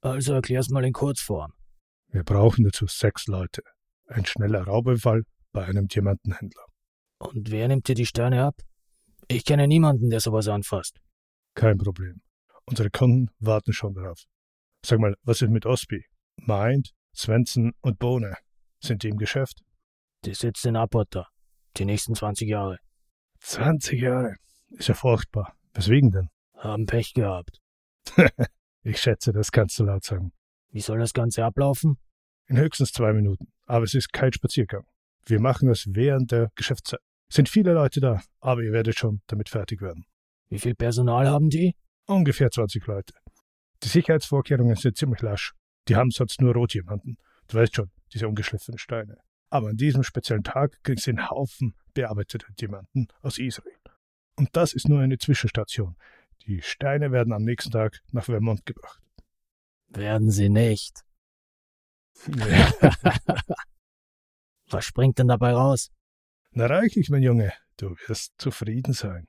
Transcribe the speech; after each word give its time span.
Also 0.00 0.34
erklär's 0.34 0.68
mal 0.68 0.84
in 0.84 0.92
Kurzform. 0.92 1.52
Wir 2.08 2.22
brauchen 2.22 2.64
dazu 2.64 2.86
sechs 2.86 3.26
Leute. 3.26 3.62
Ein 4.06 4.24
schneller 4.24 4.62
Raubüberfall 4.62 5.22
bei 5.52 5.64
einem 5.64 5.88
Diamantenhändler. 5.88 6.64
Und 7.18 7.50
wer 7.50 7.68
nimmt 7.68 7.88
dir 7.88 7.94
die 7.94 8.06
Steine 8.06 8.44
ab? 8.44 8.56
Ich 9.28 9.44
kenne 9.44 9.66
niemanden, 9.66 10.10
der 10.10 10.20
sowas 10.20 10.48
anfasst. 10.48 11.00
Kein 11.54 11.78
Problem. 11.78 12.20
Unsere 12.66 12.90
Kunden 12.90 13.30
warten 13.38 13.72
schon 13.72 13.94
darauf. 13.94 14.22
Sag 14.84 15.00
mal, 15.00 15.16
was 15.22 15.42
ist 15.42 15.50
mit 15.50 15.66
Osby? 15.66 16.04
Mind, 16.36 16.92
Svensson 17.14 17.72
und 17.80 17.98
Bohne? 17.98 18.36
Sind 18.80 19.02
die 19.02 19.08
im 19.08 19.16
Geschäft? 19.16 19.62
Die 20.24 20.34
sitzt 20.34 20.64
in 20.66 20.76
Apota. 20.76 21.26
Die 21.76 21.84
nächsten 21.84 22.14
20 22.14 22.48
Jahre. 22.48 22.78
20 23.40 24.00
Jahre? 24.00 24.34
Ist 24.70 24.88
ja 24.88 24.94
furchtbar. 24.94 25.56
Weswegen 25.74 26.10
denn? 26.10 26.28
Haben 26.54 26.86
Pech 26.86 27.14
gehabt. 27.14 27.60
ich 28.86 28.98
schätze, 28.98 29.32
das 29.32 29.50
kannst 29.50 29.78
du 29.78 29.84
laut 29.84 30.04
sagen. 30.04 30.32
Wie 30.70 30.80
soll 30.80 30.98
das 30.98 31.12
Ganze 31.12 31.44
ablaufen? 31.44 31.98
In 32.46 32.56
höchstens 32.56 32.92
zwei 32.92 33.12
Minuten. 33.12 33.48
Aber 33.66 33.84
es 33.84 33.94
ist 33.94 34.12
kein 34.12 34.32
Spaziergang. 34.32 34.84
Wir 35.24 35.40
machen 35.40 35.68
das 35.68 35.86
während 35.88 36.30
der 36.30 36.50
Geschäftszeit. 36.54 37.00
Sind 37.28 37.48
viele 37.48 37.72
Leute 37.72 38.00
da, 38.00 38.22
aber 38.40 38.62
ihr 38.62 38.72
werdet 38.72 38.96
schon 38.96 39.22
damit 39.26 39.48
fertig 39.48 39.80
werden. 39.80 40.06
Wie 40.48 40.60
viel 40.60 40.76
Personal 40.76 41.26
haben 41.26 41.50
die? 41.50 41.74
Ungefähr 42.06 42.48
20 42.48 42.86
Leute. 42.86 43.14
Die 43.82 43.88
Sicherheitsvorkehrungen 43.88 44.76
sind 44.76 44.96
ziemlich 44.96 45.20
lasch. 45.20 45.52
Die 45.88 45.96
haben 45.96 46.12
sonst 46.12 46.40
nur 46.40 46.54
Rotdiamanten. 46.54 47.18
Du 47.48 47.56
weißt 47.56 47.74
schon, 47.74 47.90
diese 48.12 48.28
ungeschliffenen 48.28 48.78
Steine. 48.78 49.18
Aber 49.50 49.70
an 49.70 49.76
diesem 49.76 50.04
speziellen 50.04 50.44
Tag 50.44 50.78
kriegst 50.84 51.06
du 51.06 51.10
einen 51.10 51.28
Haufen 51.28 51.74
bearbeiteter 51.92 52.52
Diamanten 52.52 53.08
aus 53.22 53.38
Israel. 53.38 53.74
Und 54.36 54.50
das 54.52 54.74
ist 54.74 54.88
nur 54.88 55.00
eine 55.00 55.18
Zwischenstation. 55.18 55.96
Die 56.46 56.62
Steine 56.62 57.10
werden 57.10 57.32
am 57.32 57.42
nächsten 57.42 57.72
Tag 57.72 58.00
nach 58.12 58.24
Vermont 58.24 58.64
gebracht. 58.66 59.02
Werden 59.88 60.30
sie 60.30 60.48
nicht. 60.48 61.04
Was 64.68 64.84
springt 64.84 65.18
denn 65.18 65.28
dabei 65.28 65.52
raus? 65.52 65.90
Na 66.52 66.66
reichlich, 66.66 67.10
mein 67.10 67.22
Junge, 67.22 67.52
du 67.76 67.96
wirst 68.06 68.32
zufrieden 68.38 68.92
sein. 68.92 69.26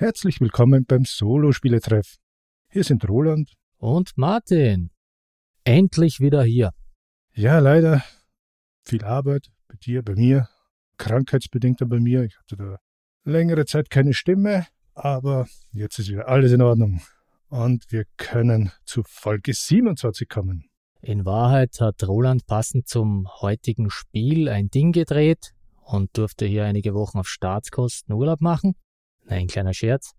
Herzlich 0.00 0.40
willkommen 0.40 0.84
beim 0.84 1.04
Solo-Spieletreff. 1.04 2.18
Hier 2.70 2.84
sind 2.84 3.08
Roland 3.08 3.54
und 3.78 4.12
Martin. 4.14 4.92
Endlich 5.64 6.20
wieder 6.20 6.44
hier. 6.44 6.70
Ja, 7.34 7.58
leider. 7.58 8.04
Viel 8.84 9.02
Arbeit 9.02 9.48
bei 9.66 9.74
dir, 9.74 10.04
bei 10.04 10.14
mir, 10.14 10.48
krankheitsbedingter 10.98 11.86
bei 11.86 11.98
mir. 11.98 12.22
Ich 12.22 12.38
hatte 12.38 12.56
da 12.56 12.78
längere 13.24 13.66
Zeit 13.66 13.90
keine 13.90 14.14
Stimme, 14.14 14.68
aber 14.94 15.48
jetzt 15.72 15.98
ist 15.98 16.10
wieder 16.10 16.28
alles 16.28 16.52
in 16.52 16.62
Ordnung. 16.62 17.00
Und 17.48 17.90
wir 17.90 18.04
können 18.16 18.70
zu 18.84 19.02
Folge 19.02 19.52
27 19.52 20.28
kommen. 20.28 20.70
In 21.02 21.24
Wahrheit 21.24 21.80
hat 21.80 22.06
Roland 22.06 22.46
passend 22.46 22.86
zum 22.86 23.26
heutigen 23.40 23.90
Spiel 23.90 24.48
ein 24.48 24.70
Ding 24.70 24.92
gedreht 24.92 25.54
und 25.82 26.16
durfte 26.16 26.46
hier 26.46 26.66
einige 26.66 26.94
Wochen 26.94 27.18
auf 27.18 27.26
Staatskosten 27.26 28.14
Urlaub 28.14 28.40
machen. 28.40 28.76
Ein 29.28 29.46
kleiner 29.46 29.74
Scherz. 29.74 30.12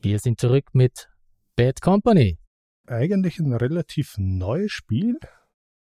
Wir 0.00 0.18
sind 0.18 0.40
zurück 0.40 0.70
mit 0.72 1.10
Bad 1.54 1.82
Company. 1.82 2.38
Eigentlich 2.86 3.38
ein 3.38 3.52
relativ 3.52 4.14
neues 4.16 4.72
Spiel. 4.72 5.18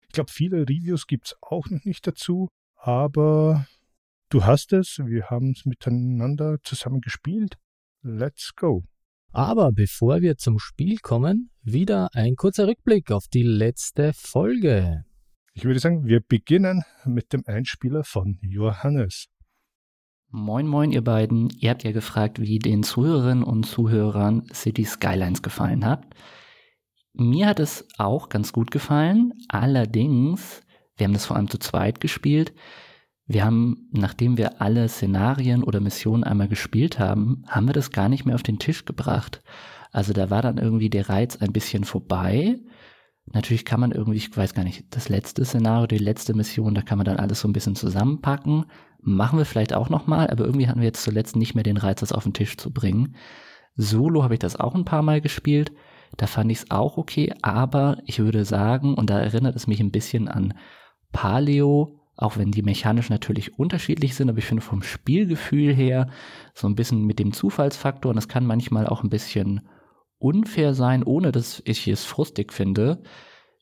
Ich 0.02 0.09
glaube, 0.09 0.30
viele 0.30 0.64
Reviews 0.64 1.08
gibt 1.08 1.27
es 1.27 1.36
auch 1.41 1.69
noch 1.69 1.86
nicht 1.86 2.05
dazu, 2.05 2.49
aber 2.75 3.66
du 4.27 4.43
hast 4.43 4.73
es, 4.73 4.99
wir 4.99 5.30
haben 5.30 5.52
es 5.52 5.65
miteinander 5.65 6.58
zusammen 6.64 6.99
gespielt. 6.99 7.55
Let's 8.02 8.52
go. 8.58 8.83
Aber 9.31 9.71
bevor 9.71 10.20
wir 10.20 10.36
zum 10.36 10.60
Spiel 10.60 10.98
kommen, 10.98 11.49
wieder 11.61 12.10
ein 12.14 12.36
kurzer 12.36 12.67
Rückblick 12.67 13.10
auf 13.11 13.30
die 13.30 13.43
letzte 13.43 14.11
Folge. 14.11 15.05
Ich 15.54 15.64
würde 15.64 15.80
sagen, 15.80 16.05
wir 16.08 16.20
beginnen 16.20 16.83
mit 17.05 17.31
dem 17.31 17.43
Einspieler 17.45 18.04
von 18.04 18.37
Johannes. 18.42 19.27
Moin, 20.36 20.66
moin, 20.66 20.92
ihr 20.92 21.04
beiden. 21.04 21.52
Ihr 21.60 21.70
habt 21.70 21.83
ja 21.83 21.92
gefragt, 21.92 22.42
wie 22.42 22.58
den 22.58 22.82
Zuhörerinnen 22.82 23.44
und 23.44 23.67
Zuhörern 23.67 24.48
City 24.52 24.83
Skylines 24.83 25.44
gefallen 25.44 25.86
hat. 25.86 26.08
Mir 27.14 27.45
hat 27.45 27.60
es 27.60 27.88
auch 27.99 28.30
ganz 28.30 28.52
gut 28.52 28.72
gefallen. 28.72 29.33
Allerdings, 29.48 30.64
wir 30.98 31.05
haben 31.05 31.14
das 31.14 31.27
vor 31.27 31.38
allem 31.38 31.52
zu 31.52 31.60
zweit 31.60 31.99
gespielt. 31.99 32.52
Wir 33.27 33.45
haben, 33.45 33.89
nachdem 33.92 34.39
wir 34.39 34.60
alle 34.60 34.89
Szenarien 34.89 35.64
oder 35.64 35.80
Missionen 35.80 36.23
einmal 36.23 36.48
gespielt 36.48 36.98
haben, 36.98 37.43
haben 37.48 37.67
wir 37.67 37.73
das 37.73 37.92
gar 37.92 38.10
nicht 38.10 38.26
mehr 38.26 38.33
auf 38.33 38.42
den 38.42 38.58
Tisch 38.58 38.86
gebracht. 38.86 39.43
Also 39.92 40.14
da 40.14 40.32
war 40.32 40.42
dann 40.42 40.58
irgendwie 40.58 40.89
der 40.89 41.10
Reiz 41.10 41.38
ein 41.38 41.54
bisschen 41.54 41.83
vorbei. 41.83 42.58
Natürlich 43.32 43.66
kann 43.66 43.80
man 43.80 43.92
irgendwie, 43.92 44.17
ich 44.17 44.36
weiß 44.36 44.54
gar 44.54 44.64
nicht, 44.64 44.86
das 44.92 45.10
letzte 45.10 45.45
Szenario, 45.45 45.88
die 45.88 45.98
letzte 45.98 46.34
Mission, 46.34 46.76
da 46.76 46.82
kann 46.82 46.98
man 46.98 47.06
dann 47.06 47.17
alles 47.17 47.39
so 47.39 47.48
ein 47.48 47.54
bisschen 47.54 47.76
zusammenpacken. 47.76 48.66
Machen 49.00 49.39
wir 49.39 49.45
vielleicht 49.45 49.73
auch 49.73 49.89
nochmal, 49.89 50.30
aber 50.30 50.45
irgendwie 50.45 50.67
hatten 50.67 50.82
wir 50.82 50.88
jetzt 50.88 51.04
zuletzt 51.04 51.36
nicht 51.36 51.56
mehr 51.56 51.64
den 51.64 51.78
Reiz, 51.78 52.02
das 52.02 52.11
auf 52.11 52.23
den 52.23 52.34
Tisch 52.34 52.58
zu 52.58 52.72
bringen. 52.72 53.16
Solo 53.76 54.23
habe 54.23 54.36
ich 54.36 54.39
das 54.39 54.56
auch 54.56 54.76
ein 54.76 54.86
paar 54.86 55.02
Mal 55.02 55.22
gespielt. 55.22 55.72
Da 56.17 56.28
fand 56.28 56.52
ich 56.52 56.60
es 56.60 56.72
auch 56.72 56.98
okay, 56.98 57.34
aber 57.42 57.98
ich 58.06 58.20
würde 58.20 58.45
sagen, 58.45 58.94
und 58.94 59.10
da 59.10 59.20
erinnert 59.20 59.55
es 59.55 59.67
mich 59.67 59.80
ein 59.80 59.92
bisschen 59.92 60.28
an 60.28 60.54
Paleo, 61.11 62.00
auch 62.16 62.38
wenn 62.38 62.52
die 62.52 62.61
mechanisch 62.61 63.10
natürlich 63.10 63.58
unterschiedlich 63.58 64.14
sind, 64.14 64.30
aber 64.30 64.38
ich 64.38 64.45
finde 64.45 64.61
vom 64.61 64.84
Spielgefühl 64.84 65.73
her 65.73 66.10
so 66.54 66.67
ein 66.67 66.76
bisschen 66.76 67.05
mit 67.05 67.17
dem 67.17 67.34
Zufallsfaktor, 67.34 68.11
und 68.11 68.16
das 68.16 68.28
kann 68.28 68.45
manchmal 68.45 68.86
auch 68.86 69.04
ein 69.04 69.10
bisschen 69.10 69.61
unfair 70.23 70.73
sein, 70.73 71.04
ohne 71.04 71.32
dass 71.32 71.61
ich 71.66 71.88
es 71.88 72.06
frustig 72.06 72.54
finde. 72.54 73.04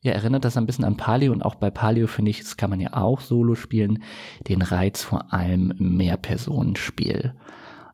Ja, 0.00 0.12
erinnert 0.12 0.44
das 0.44 0.56
ein 0.56 0.66
bisschen 0.66 0.84
an 0.84 0.96
Paleo 0.96 1.32
und 1.32 1.42
auch 1.42 1.56
bei 1.56 1.70
Paleo 1.70 2.06
finde 2.06 2.30
ich, 2.30 2.40
das 2.40 2.56
kann 2.56 2.70
man 2.70 2.80
ja 2.80 2.94
auch 2.94 3.20
solo 3.20 3.54
spielen, 3.54 4.02
den 4.48 4.62
Reiz 4.62 5.02
vor 5.02 5.32
allem 5.32 5.74
Mehrpersonenspiel. 5.78 7.34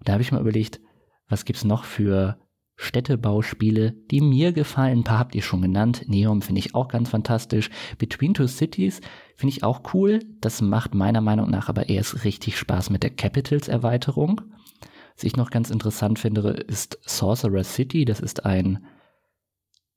Da 0.05 0.13
habe 0.13 0.23
ich 0.23 0.33
mal 0.33 0.41
überlegt, 0.41 0.81
was 1.29 1.45
gibt's 1.45 1.65
noch 1.65 1.85
für 1.85 2.39
Städtebauspiele, 2.77 3.93
die 4.11 4.21
mir 4.21 4.53
gefallen. 4.53 5.01
Ein 5.01 5.05
paar 5.05 5.19
habt 5.19 5.35
ihr 5.35 5.43
schon 5.43 5.63
genannt. 5.63 6.05
Neom 6.07 6.43
finde 6.43 6.61
ich 6.61 6.75
auch 6.75 6.89
ganz 6.89 7.11
fantastisch. 7.11 7.71
Between 7.99 8.35
Two 8.35 8.47
Cities 8.47 9.01
finde 9.35 9.55
ich 9.55 9.65
auch 9.65 9.83
cool. 9.93 10.21
Das 10.41 10.63
macht 10.63 10.95
meiner 10.95 11.21
Meinung 11.21 11.51
nach 11.51 11.69
aber 11.69 11.89
erst 11.89 12.25
richtig 12.25 12.57
Spaß 12.57 12.91
mit 12.91 13.03
der 13.03 13.11
Capitals 13.11 13.67
Erweiterung. 13.67 14.43
Was 15.19 15.25
ich 15.25 15.37
noch 15.37 15.51
ganz 15.51 15.71
interessant 15.71 16.21
finde, 16.21 16.51
ist 16.51 17.01
Sorcerer 17.05 17.65
City. 17.65 18.05
Das 18.05 18.21
ist 18.21 18.47
ein 18.47 18.87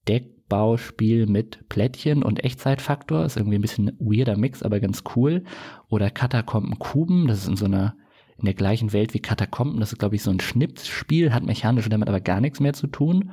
Deckbauspiel 0.08 1.28
mit 1.28 1.70
Plättchen 1.70 2.24
und 2.24 2.44
Echtzeitfaktor. 2.44 3.24
Ist 3.24 3.38
irgendwie 3.38 3.59
ein 3.59 3.62
bisschen 3.62 3.96
weirder 4.00 4.36
Mix, 4.36 4.64
aber 4.64 4.80
ganz 4.80 5.04
cool. 5.16 5.44
Oder 5.90 6.09
Katakomben 6.09 6.80
Kuben. 6.80 7.28
Das 7.28 7.44
ist 7.44 7.50
in 7.50 7.56
so 7.56 7.66
einer 7.66 7.96
in 8.40 8.46
der 8.46 8.56
gleichen 8.56 8.94
Welt 8.94 9.14
wie 9.14 9.20
Katakomben. 9.20 9.80
Das 9.80 9.94
ist, 9.94 10.00
glaube 10.00 10.16
ich, 10.16 10.24
so 10.24 10.32
ein 10.32 10.40
Schnipsspiel, 10.40 11.36
hat 11.36 11.44
mechanisch 11.44 11.88
damit 11.88 12.09
aber 12.09 12.20
gar 12.20 12.42
nichts 12.42 12.59
mehr 12.59 12.74
zu 12.74 12.88
tun. 12.88 13.32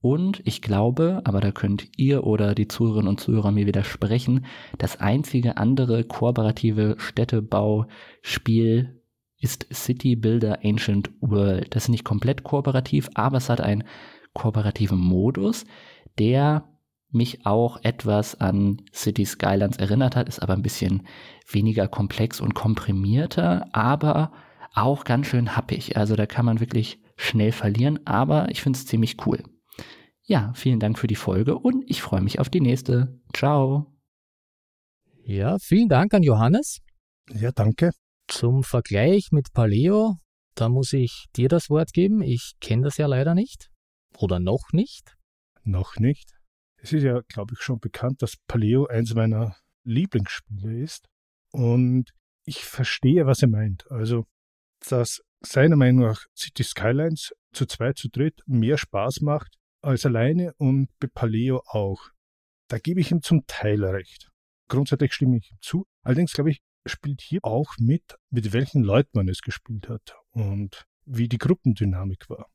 Und 0.00 0.42
ich 0.44 0.62
glaube, 0.62 1.20
aber 1.22 1.40
da 1.40 1.52
könnt 1.52 1.96
ihr 1.96 2.24
oder 2.24 2.56
die 2.56 2.66
Zuhörerinnen 2.66 3.08
und 3.08 3.20
Zuhörer 3.20 3.52
mir 3.52 3.68
widersprechen, 3.68 4.46
das 4.78 4.98
einzige 4.98 5.58
andere 5.58 6.02
kooperative 6.02 6.96
Städtebauspiel 6.98 8.97
ist 9.40 9.66
City 9.72 10.16
Builder 10.16 10.58
Ancient 10.64 11.10
World. 11.20 11.74
Das 11.74 11.84
ist 11.84 11.88
nicht 11.90 12.04
komplett 12.04 12.42
kooperativ, 12.42 13.08
aber 13.14 13.38
es 13.38 13.48
hat 13.48 13.60
einen 13.60 13.84
kooperativen 14.34 14.98
Modus, 14.98 15.64
der 16.18 16.68
mich 17.10 17.46
auch 17.46 17.82
etwas 17.82 18.34
an 18.40 18.82
City 18.92 19.24
Skylines 19.24 19.78
erinnert 19.78 20.14
hat, 20.16 20.28
ist 20.28 20.40
aber 20.40 20.52
ein 20.52 20.62
bisschen 20.62 21.06
weniger 21.50 21.88
komplex 21.88 22.40
und 22.40 22.54
komprimierter, 22.54 23.66
aber 23.72 24.32
auch 24.74 25.04
ganz 25.04 25.26
schön 25.26 25.56
happig. 25.56 25.96
Also 25.96 26.16
da 26.16 26.26
kann 26.26 26.44
man 26.44 26.60
wirklich 26.60 27.00
schnell 27.16 27.52
verlieren, 27.52 28.00
aber 28.06 28.50
ich 28.50 28.62
finde 28.62 28.78
es 28.78 28.86
ziemlich 28.86 29.26
cool. 29.26 29.42
Ja, 30.22 30.52
vielen 30.54 30.78
Dank 30.80 30.98
für 30.98 31.06
die 31.06 31.16
Folge 31.16 31.58
und 31.58 31.84
ich 31.86 32.02
freue 32.02 32.20
mich 32.20 32.38
auf 32.38 32.50
die 32.50 32.60
nächste. 32.60 33.18
Ciao. 33.34 33.86
Ja, 35.24 35.56
vielen 35.58 35.88
Dank 35.88 36.12
an 36.12 36.22
Johannes. 36.22 36.80
Ja, 37.32 37.50
danke. 37.52 37.92
Zum 38.28 38.62
Vergleich 38.62 39.32
mit 39.32 39.54
Paleo, 39.54 40.18
da 40.54 40.68
muss 40.68 40.92
ich 40.92 41.26
dir 41.34 41.48
das 41.48 41.70
Wort 41.70 41.94
geben. 41.94 42.20
Ich 42.20 42.52
kenne 42.60 42.82
das 42.82 42.98
ja 42.98 43.06
leider 43.06 43.34
nicht. 43.34 43.70
Oder 44.18 44.38
noch 44.38 44.72
nicht. 44.72 45.16
Noch 45.64 45.96
nicht. 45.96 46.34
Es 46.76 46.92
ist 46.92 47.04
ja, 47.04 47.22
glaube 47.28 47.54
ich, 47.54 47.62
schon 47.62 47.80
bekannt, 47.80 48.20
dass 48.20 48.36
Paleo 48.46 48.86
eins 48.86 49.14
meiner 49.14 49.56
Lieblingsspiele 49.84 50.82
ist. 50.82 51.08
Und 51.52 52.10
ich 52.44 52.64
verstehe, 52.64 53.24
was 53.24 53.40
er 53.40 53.48
meint. 53.48 53.90
Also, 53.90 54.26
dass 54.86 55.22
seiner 55.40 55.76
Meinung 55.76 56.02
nach 56.02 56.26
City 56.36 56.64
Skylines 56.64 57.32
zu 57.52 57.64
zweit, 57.64 57.96
zu 57.96 58.10
dritt 58.10 58.40
mehr 58.46 58.76
Spaß 58.76 59.22
macht, 59.22 59.56
als 59.80 60.04
alleine 60.04 60.52
und 60.58 60.88
bei 61.00 61.08
Paleo 61.08 61.62
auch. 61.66 62.10
Da 62.68 62.78
gebe 62.78 63.00
ich 63.00 63.10
ihm 63.10 63.22
zum 63.22 63.46
Teil 63.46 63.82
recht. 63.84 64.28
Grundsätzlich 64.68 65.14
stimme 65.14 65.38
ich 65.38 65.50
ihm 65.50 65.58
zu. 65.62 65.86
Allerdings 66.02 66.34
glaube 66.34 66.50
ich, 66.50 66.60
spielt 66.86 67.20
hier 67.20 67.40
auch 67.42 67.74
mit, 67.78 68.16
mit 68.30 68.52
welchen 68.52 68.82
Leuten 68.82 69.10
man 69.14 69.28
es 69.28 69.42
gespielt 69.42 69.88
hat 69.88 70.16
und 70.30 70.86
wie 71.04 71.28
die 71.28 71.38
Gruppendynamik 71.38 72.28
war. 72.28 72.48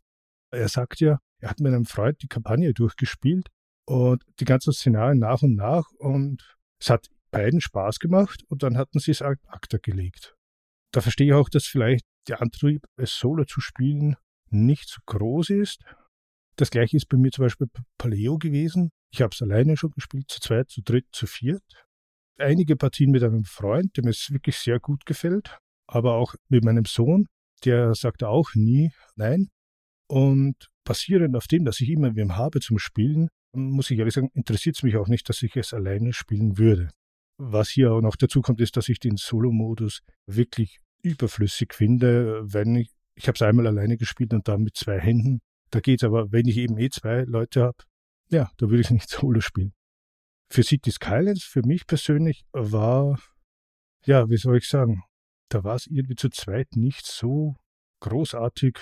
Er 0.52 0.70
sagt 0.70 1.00
ja, 1.00 1.20
er 1.40 1.50
hat 1.50 1.60
mit 1.60 1.74
einem 1.74 1.86
Freund 1.86 2.22
die 2.22 2.28
Kampagne 2.28 2.74
durchgespielt 2.74 3.50
und 3.86 4.24
die 4.40 4.46
ganzen 4.46 4.74
Szenarien 4.74 5.20
nach 5.20 5.42
und 5.42 5.56
nach 5.56 5.90
und 5.98 6.56
es 6.80 6.90
hat 6.90 7.08
beiden 7.32 7.62
Spaß 7.62 8.00
gemacht 8.00 8.44
und 8.48 8.64
dann 8.64 8.78
hatten 8.78 9.00
sie 9.00 9.12
es 9.12 9.22
ad 9.22 9.42
acta 9.48 9.78
gelegt. 9.82 10.36
Da 10.92 11.02
verstehe 11.02 11.28
ich 11.28 11.34
auch, 11.34 11.50
dass 11.50 11.66
vielleicht 11.66 12.06
der 12.28 12.42
Antrieb, 12.42 12.86
es 12.96 13.18
solo 13.18 13.44
zu 13.46 13.60
spielen, 13.60 14.16
nicht 14.50 14.88
so 14.88 15.02
groß 15.06 15.50
ist. 15.50 15.84
Das 16.56 16.70
gleiche 16.70 16.98
ist 16.98 17.10
bei 17.10 17.18
mir 17.18 17.32
zum 17.32 17.46
Beispiel 17.46 17.68
Paleo 17.98 18.38
gewesen. 18.38 18.92
Ich 19.12 19.22
habe 19.22 19.32
es 19.34 19.42
alleine 19.42 19.76
schon 19.76 19.92
gespielt, 19.92 20.30
zu 20.30 20.40
zweit, 20.40 20.70
zu 20.70 20.82
dritt, 20.82 21.08
zu 21.12 21.26
viert. 21.26 21.64
Einige 22.38 22.76
Partien 22.76 23.12
mit 23.12 23.24
einem 23.24 23.44
Freund, 23.44 23.96
dem 23.98 24.08
es 24.08 24.32
wirklich 24.32 24.58
sehr 24.58 24.80
gut 24.80 25.06
gefällt, 25.06 25.58
aber 25.88 26.16
auch 26.16 26.36
mit 26.50 26.64
meinem 26.64 26.86
Sohn, 26.86 27.28
der 27.64 27.94
sagt 27.94 28.24
auch 28.24 28.56
nie 28.56 28.92
nein. 29.16 29.50
Und 30.08 30.56
basierend 30.84 31.36
auf 31.36 31.48
dem, 31.48 31.66
dass 31.66 31.80
ich 31.80 31.90
immer 31.90 32.16
wem 32.16 32.36
habe 32.36 32.60
zum 32.60 32.80
Spielen, 32.80 33.30
muss 33.54 33.92
ich 33.92 34.00
ehrlich 34.00 34.14
sagen, 34.14 34.30
interessiert 34.34 34.78
es 34.78 34.84
mich 34.84 34.98
auch 34.98 35.08
nicht, 35.08 35.30
dass 35.30 35.42
ich 35.44 35.56
es 35.56 35.74
alleine 35.74 36.14
spielen 36.14 36.58
würde. 36.58 36.90
Was 37.38 37.70
hier 37.70 37.94
auch 37.94 38.02
noch 38.02 38.16
dazu 38.16 38.42
kommt, 38.42 38.62
ist, 38.62 38.78
dass 38.78 38.90
ich 38.90 39.00
den 39.00 39.18
Solo-Modus 39.18 40.02
wirklich 40.26 40.80
überflüssig 41.04 41.74
finde, 41.74 42.42
wenn 42.52 42.76
ich, 42.76 42.90
ich 43.16 43.28
habe 43.28 43.36
es 43.36 43.42
einmal 43.42 43.68
alleine 43.68 43.98
gespielt 43.98 44.34
und 44.34 44.48
dann 44.48 44.64
mit 44.64 44.76
zwei 44.76 45.00
Händen. 45.00 45.40
Da 45.70 45.80
geht's 45.80 46.04
aber, 46.04 46.32
wenn 46.32 46.48
ich 46.48 46.58
eben 46.58 46.78
eh 46.78 46.90
zwei 46.90 47.24
Leute 47.24 47.64
habe, 47.64 47.78
ja, 48.30 48.52
da 48.58 48.70
würde 48.70 48.82
ich 48.82 48.92
nicht 48.92 49.10
Solo 49.10 49.42
spielen. 49.42 49.74
Für 50.54 50.62
City 50.62 50.92
Skylines, 50.92 51.42
für 51.42 51.64
mich 51.66 51.88
persönlich, 51.88 52.46
war, 52.52 53.20
ja, 54.06 54.30
wie 54.30 54.38
soll 54.38 54.58
ich 54.58 54.70
sagen, 54.70 55.02
da 55.50 55.64
war 55.64 55.74
es 55.74 55.88
irgendwie 55.88 56.14
zu 56.14 56.30
zweit 56.30 56.76
nicht 56.76 57.08
so 57.08 57.56
großartig 58.02 58.78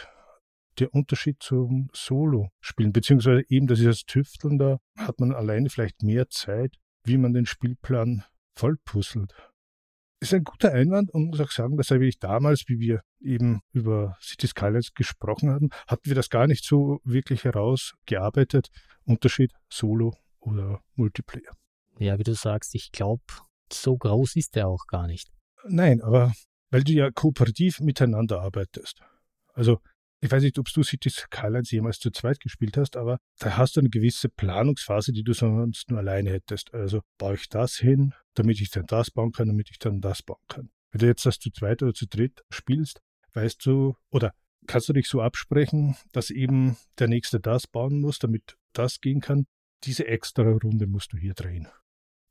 der 0.79 0.93
Unterschied 0.93 1.41
zum 1.41 1.89
Solo-Spielen, 1.93 2.91
beziehungsweise 2.91 3.45
eben, 3.47 3.67
das 3.67 3.79
ist 3.79 3.87
das 3.87 4.03
Tüfteln, 4.03 4.57
da 4.57 4.79
hat 4.97 5.21
man 5.21 5.31
alleine 5.31 5.69
vielleicht 5.69 6.03
mehr 6.03 6.27
Zeit, 6.27 6.75
wie 7.05 7.17
man 7.17 7.31
den 7.31 7.45
Spielplan 7.45 8.25
vollpuzzelt. 8.53 9.33
Ist 10.19 10.33
ein 10.33 10.43
guter 10.43 10.73
Einwand 10.73 11.09
und 11.11 11.27
muss 11.27 11.39
auch 11.39 11.51
sagen, 11.51 11.77
dass 11.77 11.89
ich 11.89 12.19
damals, 12.19 12.65
wie 12.67 12.79
wir 12.79 13.01
eben 13.21 13.61
über 13.71 14.17
City 14.19 14.47
Skylines 14.47 14.93
gesprochen 14.93 15.49
hatten, 15.49 15.69
hatten 15.87 16.09
wir 16.09 16.15
das 16.15 16.29
gar 16.29 16.47
nicht 16.47 16.65
so 16.65 16.99
wirklich 17.05 17.45
herausgearbeitet. 17.45 18.67
Unterschied 19.05 19.53
Solo 19.69 20.17
oder 20.41 20.81
Multiplayer. 20.95 21.60
Ja, 22.01 22.17
wie 22.17 22.23
du 22.23 22.33
sagst, 22.33 22.73
ich 22.73 22.91
glaube, 22.91 23.21
so 23.71 23.95
groß 23.95 24.35
ist 24.35 24.55
der 24.55 24.67
auch 24.67 24.87
gar 24.87 25.05
nicht. 25.05 25.31
Nein, 25.67 26.01
aber 26.01 26.33
weil 26.71 26.83
du 26.83 26.93
ja 26.93 27.11
kooperativ 27.11 27.79
miteinander 27.79 28.41
arbeitest. 28.41 29.03
Also 29.53 29.79
ich 30.19 30.31
weiß 30.31 30.41
nicht, 30.41 30.57
ob 30.57 30.65
du 30.65 30.81
Cities 30.81 31.27
Skylines 31.27 31.69
jemals 31.69 31.99
zu 31.99 32.09
zweit 32.09 32.39
gespielt 32.39 32.75
hast, 32.77 32.97
aber 32.97 33.19
da 33.37 33.55
hast 33.55 33.75
du 33.75 33.81
eine 33.81 33.89
gewisse 33.89 34.29
Planungsphase, 34.29 35.11
die 35.11 35.21
du 35.21 35.33
sonst 35.33 35.91
nur 35.91 35.99
alleine 35.99 36.31
hättest. 36.31 36.73
Also 36.73 37.01
baue 37.19 37.35
ich 37.35 37.49
das 37.49 37.75
hin, 37.75 38.15
damit 38.33 38.61
ich 38.61 38.71
dann 38.71 38.87
das 38.87 39.11
bauen 39.11 39.31
kann, 39.31 39.47
damit 39.47 39.69
ich 39.69 39.77
dann 39.77 40.01
das 40.01 40.23
bauen 40.23 40.41
kann. 40.47 40.71
Wenn 40.91 40.99
du 40.99 41.05
jetzt 41.05 41.27
das 41.27 41.37
zu 41.37 41.51
zweit 41.51 41.83
oder 41.83 41.93
zu 41.93 42.07
dritt 42.07 42.41
spielst, 42.49 42.99
weißt 43.33 43.63
du, 43.63 43.95
oder 44.09 44.33
kannst 44.65 44.89
du 44.89 44.93
dich 44.93 45.07
so 45.07 45.21
absprechen, 45.21 45.95
dass 46.13 46.31
eben 46.31 46.77
der 46.97 47.09
Nächste 47.09 47.39
das 47.39 47.67
bauen 47.67 48.01
muss, 48.01 48.17
damit 48.17 48.57
das 48.73 49.01
gehen 49.01 49.21
kann. 49.21 49.45
Diese 49.83 50.07
extra 50.07 50.43
Runde 50.43 50.87
musst 50.87 51.13
du 51.13 51.17
hier 51.17 51.35
drehen. 51.35 51.67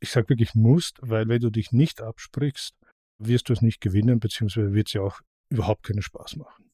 Ich 0.00 0.10
sage 0.10 0.30
wirklich 0.30 0.54
musst, 0.54 0.98
weil 1.02 1.28
wenn 1.28 1.40
du 1.40 1.50
dich 1.50 1.72
nicht 1.72 2.00
absprichst, 2.00 2.74
wirst 3.18 3.48
du 3.48 3.52
es 3.52 3.62
nicht 3.62 3.80
gewinnen, 3.80 4.18
beziehungsweise 4.18 4.72
wird 4.72 4.88
es 4.88 4.94
ja 4.94 5.02
auch 5.02 5.20
überhaupt 5.50 5.84
keinen 5.84 6.02
Spaß 6.02 6.36
machen. 6.36 6.70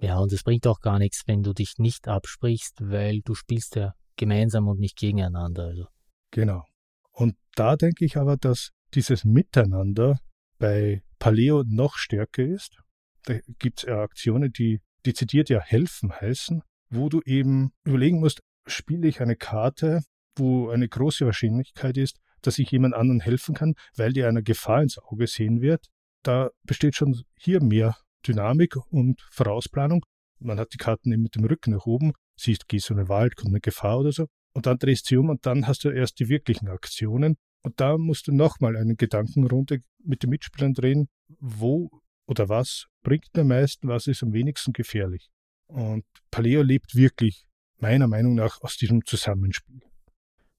Ja, 0.00 0.18
und 0.18 0.32
es 0.32 0.44
bringt 0.44 0.66
auch 0.66 0.80
gar 0.80 0.98
nichts, 0.98 1.24
wenn 1.26 1.42
du 1.42 1.52
dich 1.52 1.74
nicht 1.78 2.06
absprichst, 2.06 2.76
weil 2.80 3.20
du 3.22 3.34
spielst 3.34 3.74
ja 3.74 3.94
gemeinsam 4.16 4.68
und 4.68 4.78
nicht 4.78 4.96
gegeneinander. 4.96 5.64
Also. 5.64 5.86
Genau. 6.30 6.64
Und 7.10 7.36
da 7.56 7.76
denke 7.76 8.04
ich 8.04 8.16
aber, 8.16 8.36
dass 8.36 8.70
dieses 8.94 9.24
Miteinander 9.24 10.20
bei 10.58 11.02
Paleo 11.18 11.64
noch 11.66 11.96
stärker 11.96 12.44
ist. 12.44 12.78
Da 13.24 13.38
gibt 13.58 13.80
es 13.80 13.88
ja 13.88 14.02
Aktionen, 14.02 14.52
die 14.52 14.80
dezidiert 15.04 15.48
ja 15.48 15.60
helfen 15.60 16.12
heißen, 16.12 16.62
wo 16.90 17.08
du 17.08 17.20
eben 17.24 17.72
überlegen 17.84 18.20
musst, 18.20 18.40
spiele 18.66 19.08
ich 19.08 19.20
eine 19.20 19.36
Karte, 19.36 20.02
wo 20.36 20.70
eine 20.70 20.88
große 20.88 21.24
Wahrscheinlichkeit 21.26 21.96
ist, 21.96 22.18
dass 22.42 22.58
ich 22.58 22.70
jemand 22.70 22.94
anderen 22.94 23.20
helfen 23.20 23.54
kann, 23.54 23.74
weil 23.96 24.12
dir 24.12 24.28
eine 24.28 24.42
Gefahr 24.42 24.82
ins 24.82 24.98
Auge 24.98 25.26
sehen 25.26 25.60
wird. 25.60 25.86
Da 26.22 26.50
besteht 26.64 26.94
schon 26.94 27.22
hier 27.38 27.62
mehr 27.62 27.96
Dynamik 28.26 28.76
und 28.90 29.20
Vorausplanung. 29.30 30.04
Man 30.40 30.58
hat 30.58 30.72
die 30.72 30.78
Karten 30.78 31.12
eben 31.12 31.22
mit 31.22 31.34
dem 31.34 31.44
Rücken 31.44 31.72
nach 31.72 31.86
oben, 31.86 32.12
siehst, 32.36 32.68
gehst 32.68 32.88
du 32.88 32.94
in 32.94 32.98
den 32.98 33.08
Wald, 33.08 33.36
kommt 33.36 33.50
eine 33.50 33.60
Gefahr 33.60 33.98
oder 33.98 34.12
so. 34.12 34.26
Und 34.54 34.66
dann 34.66 34.78
drehst 34.78 35.06
du 35.06 35.08
sie 35.08 35.16
um 35.16 35.28
und 35.28 35.46
dann 35.46 35.66
hast 35.66 35.84
du 35.84 35.90
erst 35.90 36.18
die 36.18 36.28
wirklichen 36.28 36.68
Aktionen. 36.68 37.36
Und 37.62 37.80
da 37.80 37.98
musst 37.98 38.28
du 38.28 38.32
nochmal 38.32 38.76
eine 38.76 38.94
Gedankenrunde 38.94 39.80
mit 40.04 40.22
den 40.22 40.30
Mitspielern 40.30 40.74
drehen, 40.74 41.08
wo 41.40 41.90
oder 42.26 42.48
was 42.48 42.86
bringt 43.02 43.36
am 43.36 43.48
meisten, 43.48 43.88
was 43.88 44.06
ist 44.06 44.22
am 44.22 44.32
wenigsten 44.32 44.72
gefährlich. 44.72 45.30
Und 45.66 46.04
Paleo 46.30 46.62
lebt 46.62 46.94
wirklich, 46.94 47.46
meiner 47.78 48.06
Meinung 48.06 48.34
nach, 48.34 48.60
aus 48.62 48.76
diesem 48.76 49.04
Zusammenspiel. 49.04 49.80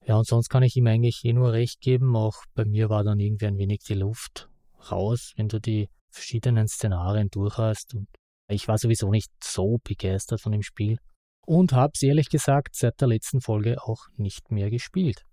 Ja, 0.06 0.16
und 0.16 0.26
sonst 0.26 0.48
kann 0.48 0.62
ich 0.62 0.76
ihm 0.76 0.86
eigentlich 0.86 1.24
eh 1.24 1.32
nur 1.32 1.52
recht 1.52 1.80
geben. 1.80 2.16
Auch 2.16 2.44
bei 2.54 2.64
mir 2.64 2.88
war 2.88 3.04
dann 3.04 3.20
irgendwie 3.20 3.46
ein 3.46 3.58
wenig 3.58 3.80
die 3.80 3.94
Luft 3.94 4.48
raus, 4.90 5.32
wenn 5.36 5.48
du 5.48 5.60
die 5.60 5.88
verschiedenen 6.10 6.68
Szenarien 6.68 7.28
durch 7.30 7.58
hast. 7.58 7.94
Und 7.94 8.08
ich 8.48 8.66
war 8.66 8.78
sowieso 8.78 9.10
nicht 9.10 9.30
so 9.42 9.78
begeistert 9.84 10.40
von 10.40 10.52
dem 10.52 10.62
Spiel 10.62 10.98
und 11.46 11.72
habe 11.72 11.92
es 11.94 12.02
ehrlich 12.02 12.28
gesagt 12.28 12.74
seit 12.74 13.00
der 13.00 13.08
letzten 13.08 13.40
Folge 13.40 13.82
auch 13.82 14.06
nicht 14.16 14.50
mehr 14.50 14.70
gespielt. 14.70 15.24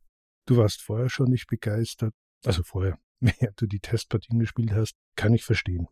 Du 0.45 0.57
warst 0.57 0.81
vorher 0.81 1.09
schon 1.09 1.29
nicht 1.29 1.47
begeistert. 1.47 2.13
Also 2.45 2.63
vorher, 2.63 2.97
während 3.19 3.59
du 3.59 3.67
die 3.67 3.79
Testpartien 3.79 4.39
gespielt 4.39 4.71
hast, 4.71 4.95
kann 5.15 5.33
ich 5.33 5.43
verstehen. 5.43 5.87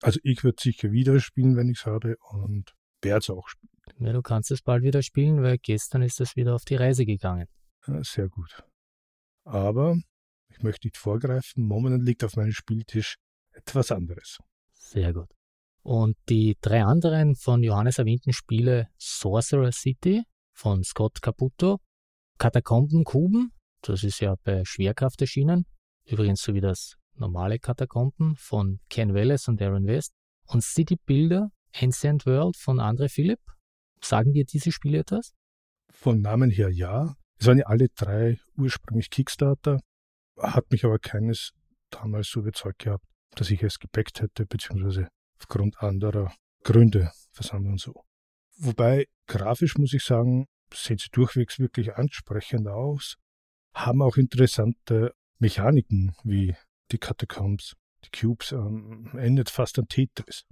Also 0.00 0.20
ich 0.22 0.44
würde 0.44 0.58
sicher 0.60 0.92
wieder 0.92 1.18
spielen, 1.20 1.56
wenn 1.56 1.68
ich 1.68 1.80
es 1.80 1.86
habe 1.86 2.16
und 2.30 2.74
werde 3.02 3.18
es 3.18 3.30
auch 3.30 3.48
spielen. 3.48 3.70
Ja, 3.98 4.12
du 4.12 4.22
kannst 4.22 4.50
es 4.50 4.62
bald 4.62 4.82
wieder 4.82 5.02
spielen, 5.02 5.42
weil 5.42 5.58
gestern 5.58 6.02
ist 6.02 6.20
es 6.20 6.36
wieder 6.36 6.54
auf 6.54 6.64
die 6.64 6.76
Reise 6.76 7.04
gegangen. 7.04 7.46
Ja, 7.88 8.04
sehr 8.04 8.28
gut. 8.28 8.62
Aber 9.44 9.96
ich 10.50 10.62
möchte 10.62 10.86
nicht 10.86 10.96
vorgreifen. 10.96 11.66
Momentan 11.66 12.02
liegt 12.02 12.22
auf 12.24 12.36
meinem 12.36 12.52
Spieltisch 12.52 13.16
etwas 13.52 13.90
anderes. 13.90 14.38
Sehr 14.72 15.12
gut. 15.12 15.28
Und 15.82 16.16
die 16.28 16.56
drei 16.60 16.84
anderen 16.84 17.34
von 17.34 17.62
Johannes 17.62 17.98
erwähnten 17.98 18.32
Spiele 18.32 18.88
Sorcerer 18.98 19.72
City 19.72 20.22
von 20.52 20.84
Scott 20.84 21.22
Caputo, 21.22 21.78
Katakomben 22.38 23.04
Kuben, 23.04 23.52
das 23.80 24.04
ist 24.04 24.20
ja 24.20 24.34
bei 24.42 24.64
Schwerkraft 24.64 25.20
erschienen, 25.20 25.64
übrigens 26.04 26.42
so 26.42 26.52
wie 26.54 26.60
das 26.60 26.96
normale 27.14 27.58
Katakomben 27.58 28.36
von 28.36 28.80
Ken 28.90 29.14
Welles 29.14 29.48
und 29.48 29.62
Aaron 29.62 29.86
West, 29.86 30.12
und 30.46 30.62
City 30.62 30.96
Builder 30.96 31.50
Ancient 31.74 32.26
World 32.26 32.56
von 32.56 32.80
Andre 32.80 33.08
Philipp. 33.08 33.40
Sagen 34.02 34.32
dir 34.32 34.44
diese 34.44 34.72
Spiele 34.72 34.98
etwas? 34.98 35.32
Von 35.90 36.20
Namen 36.20 36.50
her 36.50 36.70
ja. 36.70 37.14
Es 37.38 37.46
waren 37.46 37.58
ja 37.58 37.66
alle 37.66 37.88
drei 37.88 38.38
ursprünglich 38.56 39.10
Kickstarter, 39.10 39.80
hat 40.38 40.70
mich 40.70 40.84
aber 40.84 40.98
keines 40.98 41.52
damals 41.90 42.28
so 42.28 42.40
überzeugt 42.40 42.80
gehabt 42.80 43.04
dass 43.38 43.50
ich 43.50 43.62
es 43.62 43.78
gebackt 43.78 44.20
hätte, 44.20 44.46
beziehungsweise 44.46 45.08
aufgrund 45.38 45.80
anderer 45.82 46.32
Gründe 46.64 47.12
versammelt 47.30 47.72
und 47.72 47.80
so. 47.80 48.04
Wobei, 48.56 49.06
grafisch 49.26 49.76
muss 49.76 49.92
ich 49.92 50.04
sagen, 50.04 50.46
sehen 50.72 50.98
sie 50.98 51.08
durchwegs 51.12 51.58
wirklich 51.58 51.94
ansprechend 51.94 52.66
aus, 52.68 53.16
haben 53.74 54.02
auch 54.02 54.16
interessante 54.16 55.14
Mechaniken 55.38 56.14
wie 56.24 56.56
die 56.90 56.98
Catacombs, 56.98 57.74
die 58.04 58.20
Cubes, 58.20 58.52
ähm, 58.52 59.10
endet 59.16 59.50
fast 59.50 59.78
an 59.78 59.86
Tetris. 59.86 60.44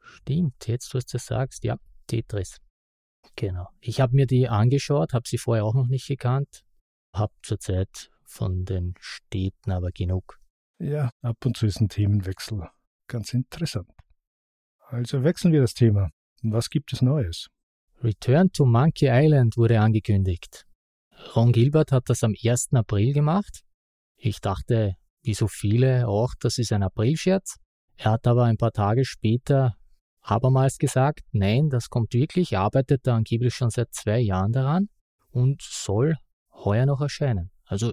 Stimmt, 0.00 0.66
jetzt, 0.66 0.94
was 0.94 1.04
du 1.04 1.18
sagst, 1.18 1.62
ja, 1.64 1.76
Tetris. 2.06 2.56
Genau. 3.36 3.68
Ich 3.80 4.00
habe 4.00 4.14
mir 4.14 4.26
die 4.26 4.48
angeschaut, 4.48 5.12
habe 5.12 5.28
sie 5.28 5.38
vorher 5.38 5.64
auch 5.64 5.74
noch 5.74 5.86
nicht 5.86 6.06
gekannt, 6.06 6.62
habe 7.14 7.32
zurzeit 7.42 8.10
von 8.24 8.64
den 8.64 8.94
Städten 9.00 9.70
aber 9.70 9.90
genug. 9.90 10.40
Ja, 10.78 11.10
ab 11.22 11.44
und 11.44 11.56
zu 11.56 11.66
ist 11.66 11.80
ein 11.80 11.88
Themenwechsel 11.88 12.68
ganz 13.10 13.34
interessant. 13.34 13.90
Also 14.88 15.22
wechseln 15.22 15.52
wir 15.52 15.60
das 15.60 15.74
Thema. 15.74 16.08
Was 16.42 16.70
gibt 16.70 16.92
es 16.92 17.02
Neues? 17.02 17.48
Return 18.02 18.50
to 18.50 18.64
Monkey 18.64 19.08
Island 19.10 19.58
wurde 19.58 19.78
angekündigt. 19.78 20.66
Ron 21.36 21.52
Gilbert 21.52 21.92
hat 21.92 22.08
das 22.08 22.24
am 22.24 22.34
1. 22.42 22.72
April 22.72 23.12
gemacht. 23.12 23.62
Ich 24.16 24.40
dachte, 24.40 24.96
wie 25.22 25.34
so 25.34 25.48
viele 25.48 26.08
auch, 26.08 26.34
das 26.40 26.56
ist 26.56 26.72
ein 26.72 26.82
Aprilscherz. 26.82 27.56
Er 27.96 28.12
hat 28.12 28.26
aber 28.26 28.44
ein 28.44 28.56
paar 28.56 28.72
Tage 28.72 29.04
später 29.04 29.76
abermals 30.22 30.78
gesagt, 30.78 31.20
nein, 31.32 31.68
das 31.70 31.88
kommt 31.88 32.12
wirklich, 32.14 32.52
er 32.52 32.60
arbeitet 32.60 33.06
da 33.06 33.16
angeblich 33.16 33.54
schon 33.54 33.70
seit 33.70 33.92
zwei 33.94 34.18
Jahren 34.20 34.52
daran. 34.52 34.88
und 35.32 35.62
soll 35.62 36.16
heuer 36.52 36.86
noch 36.86 37.00
erscheinen. 37.00 37.50
Also 37.64 37.92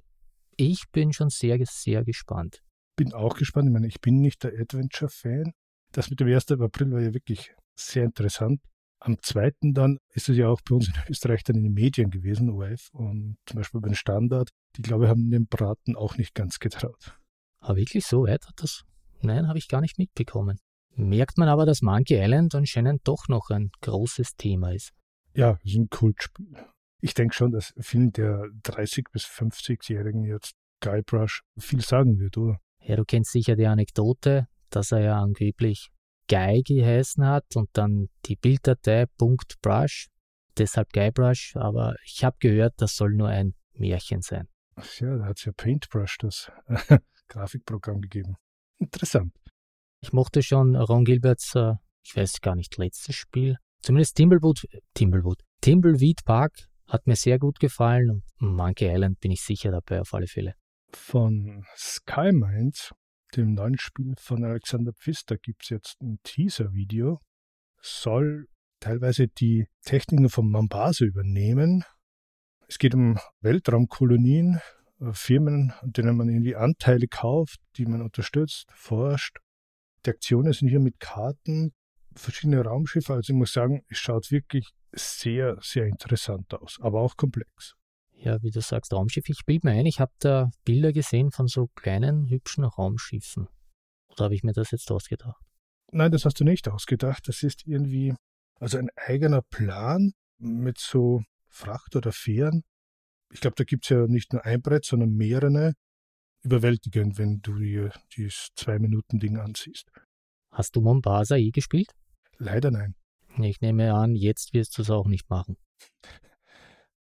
ich 0.56 0.86
bin 0.92 1.14
schon 1.14 1.30
sehr, 1.30 1.60
sehr 1.66 2.04
gespannt. 2.04 2.64
Bin 2.96 3.14
auch 3.14 3.38
gespannt. 3.38 3.68
Ich 3.68 3.74
meine, 3.74 3.88
ich 3.88 4.02
bin 4.02 4.22
nicht 4.22 4.44
der 4.44 4.60
Adventure-Fan. 4.60 5.54
Das 5.92 6.10
mit 6.10 6.20
dem 6.20 6.28
1. 6.28 6.52
April 6.52 6.92
war 6.92 7.00
ja 7.00 7.14
wirklich 7.14 7.54
sehr 7.76 8.06
interessant. 8.06 8.60
Am 9.00 9.22
2. 9.22 9.52
dann 9.74 10.00
ist 10.14 10.30
es 10.30 10.38
ja 10.38 10.50
auch 10.50 10.62
bei 10.68 10.76
uns 10.76 10.88
in 10.88 10.96
Österreich 11.08 11.44
dann 11.44 11.58
in 11.58 11.64
den 11.64 11.74
Medien 11.74 12.10
gewesen, 12.10 12.50
ORF, 12.50 12.90
und 12.92 13.38
zum 13.46 13.58
Beispiel 13.58 13.80
beim 13.80 13.94
Standard. 13.94 14.50
Die, 14.76 14.82
glaube 14.82 15.06
ich, 15.06 15.10
haben 15.12 15.30
dem 15.30 15.46
Braten 15.46 15.96
auch 15.96 16.18
nicht 16.18 16.34
ganz 16.34 16.58
getraut. 16.58 17.16
Aber 17.60 17.78
wirklich 17.78 18.08
so 18.08 18.24
weit 18.24 18.48
hat 18.48 18.56
das? 18.58 18.84
Nein, 19.22 19.48
habe 19.48 19.60
ich 19.60 19.68
gar 19.68 19.82
nicht 19.82 20.00
mitbekommen. 20.00 20.60
Merkt 20.98 21.38
man 21.38 21.48
aber, 21.48 21.68
dass 21.68 21.84
Monkey 21.84 22.16
Island 22.16 22.56
anscheinend 22.56 23.08
doch 23.08 23.28
noch 23.28 23.52
ein 23.52 23.70
großes 23.82 24.36
Thema 24.36 24.74
ist. 24.74 24.94
Ja, 25.36 25.60
ist 25.64 25.76
ein 25.76 25.90
Kultspiel. 25.90 26.58
Ich 27.02 27.14
denke 27.14 27.36
schon, 27.36 27.52
dass 27.52 27.72
vielen 27.80 28.12
der 28.12 28.46
30- 28.66 29.12
bis 29.12 29.26
50-Jährigen 29.26 30.24
jetzt 30.24 30.56
Guybrush 30.82 31.44
viel 31.60 31.82
sagen 31.82 32.18
wird, 32.18 32.38
oder? 32.38 32.60
Ja, 32.82 32.96
du 32.96 33.06
kennst 33.06 33.32
sicher 33.32 33.56
die 33.56 33.68
Anekdote, 33.68 34.48
dass 34.72 34.92
er 34.92 35.02
ja 35.02 35.22
angeblich 35.22 35.92
Guy 36.28 36.64
geheißen 36.64 37.24
hat 37.24 37.56
und 37.56 37.70
dann 37.74 38.10
die 38.26 38.36
Bilddatei 38.36 39.06
.brush, 39.62 40.08
deshalb 40.58 40.92
Guybrush, 40.94 41.56
aber 41.58 41.96
ich 42.06 42.24
habe 42.24 42.38
gehört, 42.40 42.74
das 42.78 42.96
soll 42.96 43.14
nur 43.14 43.28
ein 43.28 43.54
Märchen 43.74 44.24
sein. 44.24 44.48
Ach 44.76 45.00
ja, 45.00 45.16
da 45.16 45.26
hat 45.26 45.38
es 45.38 45.46
ja 45.46 45.52
Paintbrush, 45.56 46.18
das 46.18 46.52
Grafikprogramm 47.28 48.02
gegeben. 48.02 48.36
Interessant. 48.80 49.34
Ich 50.02 50.14
mochte 50.14 50.44
schon 50.44 50.76
Ron 50.76 51.06
Gilberts, 51.06 51.56
äh, 51.56 51.74
ich 52.04 52.16
weiß 52.16 52.42
gar 52.42 52.56
nicht, 52.56 52.78
letztes 52.78 53.16
Spiel. 53.16 53.58
Zumindest 53.82 54.16
Timblewood, 54.16 54.66
Timblewood, 54.94 55.42
Timbleweed 55.62 56.24
Park 56.26 56.54
hat 56.88 57.08
mir 57.08 57.16
sehr 57.16 57.40
gut 57.40 57.60
gefallen 57.60 58.10
und 58.10 58.24
Monkey 58.40 58.88
Island 58.88 59.20
bin 59.20 59.32
ich 59.32 59.42
sicher 59.42 59.72
dabei 59.72 60.02
auf 60.02 60.14
alle 60.14 60.28
Fälle. 60.28 60.54
Von 60.94 61.66
Sky 61.76 62.32
Mines, 62.32 62.92
dem 63.36 63.54
neuen 63.54 63.78
Spiel 63.78 64.14
von 64.18 64.44
Alexander 64.44 64.94
Pfister, 64.94 65.38
gibt 65.38 65.64
es 65.64 65.70
jetzt 65.70 66.02
ein 66.02 66.20
Teaser-Video. 66.24 67.20
Soll 67.82 68.48
teilweise 68.80 69.28
die 69.28 69.68
Techniken 69.84 70.30
von 70.30 70.50
Mombasa 70.50 71.06
übernehmen. 71.06 71.84
Es 72.68 72.78
geht 72.78 72.94
um 72.94 73.18
Weltraumkolonien, 73.42 74.60
äh, 75.02 75.12
Firmen, 75.14 75.74
an 75.82 75.92
denen 75.92 76.16
man 76.16 76.30
irgendwie 76.30 76.56
Anteile 76.56 77.08
kauft, 77.08 77.60
die 77.76 77.86
man 77.86 78.02
unterstützt, 78.02 78.68
forscht. 78.74 79.38
Die 80.06 80.10
Aktionen 80.10 80.54
sind 80.54 80.70
hier 80.70 80.80
mit 80.80 81.00
Karten, 81.00 81.74
verschiedene 82.16 82.64
Raumschiffe. 82.64 83.14
Also 83.14 83.34
ich 83.34 83.38
muss 83.38 83.54
sagen, 83.54 83.84
es 83.90 83.98
schaut 83.98 84.32
wirklich 84.32 84.72
sehr, 84.94 85.58
sehr 85.62 85.86
interessant 85.86 86.54
aus, 86.54 86.78
aber 86.82 87.02
auch 87.02 87.18
komplex. 87.18 87.74
Ja, 88.14 88.42
wie 88.42 88.50
du 88.50 88.62
sagst, 88.62 88.94
Raumschiff. 88.94 89.30
Ich 89.30 89.46
bilde 89.46 89.68
mir 89.68 89.74
ein, 89.74 89.86
ich 89.86 90.00
habe 90.00 90.12
da 90.20 90.50
Bilder 90.66 90.92
gesehen 90.92 91.32
von 91.32 91.48
so 91.48 91.68
kleinen, 91.76 92.28
hübschen 92.30 92.64
Raumschiffen. 92.64 93.48
Oder 94.10 94.26
habe 94.26 94.36
ich 94.36 94.44
mir 94.44 94.54
das 94.54 94.72
jetzt 94.72 94.90
ausgedacht? 94.92 95.40
Nein, 95.92 96.12
das 96.12 96.26
hast 96.26 96.40
du 96.40 96.44
nicht 96.44 96.68
ausgedacht. 96.68 97.28
Das 97.28 97.44
ist 97.44 97.66
irgendwie 97.66 98.16
also 98.60 98.78
ein 98.78 98.90
eigener 98.96 99.42
Plan 99.44 100.14
mit 100.40 100.80
so 100.80 101.22
Fracht 101.48 101.96
oder 101.96 102.12
Fähren. 102.12 102.64
Ich 103.32 103.42
glaube, 103.42 103.56
da 103.56 103.64
gibt 103.64 103.86
es 103.86 103.90
ja 103.90 104.08
nicht 104.08 104.34
nur 104.34 104.46
ein 104.46 104.62
Brett, 104.62 104.86
sondern 104.86 105.12
mehrere. 105.12 105.74
Überwältigend, 106.44 107.18
wenn 107.18 107.42
du 107.42 107.58
dir 107.58 107.92
dieses 108.16 108.50
Zwei-Minuten-Ding 108.56 109.38
ansiehst. 109.38 109.90
Hast 110.52 110.76
du 110.76 110.82
Mombasa 110.82 111.36
je 111.36 111.52
gespielt? 111.52 111.92
Leider 112.38 112.72
nein. 112.72 112.96
Ich 113.40 113.62
nehme 113.62 113.94
an, 113.94 114.16
jetzt 114.16 114.54
wirst 114.54 114.78
du 114.78 114.82
es 114.82 114.90
auch 114.90 115.08
nicht 115.08 115.30
machen. 115.30 115.58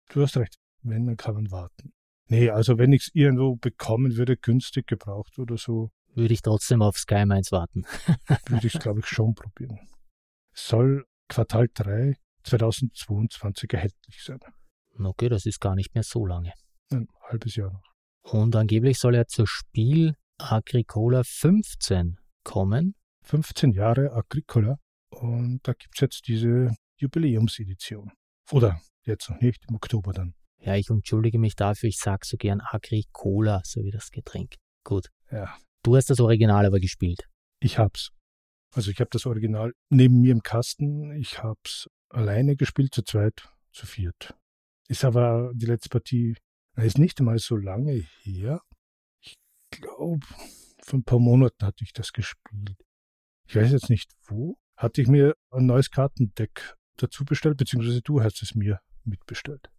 Du 0.10 0.22
hast 0.22 0.38
recht. 0.38 0.58
Wenn, 0.84 1.08
dann 1.08 1.18
kann 1.18 1.34
man 1.34 1.50
warten. 1.50 1.92
Nee, 2.28 2.50
also 2.52 2.78
wenn 2.78 2.92
ich 2.94 3.04
es 3.04 3.10
irgendwo 3.14 3.56
bekommen 3.56 4.16
würde, 4.16 4.38
günstig 4.38 4.86
gebraucht 4.86 5.40
oder 5.40 5.58
so. 5.58 5.90
Würde 6.14 6.34
ich 6.34 6.42
trotzdem 6.44 6.84
auf 6.84 6.98
Sky 6.98 7.26
Mines 7.26 7.52
warten. 7.52 7.86
würde 8.48 8.68
ich 8.68 8.76
es, 8.76 8.82
glaube 8.82 9.00
ich, 9.00 9.08
schon 9.08 9.34
probieren. 9.34 9.80
Soll 10.54 11.06
Quartal 11.30 11.68
3 11.74 12.16
2022 12.44 13.74
erhältlich 13.74 14.24
sein. 14.24 14.40
Okay, 15.00 15.30
das 15.30 15.46
ist 15.48 15.60
gar 15.60 15.76
nicht 15.76 15.96
mehr 15.96 16.04
so 16.04 16.26
lange. 16.26 16.54
Ein 16.92 17.08
halbes 17.30 17.56
Jahr 17.56 17.72
noch. 17.72 17.93
Und 18.24 18.56
angeblich 18.56 19.00
soll 19.00 19.16
er 19.16 19.28
zur 19.28 19.48
Spiel 19.48 20.16
Agricola 20.38 21.24
15 21.24 22.18
kommen. 22.44 22.96
15 23.24 23.72
Jahre 23.72 24.12
Agricola. 24.14 24.78
Und 25.10 25.60
da 25.64 25.74
gibt 25.74 25.96
es 25.96 26.02
jetzt 26.02 26.28
diese 26.28 26.76
Jubiläumsedition. 26.98 28.12
Oder 28.52 28.82
jetzt 29.06 29.30
noch 29.30 29.40
nicht, 29.40 29.64
im 29.70 29.76
Oktober 29.76 30.12
dann. 30.14 30.34
Ja, 30.60 30.76
ich 30.76 30.90
entschuldige 30.90 31.40
mich 31.40 31.56
dafür, 31.56 31.90
ich 31.90 31.98
sage 31.98 32.26
so 32.26 32.38
gern 32.38 32.62
Agricola, 32.62 33.62
so 33.66 33.84
wie 33.84 33.92
das 33.92 34.12
Getränk. 34.12 34.56
Gut. 34.84 35.10
Ja. 35.30 35.56
Du 35.84 35.96
hast 35.96 36.10
das 36.10 36.20
Original 36.20 36.66
aber 36.66 36.80
gespielt. 36.80 37.28
Ich 37.60 37.78
hab's. 37.78 38.12
Also 38.74 38.90
ich 38.90 39.00
habe 39.00 39.10
das 39.12 39.26
Original 39.26 39.74
neben 39.90 40.22
mir 40.22 40.32
im 40.32 40.42
Kasten. 40.42 41.12
Ich 41.14 41.44
hab's 41.44 41.88
alleine 42.10 42.56
gespielt, 42.56 42.94
zu 42.94 43.04
zweit, 43.04 43.50
zu 43.72 43.86
viert. 43.86 44.34
Ist 44.88 45.04
aber 45.06 45.52
die 45.54 45.66
letzte 45.66 45.90
Partie, 45.90 46.36
ist 46.82 46.98
nicht 46.98 47.20
einmal 47.20 47.40
so 47.40 47.56
lange 47.56 48.06
her. 48.24 48.62
Ich 49.22 49.36
glaube, 49.70 50.26
vor 50.82 51.00
ein 51.00 51.04
paar 51.04 51.20
Monaten 51.20 51.66
hatte 51.66 51.84
ich 51.84 51.94
das 51.94 52.12
gespielt. 52.14 52.76
Ich 53.48 53.56
weiß 53.56 53.72
jetzt 53.72 53.90
nicht 53.90 54.12
wo. 54.24 54.58
Hatte 54.76 55.02
ich 55.02 55.08
mir 55.08 55.36
ein 55.52 55.66
neues 55.68 55.92
Kartendeck 55.92 56.76
dazu 56.98 57.26
bestellt, 57.26 57.58
beziehungsweise 57.58 58.02
du 58.02 58.22
hast 58.22 58.42
es 58.42 58.56
mir 58.56 58.80
mitbestellt. 59.04 59.70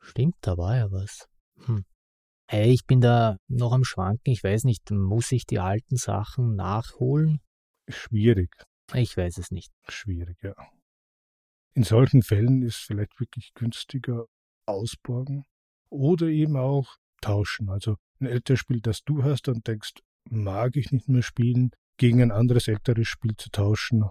Stimmt, 0.00 0.36
da 0.40 0.56
war 0.56 0.76
ja 0.76 0.90
was. 0.90 1.28
Hm. 1.66 1.84
Hey, 2.48 2.72
ich 2.72 2.84
bin 2.84 3.00
da 3.00 3.36
noch 3.46 3.72
am 3.72 3.84
Schwanken. 3.84 4.32
Ich 4.32 4.42
weiß 4.42 4.64
nicht, 4.64 4.90
muss 4.90 5.30
ich 5.30 5.46
die 5.46 5.60
alten 5.60 5.96
Sachen 5.96 6.56
nachholen? 6.56 7.40
Schwierig. 7.88 8.50
Ich 8.92 9.16
weiß 9.16 9.38
es 9.38 9.52
nicht. 9.52 9.72
Schwierig, 9.88 10.42
ja. 10.42 10.54
In 11.74 11.84
solchen 11.84 12.22
Fällen 12.22 12.62
ist 12.62 12.78
vielleicht 12.78 13.20
wirklich 13.20 13.54
günstiger 13.54 14.26
ausborgen 14.66 15.44
oder 15.90 16.26
eben 16.26 16.56
auch 16.56 16.96
tauschen. 17.20 17.68
Also 17.68 17.96
ein 18.20 18.26
älteres 18.26 18.60
Spiel, 18.60 18.80
das 18.80 19.02
du 19.02 19.22
hast 19.22 19.48
und 19.48 19.66
denkst, 19.66 19.94
mag 20.28 20.76
ich 20.76 20.92
nicht 20.92 21.08
mehr 21.08 21.22
spielen, 21.22 21.70
gegen 21.96 22.22
ein 22.22 22.32
anderes 22.32 22.68
älteres 22.68 23.08
Spiel 23.08 23.36
zu 23.36 23.50
tauschen, 23.50 24.04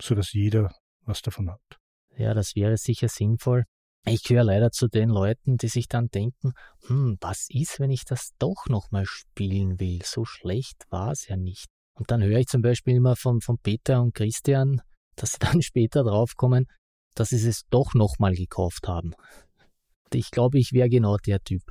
sodass 0.00 0.32
jeder 0.32 0.74
was 1.02 1.22
davon 1.22 1.50
hat. 1.50 1.78
Ja, 2.16 2.34
das 2.34 2.54
wäre 2.54 2.76
sicher 2.76 3.08
sinnvoll. 3.08 3.64
Ich 4.06 4.28
höre 4.28 4.44
leider 4.44 4.70
zu 4.70 4.88
den 4.88 5.10
Leuten, 5.10 5.56
die 5.56 5.68
sich 5.68 5.86
dann 5.86 6.08
denken, 6.08 6.52
hm, 6.86 7.18
was 7.20 7.48
ist, 7.50 7.80
wenn 7.80 7.90
ich 7.90 8.04
das 8.04 8.30
doch 8.38 8.66
nochmal 8.68 9.04
spielen 9.06 9.78
will? 9.78 10.00
So 10.04 10.24
schlecht 10.24 10.84
war 10.90 11.12
es 11.12 11.28
ja 11.28 11.36
nicht. 11.36 11.66
Und 11.94 12.10
dann 12.10 12.22
höre 12.22 12.38
ich 12.38 12.46
zum 12.46 12.62
Beispiel 12.62 12.96
immer 12.96 13.14
von, 13.14 13.40
von 13.40 13.58
Peter 13.58 14.00
und 14.00 14.14
Christian, 14.14 14.80
dass 15.16 15.32
sie 15.32 15.38
dann 15.40 15.60
später 15.60 16.02
draufkommen, 16.02 16.66
dass 17.14 17.30
sie 17.30 17.46
es 17.46 17.64
doch 17.68 17.94
nochmal 17.94 18.34
gekauft 18.34 18.88
haben. 18.88 19.14
Ich 20.14 20.30
glaube, 20.30 20.58
ich 20.58 20.72
wäre 20.72 20.88
genau 20.88 21.16
der 21.16 21.42
Typ. 21.42 21.62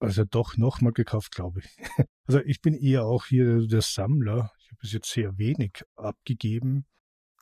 Also 0.00 0.24
doch 0.24 0.56
nochmal 0.56 0.92
gekauft, 0.92 1.32
glaube 1.32 1.60
ich. 1.60 1.76
Also 2.24 2.40
ich 2.44 2.60
bin 2.60 2.74
eher 2.74 3.04
auch 3.04 3.26
hier 3.26 3.66
der 3.66 3.82
Sammler. 3.82 4.52
Ich 4.60 4.70
habe 4.70 4.78
bis 4.80 4.92
jetzt 4.92 5.10
sehr 5.10 5.36
wenig 5.38 5.82
abgegeben. 5.96 6.86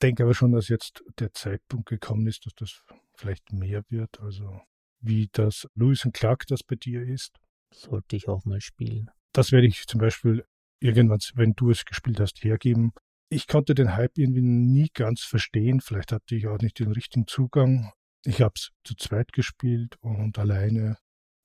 Denke 0.02 0.22
aber 0.22 0.32
schon, 0.32 0.52
dass 0.52 0.68
jetzt 0.68 1.04
der 1.18 1.34
Zeitpunkt 1.34 1.86
gekommen 1.86 2.26
ist, 2.26 2.46
dass 2.46 2.54
das 2.54 2.82
vielleicht 3.14 3.52
mehr 3.52 3.84
wird. 3.90 4.18
Also 4.20 4.58
wie 5.00 5.28
das 5.32 5.68
Lewis 5.74 6.04
und 6.06 6.14
Clark 6.14 6.46
das 6.48 6.62
bei 6.62 6.76
dir 6.76 7.02
ist. 7.02 7.36
Sollte 7.72 8.16
ich 8.16 8.26
auch 8.26 8.46
mal 8.46 8.60
spielen. 8.62 9.10
Das 9.32 9.52
werde 9.52 9.66
ich 9.66 9.86
zum 9.86 10.00
Beispiel 10.00 10.44
irgendwann, 10.80 11.20
wenn 11.34 11.52
du 11.52 11.70
es 11.70 11.84
gespielt 11.84 12.18
hast, 12.18 12.42
hergeben. 12.42 12.92
Ich 13.28 13.46
konnte 13.46 13.74
den 13.74 13.94
Hype 13.94 14.18
irgendwie 14.18 14.42
nie 14.42 14.88
ganz 14.92 15.20
verstehen. 15.20 15.80
Vielleicht 15.80 16.10
hatte 16.10 16.34
ich 16.34 16.48
auch 16.48 16.58
nicht 16.58 16.78
den 16.80 16.90
richtigen 16.90 17.26
Zugang. 17.26 17.92
Ich 18.24 18.42
habe 18.42 18.52
es 18.54 18.70
zu 18.84 18.94
zweit 18.94 19.32
gespielt 19.32 19.96
und 20.00 20.38
alleine. 20.38 20.98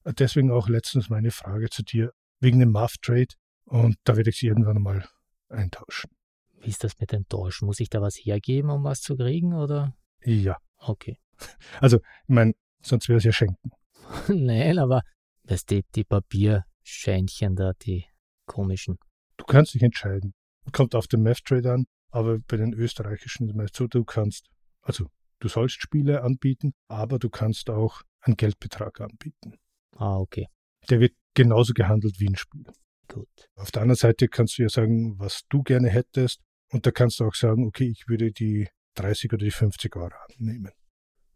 Deswegen 0.04 0.52
auch 0.52 0.68
letztens 0.68 1.10
meine 1.10 1.32
Frage 1.32 1.70
zu 1.70 1.84
dir 1.84 2.12
wegen 2.40 2.60
dem 2.60 2.72
Muff 2.72 2.98
Trade. 3.02 3.34
Und 3.66 3.98
da 4.04 4.16
werde 4.18 4.30
ich 4.30 4.38
sie 4.38 4.48
irgendwann 4.48 4.82
mal 4.82 5.08
eintauschen. 5.50 6.12
Wie 6.60 6.70
ist 6.70 6.84
das 6.84 7.00
mit 7.00 7.12
dem 7.12 7.28
Tauschen? 7.28 7.66
Muss 7.66 7.80
ich 7.80 7.90
da 7.90 8.02
was 8.02 8.16
hergeben, 8.16 8.70
um 8.70 8.84
was 8.84 9.02
zu 9.02 9.16
kriegen, 9.16 9.54
oder? 9.54 9.96
Ja. 10.24 10.58
Okay. 10.78 11.18
Also, 11.82 11.98
ich 11.98 12.34
meine, 12.34 12.54
sonst 12.82 13.10
wäre 13.10 13.18
es 13.18 13.26
ja 13.26 13.34
schenken. 13.34 13.72
Nein, 14.30 14.80
aber 14.80 15.02
das 15.44 15.62
steht 15.62 15.86
die 15.96 16.06
Papierscheinchen 16.06 17.56
da, 17.56 17.74
die 17.74 18.06
komischen. 18.46 18.98
Du 19.38 19.46
kannst 19.46 19.74
dich 19.74 19.84
entscheiden. 19.84 20.34
Kommt 20.72 20.96
auf 20.96 21.08
den 21.08 21.24
Math 21.24 21.44
Trade 21.44 21.74
an, 21.74 21.86
aber 22.10 22.40
bei 22.40 22.58
den 22.58 22.74
österreichischen 22.74 23.48
ist 23.48 23.52
es 23.52 23.58
meist 23.58 23.76
so, 23.76 23.88
du 23.88 24.06
kannst, 24.06 24.48
also 24.82 25.08
du 25.40 25.48
sollst 25.48 25.82
Spiele 25.82 26.24
anbieten, 26.24 26.74
aber 26.88 27.20
du 27.20 27.30
kannst 27.30 27.70
auch 27.70 28.02
einen 28.22 28.38
Geldbetrag 28.38 29.02
anbieten. 29.02 29.56
Ah, 29.96 30.18
okay. 30.18 30.48
Der 30.90 31.00
wird 31.00 31.14
genauso 31.34 31.74
gehandelt 31.74 32.20
wie 32.20 32.28
ein 32.28 32.36
Spiel. 32.36 32.66
Gut. 33.08 33.28
Auf 33.56 33.72
der 33.72 33.84
anderen 33.84 33.98
Seite 33.98 34.28
kannst 34.28 34.58
du 34.58 34.64
ja 34.64 34.70
sagen, 34.70 35.20
was 35.20 35.42
du 35.50 35.64
gerne 35.64 35.90
hättest. 35.90 36.42
Und 36.72 36.86
da 36.86 36.92
kannst 36.92 37.20
du 37.20 37.26
auch 37.26 37.36
sagen, 37.36 37.66
okay, 37.66 37.88
ich 37.90 38.08
würde 38.08 38.32
die 38.32 38.68
30 38.96 39.34
oder 39.34 39.46
die 39.46 39.52
50 39.52 39.96
Euro 39.96 40.16
annehmen. 40.38 40.72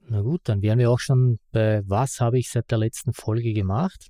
Na 0.02 0.22
gut, 0.22 0.42
dann 0.46 0.62
wären 0.62 0.80
wir 0.80 0.90
auch 0.90 1.00
schon 1.00 1.40
bei 1.52 1.82
Was 1.86 2.20
habe 2.20 2.40
ich 2.40 2.50
seit 2.50 2.72
der 2.72 2.80
letzten 2.80 3.14
Folge 3.14 3.54
gemacht? 3.54 4.08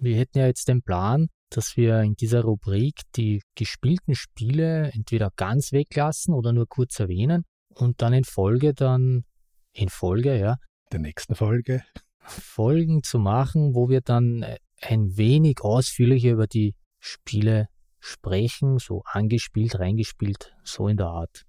Wir 0.00 0.16
hätten 0.16 0.38
ja 0.38 0.46
jetzt 0.46 0.68
den 0.68 0.82
Plan, 0.82 1.28
dass 1.50 1.76
wir 1.76 2.00
in 2.00 2.14
dieser 2.14 2.42
Rubrik 2.42 3.02
die 3.16 3.42
gespielten 3.54 4.14
Spiele 4.14 4.90
entweder 4.92 5.30
ganz 5.36 5.72
weglassen 5.72 6.32
oder 6.32 6.52
nur 6.52 6.66
kurz 6.66 6.98
erwähnen 6.98 7.44
und 7.76 8.02
dann 8.02 8.12
in 8.12 8.24
Folge 8.24 8.74
dann 8.74 9.24
in 9.72 9.88
Folge, 9.88 10.38
ja. 10.38 10.56
Der 10.92 11.00
nächsten 11.00 11.34
Folge. 11.34 11.82
Folgen 12.20 13.02
zu 13.02 13.18
machen, 13.18 13.74
wo 13.74 13.88
wir 13.88 14.00
dann 14.00 14.44
ein 14.80 15.16
wenig 15.16 15.60
ausführlicher 15.60 16.30
über 16.30 16.46
die 16.46 16.74
Spiele 16.98 17.68
sprechen, 18.00 18.78
so 18.78 19.02
angespielt, 19.04 19.78
reingespielt, 19.78 20.54
so 20.64 20.88
in 20.88 20.96
der 20.96 21.08
Art. 21.08 21.44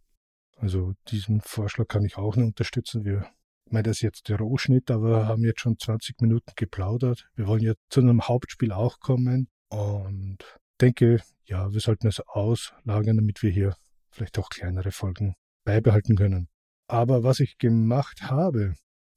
Also 0.58 0.94
diesen 1.08 1.42
Vorschlag 1.42 1.88
kann 1.88 2.04
ich 2.04 2.18
auch 2.18 2.36
nur 2.36 2.48
unterstützen. 2.48 3.06
Wir 3.06 3.30
ich 3.68 3.74
meine, 3.74 3.84
das 3.84 3.98
ist 3.98 4.02
jetzt 4.02 4.30
der 4.30 4.38
Rohschnitt, 4.38 4.90
aber 4.90 5.28
haben 5.28 5.44
jetzt 5.44 5.60
schon 5.60 5.78
20 5.78 6.22
Minuten 6.22 6.54
geplaudert. 6.56 7.28
Wir 7.36 7.48
wollen 7.48 7.62
jetzt 7.62 7.82
zu 7.90 8.00
einem 8.00 8.26
Hauptspiel 8.26 8.72
auch 8.72 9.02
kommen 9.02 9.50
und 9.68 10.38
denke, 10.80 11.20
ja, 11.44 11.74
wir 11.74 11.82
sollten 11.82 12.08
es 12.08 12.22
auslagern, 12.22 13.18
damit 13.18 13.44
wir 13.44 13.52
hier 13.52 13.76
vielleicht 14.10 14.40
auch 14.40 14.48
kleinere 14.48 14.92
Folgen 14.92 15.36
beibehalten 15.68 16.16
können. 16.16 16.48
Aber 16.88 17.24
was 17.24 17.42
ich 17.42 17.58
gemacht 17.58 18.22
habe, 18.24 18.74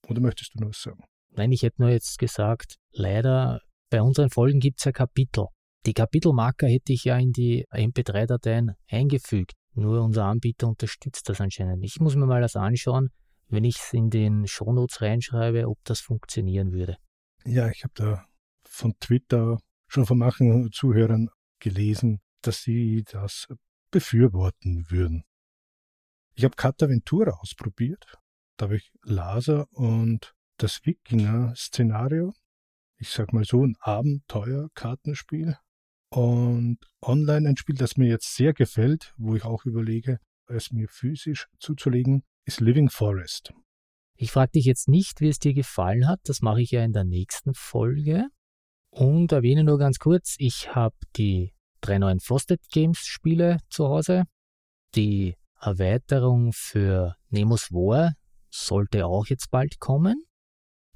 oder 0.09 0.21
möchtest 0.21 0.55
du 0.55 0.61
noch 0.61 0.71
was 0.71 0.83
sagen? 0.83 1.05
Nein, 1.31 1.53
ich 1.53 1.63
hätte 1.63 1.81
nur 1.81 1.91
jetzt 1.91 2.19
gesagt, 2.19 2.77
leider 2.91 3.61
bei 3.89 4.03
unseren 4.03 4.31
Folgen 4.31 4.59
gibt 4.59 4.81
es 4.81 4.85
ja 4.85 4.91
Kapitel. 4.93 5.47
Die 5.87 5.95
Kapitelmarker 5.95 6.67
hätte 6.67 6.93
ich 6.93 7.05
ja 7.05 7.17
in 7.17 7.31
die 7.31 7.65
MP3-Dateien 7.73 8.73
eingefügt. 8.89 9.53
Nur 9.75 10.03
unser 10.03 10.25
Anbieter 10.25 10.67
unterstützt 10.67 11.29
das 11.29 11.41
anscheinend. 11.41 11.85
Ich 11.85 12.01
muss 12.01 12.17
mir 12.17 12.27
mal 12.27 12.43
das 12.43 12.57
anschauen, 12.57 13.11
wenn 13.49 13.63
ich 13.63 13.77
es 13.77 13.93
in 13.93 14.11
den 14.11 14.49
Shownotes 14.49 15.01
reinschreibe, 15.01 15.69
ob 15.69 15.79
das 15.85 16.01
funktionieren 16.01 16.73
würde. 16.73 16.97
Ja, 17.45 17.71
ich 17.71 17.85
habe 17.85 17.95
da 17.95 18.27
von 18.65 18.95
Twitter 18.99 19.59
schon 19.87 20.05
von 20.05 20.19
manchen 20.19 20.71
Zuhörern 20.73 21.29
gelesen, 21.61 22.21
dass 22.43 22.63
sie 22.63 23.05
das 23.09 23.47
befürworten 23.93 24.91
würden. 24.91 25.23
Ich 26.41 26.45
habe 26.45 26.57
Cataventura 26.57 27.33
ausprobiert. 27.33 28.03
Da 28.57 28.65
habe 28.65 28.77
ich 28.77 28.91
Laser 29.03 29.67
und 29.73 30.33
das 30.57 30.81
Wikinger-Szenario. 30.87 32.33
Ich 32.97 33.11
sag 33.11 33.35
mal 33.35 33.45
so 33.45 33.63
ein 33.63 33.77
Abenteuer-Kartenspiel. 33.79 35.59
Und 36.09 36.79
online 37.03 37.47
ein 37.47 37.59
Spiel, 37.59 37.77
das 37.77 37.99
mir 37.99 38.09
jetzt 38.09 38.35
sehr 38.37 38.55
gefällt, 38.55 39.13
wo 39.19 39.37
ich 39.37 39.45
auch 39.45 39.67
überlege, 39.67 40.19
es 40.47 40.73
mir 40.73 40.89
physisch 40.89 41.47
zuzulegen, 41.59 42.23
ist 42.47 42.63
Living 42.63 42.89
Forest. 42.89 43.53
Ich 44.17 44.33
frage 44.33 44.53
dich 44.53 44.65
jetzt 44.65 44.89
nicht, 44.89 45.21
wie 45.21 45.29
es 45.29 45.41
dir 45.41 45.53
gefallen 45.53 46.09
hat. 46.09 46.21
Das 46.25 46.41
mache 46.41 46.63
ich 46.63 46.71
ja 46.71 46.83
in 46.83 46.95
der 46.95 47.05
nächsten 47.05 47.53
Folge. 47.53 48.29
Und 48.89 49.33
erwähne 49.33 49.63
nur 49.63 49.77
ganz 49.77 49.99
kurz, 49.99 50.37
ich 50.39 50.75
habe 50.75 50.97
die 51.17 51.53
drei 51.83 51.99
neuen 51.99 52.21
Frosted 52.21 52.63
Games 52.73 53.01
Spiele 53.01 53.59
zu 53.69 53.89
Hause. 53.89 54.25
Die 54.95 55.37
Erweiterung 55.61 56.53
für 56.53 57.17
Nemos 57.29 57.71
War 57.71 58.15
sollte 58.51 59.07
auch 59.07 59.27
jetzt 59.27 59.51
bald 59.51 59.79
kommen. 59.79 60.25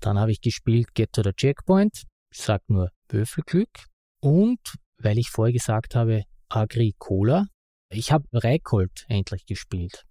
Dann 0.00 0.18
habe 0.18 0.32
ich 0.32 0.40
gespielt 0.40 0.94
Get 0.94 1.12
to 1.12 1.22
the 1.22 1.32
Checkpoint. 1.32 2.04
Ich 2.32 2.40
sage 2.40 2.64
nur 2.68 2.90
Würfelglück. 3.08 3.86
Und 4.20 4.58
weil 4.98 5.18
ich 5.18 5.30
vorher 5.30 5.52
gesagt 5.52 5.94
habe, 5.94 6.24
Agricola, 6.48 7.46
ich 7.90 8.10
habe 8.10 8.24
Reikold 8.32 9.04
endlich 9.08 9.46
gespielt. 9.46 10.04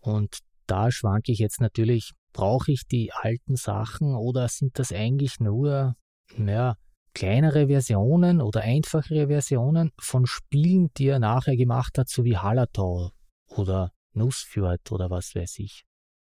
Und 0.00 0.38
da 0.66 0.90
schwanke 0.90 1.32
ich 1.32 1.38
jetzt 1.38 1.60
natürlich, 1.60 2.12
brauche 2.32 2.72
ich 2.72 2.86
die 2.86 3.12
alten 3.12 3.56
Sachen 3.56 4.14
oder 4.14 4.48
sind 4.48 4.78
das 4.78 4.92
eigentlich 4.92 5.40
nur, 5.40 5.94
ja, 6.36 6.76
kleinere 7.14 7.68
Versionen 7.68 8.40
oder 8.40 8.62
einfachere 8.62 9.28
Versionen 9.28 9.92
von 9.98 10.26
Spielen, 10.26 10.90
die 10.96 11.06
er 11.06 11.20
nachher 11.20 11.56
gemacht 11.56 11.96
hat, 11.96 12.08
so 12.08 12.24
wie 12.24 12.36
Hallertau 12.36 13.12
oder 13.58 13.92
Nussfjord 14.12 14.92
oder 14.92 15.10
was 15.10 15.34
weiß 15.34 15.58
ich. 15.58 15.84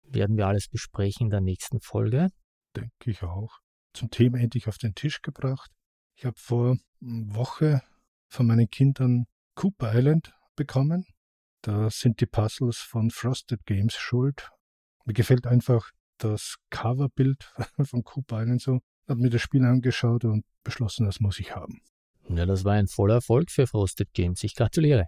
Werden 0.04 0.36
wir 0.36 0.46
alles 0.46 0.68
besprechen 0.68 1.26
in 1.26 1.30
der 1.30 1.40
nächsten 1.40 1.80
Folge. 1.80 2.30
Denke 2.76 3.10
ich 3.10 3.22
auch. 3.22 3.58
Zum 3.92 4.10
Thema 4.10 4.38
endlich 4.38 4.68
auf 4.68 4.78
den 4.78 4.94
Tisch 4.94 5.22
gebracht. 5.22 5.70
Ich 6.16 6.24
habe 6.24 6.36
vor 6.38 6.76
einer 7.00 7.34
Woche 7.34 7.82
von 8.28 8.46
meinen 8.46 8.68
Kindern 8.68 9.26
Cooper 9.54 9.94
Island 9.94 10.34
bekommen. 10.56 11.06
Da 11.62 11.88
sind 11.90 12.20
die 12.20 12.26
Puzzles 12.26 12.78
von 12.78 13.10
Frosted 13.10 13.64
Games 13.64 13.94
schuld. 13.94 14.50
Mir 15.04 15.14
gefällt 15.14 15.46
einfach 15.46 15.90
das 16.18 16.56
Coverbild 16.70 17.52
von 17.82 18.02
Cooper 18.02 18.42
Island 18.42 18.60
so. 18.60 18.80
Hab 19.06 19.18
mir 19.18 19.30
das 19.30 19.42
Spiel 19.42 19.64
angeschaut 19.64 20.24
und 20.24 20.44
beschlossen, 20.62 21.06
das 21.06 21.20
muss 21.20 21.38
ich 21.38 21.54
haben. 21.54 21.80
Ja, 22.28 22.46
das 22.46 22.64
war 22.64 22.72
ein 22.72 22.88
voller 22.88 23.14
Erfolg 23.14 23.50
für 23.50 23.66
Frosted 23.66 24.12
Games. 24.14 24.42
Ich 24.44 24.54
gratuliere. 24.54 25.06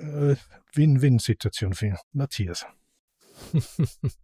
Äh, 0.00 0.36
Win-Win-Situation 0.74 1.74
für 1.74 1.96
Matthias. 2.12 2.66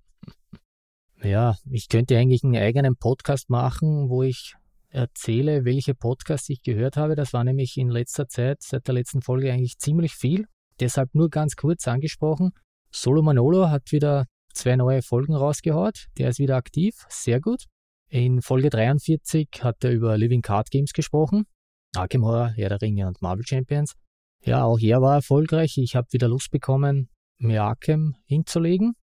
ja, 1.23 1.57
ich 1.71 1.89
könnte 1.89 2.17
eigentlich 2.19 2.45
einen 2.45 2.57
eigenen 2.57 2.97
Podcast 2.97 3.51
machen, 3.51 4.09
wo 4.09 4.23
ich 4.23 4.55
erzähle, 4.89 5.65
welche 5.65 5.95
Podcasts 5.95 6.49
ich 6.51 6.63
gehört 6.63 6.97
habe. 6.97 7.15
Das 7.15 7.33
war 7.33 7.45
nämlich 7.45 7.77
in 7.77 7.89
letzter 7.89 8.29
Zeit, 8.29 8.63
seit 8.63 8.87
der 8.87 8.95
letzten 8.95 9.23
Folge 9.23 9.53
eigentlich 9.53 9.79
ziemlich 9.79 10.15
viel. 10.15 10.47
Deshalb 10.81 11.15
nur 11.15 11.31
ganz 11.31 11.57
kurz 11.57 11.89
angesprochen. 11.89 12.51
Solo 12.91 13.23
Manolo 13.23 13.71
hat 13.71 13.91
wieder 13.93 14.27
zwei 14.53 14.77
neue 14.77 15.03
Folgen 15.03 15.35
rausgehaut. 15.35 16.07
Der 16.19 16.29
ist 16.29 16.39
wieder 16.39 16.57
aktiv. 16.57 16.95
Sehr 17.09 17.41
gut. 17.41 17.65
In 18.09 18.43
Folge 18.43 18.69
43 18.69 19.49
hat 19.61 19.83
er 19.85 19.93
über 19.93 20.19
Living 20.19 20.43
Card 20.43 20.71
Games 20.71 20.93
gesprochen. 20.93 21.47
Arkham 21.97 22.25
Horror, 22.25 22.49
Herr 22.49 22.69
der 22.69 22.83
Ringe 22.83 23.07
und 23.07 23.23
Marvel 23.23 23.47
Champions. 23.47 23.95
Ja, 24.45 24.65
auch 24.65 24.79
er 24.81 25.01
war 25.01 25.15
erfolgreich. 25.17 25.79
Ich 25.79 25.95
habe 25.95 26.09
wieder 26.13 26.29
Lust 26.29 26.51
bekommen, 26.51 27.09
Arkham 27.41 28.17
hinzulegen. 28.25 28.95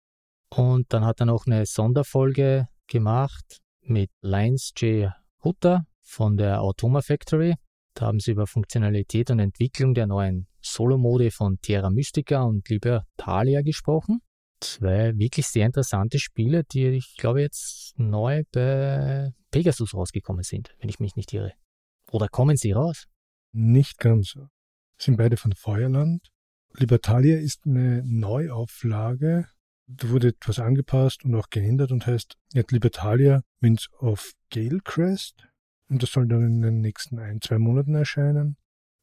Und 0.50 0.92
dann 0.92 1.04
hat 1.04 1.20
er 1.20 1.26
noch 1.26 1.46
eine 1.46 1.66
Sonderfolge 1.66 2.68
gemacht 2.86 3.60
mit 3.82 4.10
Lines 4.20 4.72
J. 4.76 5.12
Hutter 5.44 5.86
von 6.02 6.36
der 6.36 6.62
Automa 6.62 7.02
Factory. 7.02 7.54
Da 7.94 8.06
haben 8.06 8.20
sie 8.20 8.32
über 8.32 8.46
Funktionalität 8.46 9.30
und 9.30 9.38
Entwicklung 9.38 9.94
der 9.94 10.06
neuen 10.06 10.46
Solo-Mode 10.60 11.30
von 11.30 11.58
Terra 11.60 11.90
Mystica 11.90 12.42
und 12.42 12.68
Libertalia 12.68 13.62
gesprochen. 13.62 14.20
Zwei 14.60 15.16
wirklich 15.16 15.46
sehr 15.46 15.66
interessante 15.66 16.18
Spiele, 16.18 16.64
die 16.64 16.86
ich 16.88 17.16
glaube 17.16 17.42
jetzt 17.42 17.94
neu 17.96 18.42
bei 18.52 19.30
Pegasus 19.50 19.94
rausgekommen 19.94 20.42
sind, 20.42 20.74
wenn 20.80 20.88
ich 20.88 20.98
mich 20.98 21.14
nicht 21.14 21.32
irre. 21.32 21.52
Oder 22.10 22.28
kommen 22.28 22.56
sie 22.56 22.72
raus? 22.72 23.04
Nicht 23.52 23.98
ganz. 23.98 24.34
Sind 24.98 25.16
beide 25.16 25.36
von 25.36 25.52
Feuerland. 25.52 26.28
Libertalia 26.74 27.38
ist 27.38 27.66
eine 27.66 28.02
Neuauflage. 28.04 29.48
Da 29.86 30.10
wurde 30.10 30.28
etwas 30.28 30.58
angepasst 30.58 31.24
und 31.24 31.34
auch 31.34 31.48
geändert 31.50 31.92
und 31.92 32.06
heißt 32.06 32.36
jetzt 32.52 32.72
Libertalia 32.72 33.42
Winds 33.60 33.88
of 34.00 34.32
Galecrest. 34.50 35.46
Und 35.88 36.02
das 36.02 36.10
soll 36.10 36.26
dann 36.26 36.44
in 36.44 36.62
den 36.62 36.80
nächsten 36.80 37.18
ein, 37.18 37.40
zwei 37.40 37.58
Monaten 37.58 37.94
erscheinen. 37.94 38.56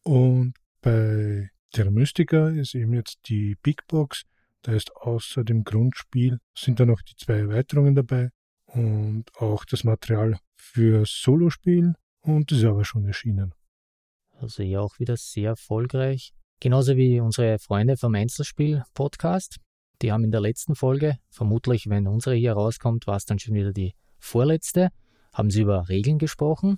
Und 0.03 0.53
bei 0.81 1.49
Terra 1.71 1.89
Mystica 1.89 2.49
ist 2.49 2.75
eben 2.75 2.93
jetzt 2.93 3.19
die 3.27 3.55
Big 3.55 3.87
Box. 3.87 4.23
Da 4.61 4.73
ist 4.73 4.95
außer 4.95 5.43
dem 5.43 5.63
Grundspiel 5.63 6.39
sind 6.57 6.79
da 6.79 6.85
noch 6.85 7.01
die 7.01 7.15
zwei 7.15 7.39
Erweiterungen 7.39 7.95
dabei 7.95 8.29
und 8.65 9.25
auch 9.35 9.65
das 9.65 9.83
Material 9.83 10.37
für 10.55 11.03
Solospiel 11.05 11.93
und 12.21 12.51
das 12.51 12.59
ist 12.59 12.65
aber 12.65 12.85
schon 12.85 13.05
erschienen. 13.05 13.53
Also 14.39 14.63
ja 14.63 14.81
auch 14.81 14.99
wieder 14.99 15.17
sehr 15.17 15.51
erfolgreich. 15.51 16.33
Genauso 16.59 16.95
wie 16.95 17.19
unsere 17.19 17.59
Freunde 17.59 17.97
vom 17.97 18.15
Einzelspiel-Podcast. 18.15 19.57
Die 20.01 20.11
haben 20.11 20.23
in 20.23 20.31
der 20.31 20.41
letzten 20.41 20.75
Folge, 20.75 21.17
vermutlich 21.29 21.87
wenn 21.87 22.07
unsere 22.07 22.35
hier 22.35 22.53
rauskommt, 22.53 23.07
war 23.07 23.15
es 23.15 23.25
dann 23.25 23.39
schon 23.39 23.53
wieder 23.53 23.71
die 23.71 23.93
vorletzte, 24.19 24.89
haben 25.33 25.49
sie 25.49 25.61
über 25.61 25.87
Regeln 25.87 26.17
gesprochen. 26.17 26.77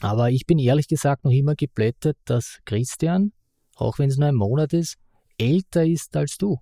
Aber 0.00 0.30
ich 0.30 0.46
bin 0.46 0.58
ehrlich 0.58 0.88
gesagt 0.88 1.24
noch 1.24 1.32
immer 1.32 1.54
geblättert, 1.54 2.16
dass 2.24 2.58
Christian, 2.64 3.32
auch 3.76 3.98
wenn 3.98 4.08
es 4.08 4.16
nur 4.16 4.28
ein 4.28 4.34
Monat 4.34 4.72
ist, 4.72 4.96
älter 5.38 5.84
ist 5.84 6.16
als 6.16 6.36
du. 6.36 6.58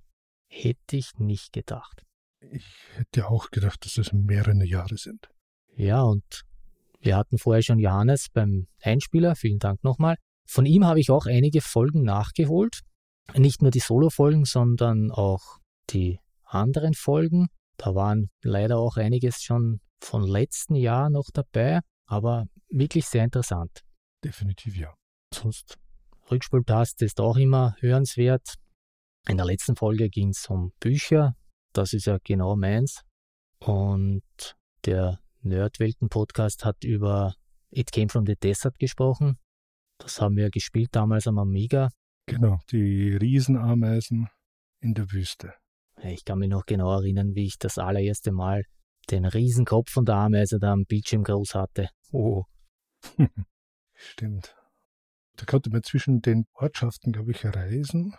Hätte 0.48 0.96
ich 0.96 1.12
nicht 1.18 1.52
gedacht. 1.52 2.02
Ich 2.40 2.66
hätte 2.94 3.28
auch 3.28 3.50
gedacht, 3.50 3.84
dass 3.84 3.98
es 3.98 4.12
mehrere 4.12 4.64
Jahre 4.64 4.96
sind. 4.96 5.28
Ja, 5.74 6.02
und 6.02 6.44
wir 7.00 7.16
hatten 7.16 7.38
vorher 7.38 7.62
schon 7.62 7.78
Johannes 7.78 8.28
beim 8.32 8.66
Einspieler, 8.80 9.34
vielen 9.36 9.58
Dank 9.58 9.82
nochmal. 9.84 10.16
Von 10.46 10.66
ihm 10.66 10.84
habe 10.84 11.00
ich 11.00 11.10
auch 11.10 11.26
einige 11.26 11.60
Folgen 11.60 12.02
nachgeholt. 12.02 12.80
Nicht 13.34 13.62
nur 13.62 13.70
die 13.70 13.80
Solo-Folgen, 13.80 14.44
sondern 14.44 15.10
auch 15.10 15.58
die 15.90 16.20
anderen 16.44 16.94
Folgen. 16.94 17.48
Da 17.76 17.94
waren 17.94 18.30
leider 18.42 18.78
auch 18.78 18.96
einiges 18.96 19.42
schon 19.42 19.80
von 20.00 20.22
letzten 20.22 20.76
Jahr 20.76 21.10
noch 21.10 21.30
dabei, 21.32 21.80
aber 22.06 22.46
wirklich 22.68 23.06
sehr 23.06 23.24
interessant. 23.24 23.80
Definitiv 24.24 24.76
ja. 24.76 24.94
Sonst 25.34 25.76
Rückspultaste 26.30 27.04
ist 27.04 27.20
auch 27.20 27.36
immer 27.36 27.76
hörenswert. 27.80 28.54
In 29.28 29.36
der 29.36 29.46
letzten 29.46 29.76
Folge 29.76 30.08
ging 30.08 30.30
es 30.30 30.46
um 30.48 30.72
Bücher. 30.80 31.34
Das 31.72 31.92
ist 31.92 32.06
ja 32.06 32.18
genau 32.22 32.56
meins. 32.56 33.02
und 33.58 34.22
der 34.84 35.18
Nerdwelten-Podcast 35.40 36.64
hat 36.64 36.84
über 36.84 37.34
It 37.70 37.90
Came 37.92 38.08
from 38.08 38.26
the 38.26 38.36
Desert 38.36 38.78
gesprochen. 38.78 39.38
Das 39.98 40.20
haben 40.20 40.36
wir 40.36 40.50
gespielt 40.50 40.90
damals 40.92 41.26
am 41.26 41.38
Amiga. 41.38 41.90
Genau, 42.26 42.60
die 42.70 43.16
Riesenameisen 43.16 44.28
in 44.80 44.94
der 44.94 45.10
Wüste. 45.12 45.54
Ich 46.02 46.24
kann 46.24 46.38
mich 46.38 46.50
noch 46.50 46.66
genau 46.66 46.92
erinnern, 46.92 47.34
wie 47.34 47.46
ich 47.46 47.58
das 47.58 47.78
allererste 47.78 48.32
Mal 48.32 48.64
den 49.10 49.24
Riesenkopf 49.24 49.90
von 49.90 50.04
der 50.04 50.16
Ameise 50.16 50.58
da 50.58 50.72
am 50.72 50.84
Bildschirm 50.84 51.22
groß 51.22 51.54
hatte. 51.54 51.88
Oh. 52.12 52.44
Stimmt. 53.94 54.54
Da 55.36 55.44
konnte 55.44 55.70
man 55.70 55.82
zwischen 55.82 56.20
den 56.20 56.46
Ortschaften, 56.54 57.12
glaube 57.12 57.32
ich, 57.32 57.44
reisen, 57.44 58.14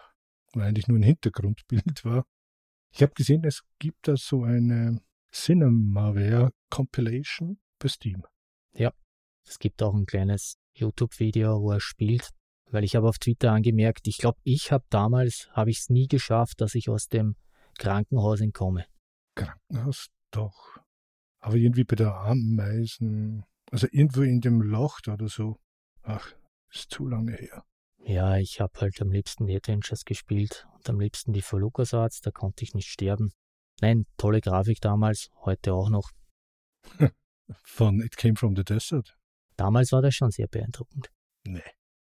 weil 0.54 0.68
eigentlich 0.68 0.88
nur 0.88 0.98
ein 0.98 1.04
Hintergrundbild 1.04 2.06
war. 2.06 2.26
Ich 2.92 3.02
habe 3.02 3.14
gesehen, 3.14 3.44
es 3.44 3.64
gibt 3.80 4.08
da 4.08 4.16
so 4.16 4.44
eine 4.44 5.02
Cinemaware 5.32 6.52
Compilation 6.70 7.60
bei 7.80 7.90
Steam. 7.90 8.24
Ja, 8.74 8.94
es 9.46 9.60
gibt 9.60 9.84
auch 9.84 9.94
ein 9.94 10.06
kleines 10.06 10.58
YouTube-Video, 10.80 11.62
wo 11.62 11.72
er 11.72 11.80
spielt, 11.80 12.30
weil 12.70 12.84
ich 12.84 12.96
habe 12.96 13.08
auf 13.08 13.18
Twitter 13.18 13.52
angemerkt, 13.52 14.08
ich 14.08 14.18
glaube, 14.18 14.40
ich 14.44 14.72
habe 14.72 14.86
damals, 14.90 15.50
habe 15.52 15.70
ich 15.70 15.80
es 15.80 15.90
nie 15.90 16.08
geschafft, 16.08 16.62
dass 16.62 16.76
ich 16.76 16.90
aus 16.90 17.08
dem 17.08 17.36
Krankenhaus 17.78 18.42
entkomme. 18.42 18.86
Krankenhaus 19.36 20.08
doch. 20.32 20.78
Aber 21.40 21.56
irgendwie 21.56 21.84
bei 21.84 21.96
der 21.96 22.16
Ameisen, 22.16 23.46
also 23.72 23.88
irgendwo 23.92 24.22
in 24.22 24.42
dem 24.42 24.62
Loch 24.62 25.00
oder 25.08 25.28
so. 25.28 25.58
Ach, 26.04 26.34
ist 26.72 26.92
zu 26.92 27.08
lange 27.08 27.34
her. 27.34 27.64
Ja, 28.00 28.38
ich 28.38 28.62
habe 28.62 28.80
halt 28.80 29.02
am 29.02 29.12
liebsten 29.12 29.48
die 29.48 29.56
Adventures 29.56 30.06
gespielt 30.06 30.68
und 30.74 30.90
am 30.90 31.00
liebsten 31.00 31.34
die 31.34 31.42
für 31.42 31.58
LucasArts, 31.58 32.22
da 32.22 32.32
konnte 32.32 32.64
ich 32.64 32.74
nicht 32.74 32.88
sterben. 32.88 33.34
Nein, 33.82 34.06
tolle 34.18 34.42
Grafik 34.42 34.80
damals, 34.82 35.30
heute 35.44 35.74
auch 35.74 35.90
noch. 35.90 36.12
Von 37.64 38.02
It 38.02 38.18
Came 38.18 38.36
from 38.36 38.56
the 38.56 38.64
Desert? 38.64 39.18
Damals 39.58 39.92
war 39.92 40.02
das 40.02 40.16
schon 40.16 40.32
sehr 40.32 40.48
beeindruckend. 40.48 41.10
Nee, 41.44 41.62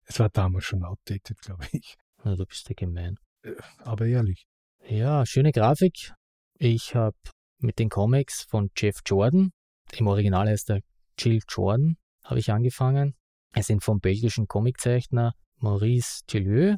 es 0.05 0.19
war 0.19 0.29
damals 0.29 0.65
schon 0.65 0.85
outdated, 0.85 1.41
glaube 1.41 1.67
ich. 1.73 1.97
Na, 2.23 2.37
du 2.37 2.45
bist 2.47 2.69
ja 2.69 2.75
gemein. 2.77 3.17
Äh, 3.43 3.55
aber 3.79 4.07
ehrlich. 4.07 4.47
Ja, 4.89 5.25
schöne 5.27 5.53
Grafik. 5.53 6.13
Ich 6.59 6.95
habe 6.95 7.17
mit 7.59 7.79
den 7.79 7.89
Comics 7.89 8.43
von 8.43 8.71
Jeff 8.77 9.01
Jordan, 9.05 9.53
im 9.97 10.07
Original 10.07 10.49
heißt 10.49 10.71
er 10.71 10.81
Jill 11.19 11.41
Jordan, 11.49 11.97
habe 12.25 12.41
ich 12.41 12.51
angefangen. 12.51 13.15
Es 13.53 13.67
sind 13.67 13.83
vom 13.83 14.01
belgischen 14.01 14.47
Comiczeichner 14.47 15.35
Maurice 15.57 16.23
Tillieu. 16.27 16.77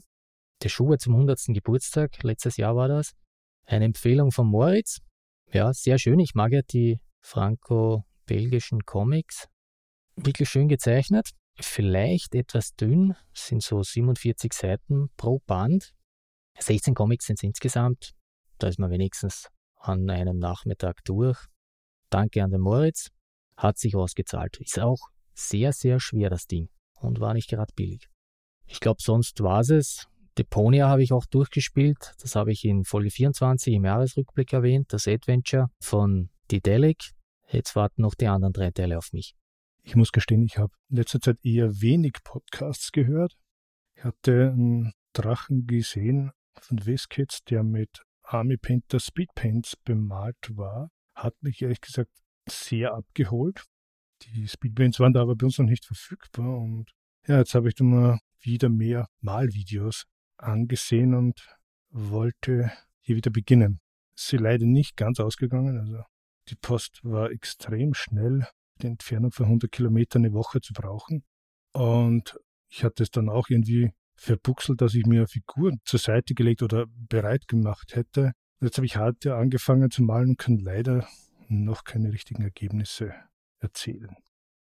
Der 0.62 0.68
Schuhe 0.68 0.98
zum 0.98 1.14
100. 1.14 1.46
Geburtstag, 1.48 2.22
letztes 2.22 2.56
Jahr 2.56 2.76
war 2.76 2.88
das. 2.88 3.12
Eine 3.66 3.84
Empfehlung 3.84 4.32
von 4.32 4.46
Moritz. 4.46 4.98
Ja, 5.52 5.72
sehr 5.72 5.98
schön. 5.98 6.18
Ich 6.20 6.34
mag 6.34 6.52
ja 6.52 6.62
die 6.62 7.00
franco-belgischen 7.20 8.84
Comics. 8.84 9.48
Wirklich 10.24 10.48
schön 10.48 10.68
gezeichnet. 10.68 11.30
Vielleicht 11.60 12.36
etwas 12.36 12.76
dünn, 12.76 13.16
sind 13.34 13.60
so 13.60 13.82
47 13.82 14.52
Seiten 14.52 15.10
pro 15.16 15.40
Band. 15.46 15.94
16 16.60 16.94
Comics 16.94 17.26
sind 17.26 17.40
es 17.40 17.42
insgesamt. 17.42 18.12
Da 18.58 18.68
ist 18.68 18.78
man 18.78 18.90
wenigstens 18.90 19.48
an 19.76 20.08
einem 20.08 20.38
Nachmittag 20.38 21.02
durch. 21.04 21.38
Danke 22.08 22.44
an 22.44 22.52
den 22.52 22.60
Moritz. 22.60 23.08
Hat 23.56 23.78
sich 23.78 23.96
ausgezahlt. 23.96 24.60
Ist 24.60 24.78
auch 24.78 25.00
sehr, 25.34 25.72
sehr 25.72 25.98
schwer, 25.98 26.30
das 26.30 26.46
Ding. 26.46 26.68
Und 27.00 27.18
war 27.18 27.34
nicht 27.34 27.50
gerade 27.50 27.72
billig. 27.74 28.08
Ich 28.66 28.78
glaube, 28.78 29.02
sonst 29.02 29.42
war 29.42 29.60
es. 29.60 30.06
Deponia 30.38 30.88
habe 30.88 31.02
ich 31.02 31.12
auch 31.12 31.26
durchgespielt. 31.26 32.14
Das 32.20 32.36
habe 32.36 32.52
ich 32.52 32.64
in 32.64 32.84
Folge 32.84 33.10
24 33.10 33.74
im 33.74 33.84
Jahresrückblick 33.84 34.52
erwähnt. 34.52 34.92
Das 34.92 35.08
Adventure 35.08 35.68
von 35.80 36.30
Didelic. 36.48 37.10
Jetzt 37.48 37.74
warten 37.74 38.02
noch 38.02 38.14
die 38.14 38.28
anderen 38.28 38.52
drei 38.52 38.70
Teile 38.70 38.96
auf 38.98 39.12
mich. 39.12 39.34
Ich 39.82 39.96
muss 39.96 40.12
gestehen, 40.12 40.42
ich 40.42 40.58
habe 40.58 40.72
in 40.88 40.96
letzter 40.96 41.20
Zeit 41.20 41.38
eher 41.42 41.80
wenig 41.80 42.14
Podcasts 42.24 42.92
gehört. 42.92 43.36
Ich 43.96 44.04
hatte 44.04 44.52
einen 44.52 44.92
Drachen 45.12 45.66
gesehen 45.66 46.30
von 46.60 46.86
WizKids, 46.86 47.44
der 47.44 47.64
mit 47.64 48.02
Army 48.22 48.56
Painter 48.56 49.00
Speedpaints 49.00 49.76
bemalt 49.76 50.56
war. 50.56 50.90
Hat 51.14 51.34
mich 51.42 51.60
ehrlich 51.62 51.80
gesagt 51.80 52.10
sehr 52.48 52.94
abgeholt. 52.94 53.64
Die 54.22 54.46
Speedpaints 54.46 55.00
waren 55.00 55.12
da 55.12 55.22
aber 55.22 55.34
bei 55.34 55.46
uns 55.46 55.58
noch 55.58 55.66
nicht 55.66 55.84
verfügbar 55.84 56.58
und 56.58 56.92
ja, 57.26 57.38
jetzt 57.38 57.54
habe 57.54 57.68
ich 57.68 57.74
dann 57.74 57.88
mal 57.88 58.18
wieder 58.40 58.68
mehr 58.68 59.08
Malvideos 59.20 60.04
angesehen 60.36 61.14
und 61.14 61.56
wollte 61.90 62.72
hier 63.00 63.16
wieder 63.16 63.30
beginnen. 63.30 63.80
Sie 64.14 64.36
leider 64.36 64.66
nicht 64.66 64.96
ganz 64.96 65.20
ausgegangen, 65.20 65.78
also 65.78 66.02
die 66.48 66.56
Post 66.56 67.00
war 67.04 67.30
extrem 67.30 67.94
schnell, 67.94 68.46
die 68.82 68.88
Entfernung 68.88 69.32
von 69.32 69.46
100 69.46 69.70
Kilometern 69.70 70.24
eine 70.24 70.34
Woche 70.34 70.60
zu 70.60 70.72
brauchen. 70.72 71.24
Und 71.72 72.38
ich 72.68 72.84
hatte 72.84 73.02
es 73.02 73.10
dann 73.10 73.28
auch 73.28 73.48
irgendwie 73.48 73.92
verbuchselt, 74.14 74.80
dass 74.80 74.94
ich 74.94 75.06
mir 75.06 75.26
Figuren 75.26 75.80
zur 75.84 75.98
Seite 75.98 76.34
gelegt 76.34 76.62
oder 76.62 76.86
bereit 76.88 77.48
gemacht 77.48 77.94
hätte. 77.94 78.32
Jetzt 78.60 78.76
habe 78.76 78.86
ich 78.86 78.96
heute 78.96 79.36
angefangen 79.36 79.90
zu 79.90 80.02
malen 80.02 80.30
und 80.30 80.38
kann 80.38 80.58
leider 80.58 81.08
noch 81.48 81.84
keine 81.84 82.12
richtigen 82.12 82.42
Ergebnisse 82.42 83.14
erzählen. 83.58 84.14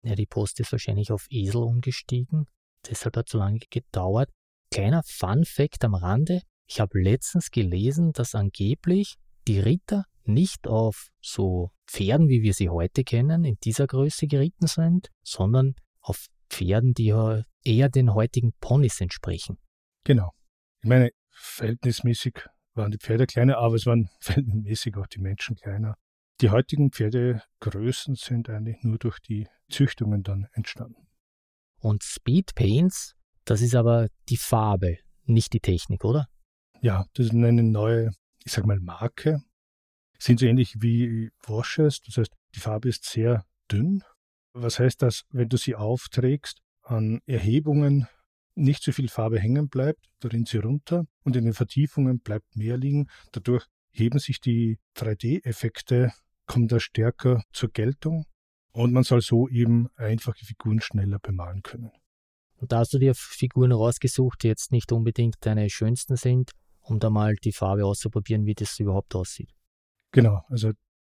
Ja, 0.03 0.15
die 0.15 0.25
Post 0.25 0.60
ist 0.60 0.71
wahrscheinlich 0.71 1.12
auf 1.12 1.27
Esel 1.29 1.62
umgestiegen. 1.62 2.47
Deshalb 2.89 3.17
hat 3.17 3.27
es 3.27 3.31
so 3.31 3.38
lange 3.38 3.60
gedauert. 3.69 4.29
Kleiner 4.71 5.03
Fun 5.05 5.45
Fact 5.45 5.84
am 5.84 5.93
Rande. 5.93 6.41
Ich 6.67 6.79
habe 6.79 6.99
letztens 6.99 7.51
gelesen, 7.51 8.12
dass 8.13 8.34
angeblich 8.34 9.17
die 9.47 9.60
Ritter 9.60 10.06
nicht 10.23 10.67
auf 10.67 11.10
so 11.21 11.71
Pferden, 11.88 12.30
wie 12.30 12.41
wir 12.41 12.54
sie 12.54 12.69
heute 12.69 13.04
kennen, 13.04 13.43
in 13.43 13.58
dieser 13.63 13.88
Größe 13.88 14.27
geritten 14.27 14.67
sind, 14.67 15.10
sondern 15.23 15.75
auf 15.99 16.27
Pferden, 16.49 16.93
die 16.93 17.13
eher 17.63 17.89
den 17.89 18.13
heutigen 18.13 18.54
Ponys 18.60 19.01
entsprechen. 19.01 19.58
Genau. 20.04 20.32
Ich 20.84 20.89
meine, 20.89 21.12
verhältnismäßig 21.30 22.45
waren 22.73 22.91
die 22.91 22.97
Pferde 22.97 23.27
kleiner, 23.27 23.58
aber 23.58 23.75
es 23.75 23.86
waren 23.86 24.10
verhältnismäßig 24.19 24.95
auch 24.97 25.08
die 25.08 25.19
Menschen 25.19 25.56
kleiner. 25.56 25.95
Die 26.41 26.49
heutigen 26.49 26.91
Pferdegrößen 26.91 28.15
sind 28.15 28.49
eigentlich 28.49 28.77
nur 28.82 28.97
durch 28.97 29.19
die 29.19 29.47
Züchtungen 29.69 30.23
dann 30.23 30.47
entstanden. 30.54 31.08
Und 31.80 32.04
Speed 32.04 32.56
Paints, 32.56 33.15
das 33.45 33.62
ist 33.62 33.75
aber 33.75 34.08
die 34.30 34.38
Farbe, 34.38 34.97
nicht 35.25 35.54
die 35.54 35.60
Technik, 35.60 36.04
oder? 36.04 36.27
Ja, 36.82 37.06
das 37.13 37.27
ist 37.27 37.34
eine 37.34 37.63
neue, 37.63 38.12
ich 38.45 38.51
sag 38.51 38.65
mal, 38.65 38.80
Marke. 38.80 39.41
Sind 40.19 40.39
so 40.39 40.45
ähnlich 40.45 40.82
wie 40.82 41.32
Washes, 41.47 42.01
das 42.01 42.17
heißt, 42.17 42.32
die 42.54 42.60
Farbe 42.60 42.89
ist 42.89 43.06
sehr 43.06 43.43
dünn. 43.71 44.04
Was 44.54 44.80
heißt 44.80 45.01
das, 45.01 45.23
wenn 45.32 45.49
du 45.49 45.58
sie 45.58 45.75
aufträgst, 45.75 46.62
an 46.84 47.21
Erhebungen 47.25 48.08
nicht 48.56 48.84
so 48.84 48.91
viel 48.91 49.08
Farbe 49.08 49.39
hängen 49.39 49.69
bleibt, 49.69 50.10
da 50.19 50.27
rinnt 50.27 50.49
sie 50.49 50.58
runter 50.58 51.06
und 51.23 51.36
in 51.36 51.45
den 51.45 51.54
Vertiefungen 51.54 52.19
bleibt 52.19 52.56
mehr 52.56 52.77
liegen. 52.77 53.08
Dadurch 53.32 53.65
heben 53.91 54.19
sich 54.19 54.39
die 54.39 54.80
3D-Effekte, 54.97 56.12
kommen 56.45 56.67
da 56.67 56.80
stärker 56.80 57.43
zur 57.54 57.69
Geltung 57.69 58.25
und 58.73 58.93
man 58.93 59.04
soll 59.04 59.21
so 59.21 59.47
eben 59.47 59.89
einfache 59.95 60.45
Figuren 60.45 60.82
schneller 60.82 61.19
bemalen 61.19 61.62
können. 61.62 61.91
Und 62.58 62.71
da 62.71 62.80
hast 62.80 62.93
du 62.93 62.99
dir 62.99 63.15
Figuren 63.15 63.71
rausgesucht, 63.71 64.43
die 64.43 64.47
jetzt 64.47 64.71
nicht 64.71 64.91
unbedingt 64.91 65.36
deine 65.41 65.69
schönsten 65.69 66.15
sind, 66.15 66.51
um 66.82 67.00
da 67.00 67.10
mal 67.10 67.36
die 67.36 67.52
Farbe 67.52 67.86
auszuprobieren, 67.86 68.46
wie 68.46 68.54
das 68.54 68.80
überhaupt 68.80 69.15
aussieht. 69.15 69.52
Genau, 70.12 70.41
also 70.50 70.72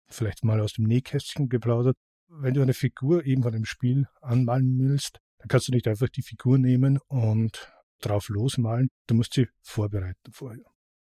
vielleicht 0.08 0.44
mal 0.44 0.60
aus 0.60 0.74
dem 0.74 0.84
Nähkästchen 0.86 1.48
geplaudert. 1.48 1.96
Wenn 2.28 2.54
du 2.54 2.62
eine 2.62 2.74
Figur 2.74 3.24
eben 3.24 3.42
von 3.42 3.52
dem 3.52 3.64
Spiel 3.64 4.06
anmalen 4.20 4.78
willst, 4.78 5.18
dann 5.38 5.48
kannst 5.48 5.68
du 5.68 5.72
nicht 5.72 5.88
einfach 5.88 6.08
die 6.08 6.22
Figur 6.22 6.58
nehmen 6.58 6.98
und 7.08 7.72
drauf 8.00 8.28
losmalen. 8.28 8.88
Du 9.06 9.14
musst 9.14 9.34
sie 9.34 9.48
vorbereiten 9.62 10.32
vorher. 10.32 10.64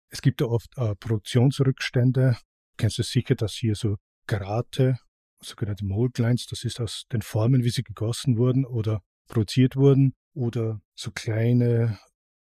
Es 0.09 0.21
gibt 0.21 0.41
da 0.41 0.45
oft 0.45 0.69
äh, 0.77 0.95
Produktionsrückstände. 0.95 2.37
Du 2.37 2.75
kennst 2.77 2.99
es 2.99 3.09
sicher, 3.09 3.35
dass 3.35 3.53
hier 3.53 3.75
so 3.75 3.97
Grate, 4.27 4.97
sogenannte 5.41 5.85
Moldlines, 5.85 6.45
das 6.45 6.63
ist 6.63 6.79
aus 6.79 7.05
den 7.11 7.21
Formen, 7.21 7.63
wie 7.63 7.69
sie 7.69 7.83
gegossen 7.83 8.37
wurden 8.37 8.65
oder 8.65 9.01
produziert 9.27 9.75
wurden, 9.75 10.13
oder 10.33 10.81
so 10.95 11.11
kleine, 11.11 11.99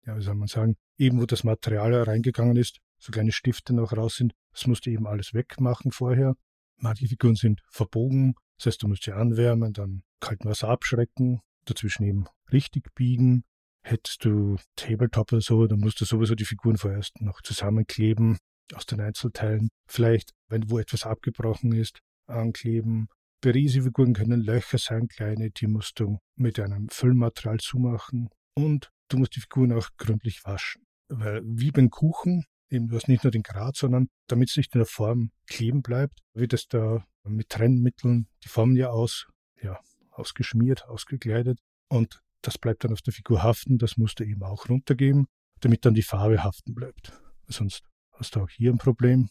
ja, 0.06 0.18
wie 0.18 0.22
soll 0.22 0.36
man 0.36 0.48
sagen, 0.48 0.76
eben 1.00 1.20
wo 1.20 1.26
das 1.26 1.44
Material 1.44 1.94
reingegangen 2.04 2.58
ist, 2.58 2.80
so 3.00 3.12
kleine 3.12 3.32
Stifte 3.32 3.74
noch 3.74 3.94
raus 3.94 4.18
sind. 4.18 4.34
Das 4.52 4.68
musst 4.68 4.86
du 4.86 4.92
eben 4.92 5.08
alles 5.08 5.34
wegmachen 5.34 5.92
vorher. 5.92 6.36
Manche 6.78 7.08
Figuren 7.08 7.36
sind 7.36 7.62
verbogen, 7.70 8.36
das 8.58 8.68
heißt, 8.68 8.84
du 8.84 8.88
musst 8.88 9.04
sie 9.04 9.14
anwärmen, 9.14 9.74
dann 9.74 10.04
kalten 10.20 10.48
Wasser 10.48 10.70
abschrecken, 10.70 11.42
dazwischen 11.66 12.04
eben 12.04 12.26
richtig 12.52 12.94
biegen. 12.94 13.44
Hättest 13.82 14.26
du 14.26 14.58
Tabletop 14.76 15.32
oder 15.32 15.42
so, 15.42 15.66
dann 15.66 15.80
musst 15.80 16.02
du 16.02 16.06
sowieso 16.06 16.36
die 16.36 16.46
Figuren 16.46 16.78
vorerst 16.78 17.22
noch 17.22 17.42
zusammenkleben 17.42 18.38
aus 18.74 18.86
den 18.86 19.00
Einzelteilen. 19.00 19.70
Vielleicht, 19.88 20.34
wenn 20.50 20.70
wo 20.70 20.78
etwas 20.78 21.06
abgebrochen 21.06 21.74
ist, 21.74 22.00
ankleben. 22.28 23.08
Berisi-Figuren 23.42 24.14
können 24.14 24.42
Löcher 24.42 24.78
sein, 24.78 25.08
kleine, 25.08 25.50
die 25.52 25.68
musst 25.68 26.00
du 26.00 26.20
mit 26.36 26.60
einem 26.60 26.90
Füllmaterial 26.90 27.60
zumachen. 27.60 28.30
Und 28.54 28.92
du 29.08 29.18
musst 29.18 29.36
die 29.38 29.40
Figuren 29.40 29.72
auch 29.72 29.88
gründlich 29.98 30.44
waschen. 30.44 30.86
Weil 31.10 31.42
wie 31.44 31.72
beim 31.72 31.90
Kuchen, 31.90 32.46
Eben, 32.72 32.88
du 32.88 32.96
hast 32.96 33.08
nicht 33.08 33.24
nur 33.24 33.32
den 33.32 33.42
Grad, 33.42 33.76
sondern 33.76 34.10
damit 34.28 34.52
es 34.52 34.58
nicht 34.58 34.76
in 34.76 34.80
der 34.80 34.86
Form 34.86 35.32
kleben 35.48 35.82
bleibt, 35.82 36.20
wird 36.34 36.54
es 36.54 36.68
da 36.68 37.04
mit 37.24 37.50
Trennmitteln 37.50 38.28
die 38.44 38.48
Formen 38.48 38.76
ja 38.76 38.90
aus, 38.90 39.28
ja, 39.62 39.80
ausgeschmiert, 40.12 40.88
ausgekleidet 40.88 41.60
und 41.90 42.22
das 42.42 42.58
bleibt 42.58 42.84
dann 42.84 42.94
auf 42.94 43.02
der 43.02 43.14
Figur 43.14 43.44
haften. 43.44 43.78
Das 43.80 43.98
musst 43.98 44.20
du 44.20 44.24
eben 44.24 44.44
auch 44.44 44.70
runtergeben, 44.70 45.28
damit 45.60 45.86
dann 45.86 45.94
die 45.94 46.04
Farbe 46.04 46.44
haften 46.44 46.74
bleibt. 46.74 47.12
Sonst 47.48 47.84
hast 48.14 48.36
du 48.36 48.42
auch 48.42 48.50
hier 48.50 48.72
ein 48.72 48.78
Problem. 48.78 49.30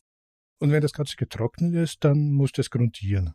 Und 0.58 0.72
wenn 0.72 0.82
das 0.82 0.92
Ganze 0.92 1.16
getrocknet 1.16 1.74
ist, 1.74 2.04
dann 2.04 2.32
musst 2.32 2.58
du 2.58 2.60
es 2.60 2.70
grundieren. 2.70 3.32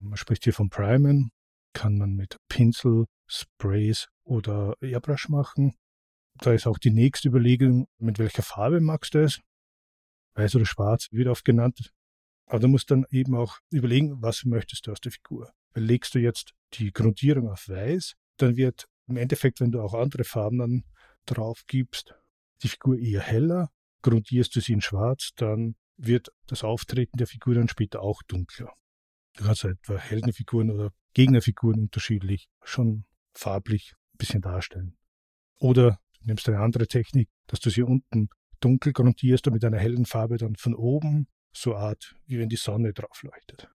Man 0.00 0.16
spricht 0.16 0.44
hier 0.44 0.54
von 0.54 0.70
Primen, 0.70 1.30
kann 1.74 1.98
man 1.98 2.14
mit 2.14 2.36
Pinsel, 2.48 3.04
Sprays 3.26 4.08
oder 4.24 4.74
Airbrush 4.80 5.28
machen. 5.28 5.74
Da 6.38 6.52
ist 6.52 6.66
auch 6.66 6.78
die 6.78 6.90
nächste 6.90 7.28
Überlegung, 7.28 7.86
mit 7.98 8.18
welcher 8.18 8.42
Farbe 8.42 8.80
magst 8.80 9.14
du 9.14 9.24
es? 9.24 9.40
Weiß 10.34 10.54
oder 10.56 10.66
schwarz 10.66 11.08
wird 11.10 11.28
oft 11.28 11.44
genannt. 11.44 11.92
Aber 12.46 12.60
du 12.60 12.68
musst 12.68 12.90
dann 12.90 13.06
eben 13.10 13.34
auch 13.34 13.58
überlegen, 13.70 14.20
was 14.20 14.44
möchtest 14.44 14.86
du 14.86 14.92
aus 14.92 15.00
der 15.00 15.12
Figur. 15.12 15.52
Weil 15.72 15.84
legst 15.84 16.14
du 16.14 16.18
jetzt 16.18 16.54
die 16.74 16.92
Grundierung 16.92 17.48
auf 17.48 17.68
weiß, 17.68 18.14
dann 18.38 18.56
wird 18.56 18.86
im 19.06 19.16
Endeffekt, 19.16 19.60
wenn 19.60 19.72
du 19.72 19.80
auch 19.80 19.94
andere 19.94 20.24
Farben 20.24 20.58
dann 20.58 20.84
drauf 21.26 21.64
gibst, 21.66 22.14
die 22.62 22.68
Figur 22.68 22.98
eher 22.98 23.20
heller. 23.20 23.70
Grundierst 24.02 24.56
du 24.56 24.60
sie 24.60 24.72
in 24.72 24.80
schwarz, 24.80 25.30
dann 25.36 25.76
wird 25.96 26.32
das 26.46 26.64
Auftreten 26.64 27.16
der 27.18 27.26
Figur 27.26 27.54
dann 27.54 27.68
später 27.68 28.00
auch 28.00 28.22
dunkler. 28.22 28.72
Du 29.36 29.44
kannst 29.44 29.64
etwa 29.64 29.96
Heldenfiguren 29.96 30.70
oder 30.70 30.92
Gegnerfiguren 31.14 31.80
unterschiedlich 31.80 32.48
schon 32.62 33.04
farblich 33.32 33.94
ein 34.14 34.18
bisschen 34.18 34.40
darstellen. 34.42 34.96
Oder 35.58 36.00
nimmst 36.24 36.48
eine 36.48 36.60
andere 36.60 36.86
Technik, 36.86 37.28
dass 37.46 37.60
du 37.60 37.70
sie 37.70 37.82
unten 37.82 38.28
dunkel 38.60 38.92
grundierst 38.92 39.46
und 39.46 39.54
mit 39.54 39.64
einer 39.64 39.78
hellen 39.78 40.06
Farbe 40.06 40.36
dann 40.36 40.56
von 40.56 40.74
oben 40.74 41.26
so 41.52 41.74
Art, 41.74 42.14
wie 42.26 42.38
wenn 42.38 42.48
die 42.48 42.56
Sonne 42.56 42.92
drauf 42.92 43.22
leuchtet. 43.22 43.68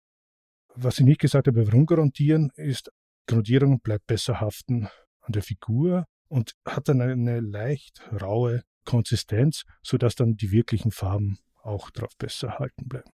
Was 0.74 0.98
ich 0.98 1.04
nicht 1.04 1.20
gesagt 1.20 1.46
habe, 1.46 1.66
warum 1.66 1.86
grundieren, 1.86 2.50
ist, 2.56 2.90
Grundierung 3.26 3.80
bleibt 3.80 4.06
besser 4.06 4.40
haften 4.40 4.88
an 5.20 5.32
der 5.32 5.42
Figur 5.42 6.04
und 6.28 6.54
hat 6.64 6.88
dann 6.88 7.00
eine 7.00 7.40
leicht 7.40 8.00
raue 8.12 8.62
Konsistenz, 8.84 9.64
sodass 9.82 10.14
dann 10.14 10.36
die 10.36 10.50
wirklichen 10.50 10.90
Farben 10.90 11.38
auch 11.62 11.90
drauf 11.90 12.16
besser 12.16 12.58
halten 12.58 12.88
bleiben. 12.88 13.10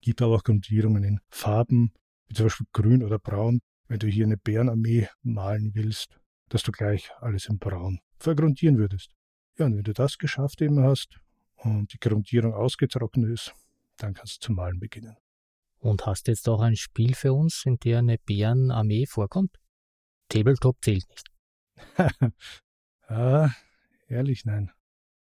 Gibt 0.00 0.22
aber 0.22 0.36
auch 0.36 0.44
Grundierungen 0.44 1.02
in 1.02 1.20
Farben, 1.30 1.92
wie 2.28 2.34
zum 2.34 2.46
Beispiel 2.46 2.66
grün 2.72 3.02
oder 3.02 3.18
braun, 3.18 3.60
wenn 3.88 3.98
du 3.98 4.06
hier 4.06 4.24
eine 4.24 4.36
Bärenarmee 4.36 5.08
malen 5.22 5.72
willst, 5.74 6.18
dass 6.48 6.62
du 6.62 6.72
gleich 6.72 7.10
alles 7.20 7.46
in 7.48 7.58
braun 7.58 8.00
vergrundieren 8.18 8.78
würdest. 8.78 9.12
Ja, 9.58 9.66
und 9.66 9.76
wenn 9.76 9.84
du 9.84 9.92
das 9.92 10.18
geschafft 10.18 10.60
eben 10.62 10.80
hast 10.80 11.18
und 11.56 11.92
die 11.92 11.98
Grundierung 11.98 12.54
ausgetrocknet 12.54 13.30
ist, 13.30 13.54
dann 13.96 14.14
kannst 14.14 14.36
du 14.36 14.46
zum 14.46 14.56
Malen 14.56 14.78
beginnen. 14.78 15.16
Und 15.78 16.06
hast 16.06 16.28
jetzt 16.28 16.48
auch 16.48 16.60
ein 16.60 16.76
Spiel 16.76 17.14
für 17.14 17.32
uns, 17.32 17.64
in 17.64 17.78
der 17.78 17.98
eine 17.98 18.18
Bärenarmee 18.18 19.06
vorkommt? 19.06 19.56
Tabletop 20.28 20.76
zählt 20.82 21.04
nicht. 21.08 21.30
ah, 23.08 23.50
ehrlich, 24.08 24.44
nein. 24.44 24.72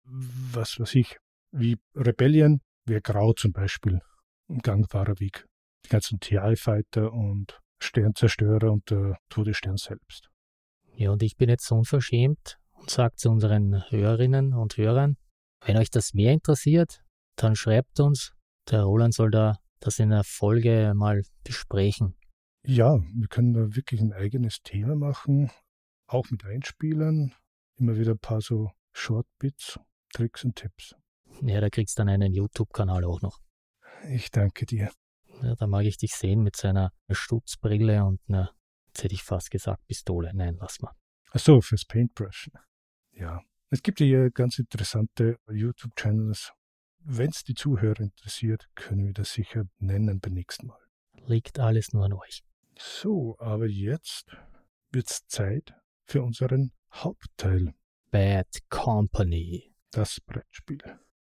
Was 0.04 0.80
weiß 0.80 0.96
ich, 0.96 1.18
wie 1.52 1.78
Rebellion 1.96 2.62
wäre 2.86 3.02
Grau 3.02 3.34
zum 3.34 3.52
Beispiel 3.52 4.02
ein 4.50 4.60
gangbarer 4.60 5.20
Weg. 5.20 5.46
Die 5.86 5.90
ganzen 5.90 6.20
TI-Fighter 6.20 7.14
und 7.14 7.60
Sternzerstörer 7.80 8.72
und 8.72 8.90
der 8.90 9.18
Todesstern 9.30 9.78
selbst. 9.78 10.29
Ja, 11.00 11.12
und 11.12 11.24
ich 11.24 11.38
bin 11.38 11.48
jetzt 11.48 11.72
unverschämt 11.72 12.60
und 12.74 12.90
sage 12.90 13.16
zu 13.16 13.30
unseren 13.30 13.90
Hörerinnen 13.90 14.54
und 14.54 14.76
Hörern, 14.76 15.16
wenn 15.66 15.78
euch 15.78 15.90
das 15.90 16.14
mehr 16.14 16.34
interessiert, 16.34 17.06
dann 17.38 17.56
schreibt 17.56 18.02
uns. 18.02 18.34
Der 18.70 18.84
Roland 18.84 19.14
soll 19.14 19.32
da 19.32 19.56
das 19.80 20.00
in 20.00 20.10
der 20.10 20.26
Folge 20.26 20.92
mal 20.94 21.24
besprechen. 21.46 22.18
Ja, 22.66 22.98
wir 22.98 23.28
können 23.30 23.54
da 23.54 23.74
wirklich 23.78 24.02
ein 24.02 24.12
eigenes 24.12 24.62
Thema 24.62 24.94
machen, 24.98 25.50
auch 26.06 26.30
mit 26.32 26.44
Einspielern. 26.44 27.34
Immer 27.78 27.96
wieder 27.98 28.12
ein 28.12 28.20
paar 28.20 28.42
so 28.42 28.70
Shortbits, 28.92 29.80
Tricks 30.14 30.44
und 30.44 30.58
Tipps. 30.58 30.96
Ja, 31.42 31.62
da 31.62 31.70
kriegst 31.70 31.98
du 31.98 32.02
dann 32.02 32.10
einen 32.10 32.34
YouTube-Kanal 32.34 33.06
auch 33.06 33.22
noch. 33.22 33.40
Ich 34.10 34.32
danke 34.32 34.66
dir. 34.66 34.92
Ja, 35.42 35.56
da 35.56 35.66
mag 35.66 35.86
ich 35.86 35.96
dich 35.96 36.12
sehen 36.12 36.44
mit 36.44 36.58
seiner 36.58 36.92
Stutzbrille 37.10 38.04
und 38.04 38.20
einer, 38.28 38.52
jetzt 39.00 39.04
hätte 39.06 39.16
ich 39.16 39.24
fast 39.24 39.50
gesagt, 39.50 39.86
Pistole. 39.88 40.32
Nein, 40.34 40.58
lass 40.60 40.82
mal. 40.82 40.94
Ach 41.32 41.40
so, 41.40 41.62
fürs 41.62 41.86
Paintbrush. 41.86 42.50
Ja. 43.14 43.42
Es 43.70 43.82
gibt 43.82 44.00
ja 44.00 44.30
ganz 44.30 44.60
interessante 44.60 45.38
YouTube-Channels. 45.50 46.52
Wenn 47.00 47.30
es 47.30 47.44
die 47.44 47.54
Zuhörer 47.54 48.02
interessiert, 48.02 48.68
können 48.76 49.06
wir 49.06 49.14
das 49.14 49.32
sicher 49.32 49.64
nennen 49.78 50.20
beim 50.20 50.34
nächsten 50.34 50.68
Mal. 50.68 50.80
Liegt 51.28 51.60
alles 51.60 51.94
nur 51.94 52.06
an 52.06 52.14
euch. 52.14 52.44
So, 52.78 53.38
aber 53.40 53.68
jetzt 53.68 54.36
wird's 54.92 55.26
Zeit 55.28 55.74
für 56.06 56.22
unseren 56.22 56.72
Hauptteil. 56.92 57.74
Bad 58.12 58.48
Company. 58.70 59.74
Das 59.92 60.20
Brettspiel. 60.20 60.82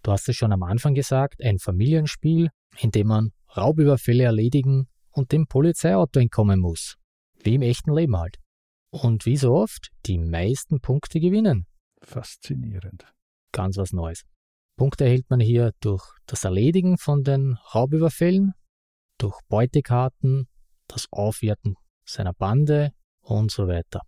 Du 0.03 0.13
hast 0.13 0.29
es 0.29 0.37
schon 0.37 0.53
am 0.53 0.63
Anfang 0.63 0.95
gesagt, 0.95 1.43
ein 1.43 1.59
Familienspiel, 1.59 2.49
in 2.79 2.91
dem 2.91 3.09
man 3.09 3.33
Raubüberfälle 3.55 4.25
erledigen 4.25 4.89
und 5.11 5.33
dem 5.33 5.47
Polizeiauto 5.47 6.21
entkommen 6.21 6.61
muss. 6.61 6.97
Wie 7.43 7.55
im 7.55 7.63
echten 7.63 7.95
Leben 7.95 8.17
halt. 8.17 8.39
Und 8.91 9.25
wie 9.25 9.37
so 9.37 9.55
oft, 9.55 9.91
die 10.07 10.19
meisten 10.19 10.81
Punkte 10.81 11.21
gewinnen. 11.21 11.67
Faszinierend. 12.03 13.07
Ganz 13.53 13.77
was 13.77 13.93
Neues. 13.93 14.25
Punkte 14.77 15.05
erhält 15.05 15.29
man 15.29 15.41
hier 15.41 15.73
durch 15.81 16.05
das 16.27 16.45
Erledigen 16.45 16.97
von 16.97 17.23
den 17.23 17.59
Raubüberfällen, 17.75 18.53
durch 19.19 19.39
Beutekarten, 19.49 20.49
das 20.89 21.07
Aufwerten 21.11 21.77
seiner 22.05 22.33
Bande 22.33 22.93
und 23.21 23.51
so 23.51 23.69
weiter. 23.69 24.01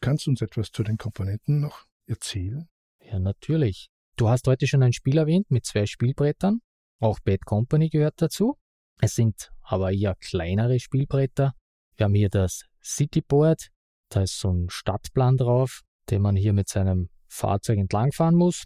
Kannst 0.00 0.26
du 0.26 0.30
uns 0.30 0.40
etwas 0.40 0.70
zu 0.70 0.82
den 0.82 0.96
Komponenten 0.96 1.60
noch 1.60 1.84
erzählen? 2.06 2.68
Ja, 3.04 3.18
natürlich. 3.18 3.88
Du 4.16 4.28
hast 4.28 4.46
heute 4.46 4.66
schon 4.66 4.82
ein 4.82 4.92
Spiel 4.92 5.18
erwähnt 5.18 5.50
mit 5.50 5.64
zwei 5.64 5.86
Spielbrettern. 5.86 6.60
Auch 7.00 7.18
Bad 7.20 7.44
Company 7.44 7.88
gehört 7.88 8.20
dazu. 8.22 8.56
Es 9.00 9.14
sind 9.14 9.50
aber 9.62 9.92
eher 9.92 10.14
kleinere 10.16 10.78
Spielbretter. 10.78 11.54
Wir 12.02 12.06
haben 12.06 12.14
hier 12.16 12.30
das 12.30 12.64
Cityboard. 12.82 13.68
Da 14.08 14.22
ist 14.22 14.40
so 14.40 14.50
ein 14.50 14.68
Stadtplan 14.70 15.36
drauf, 15.36 15.82
den 16.10 16.20
man 16.20 16.34
hier 16.34 16.52
mit 16.52 16.68
seinem 16.68 17.10
Fahrzeug 17.28 17.78
entlangfahren 17.78 18.34
muss, 18.34 18.64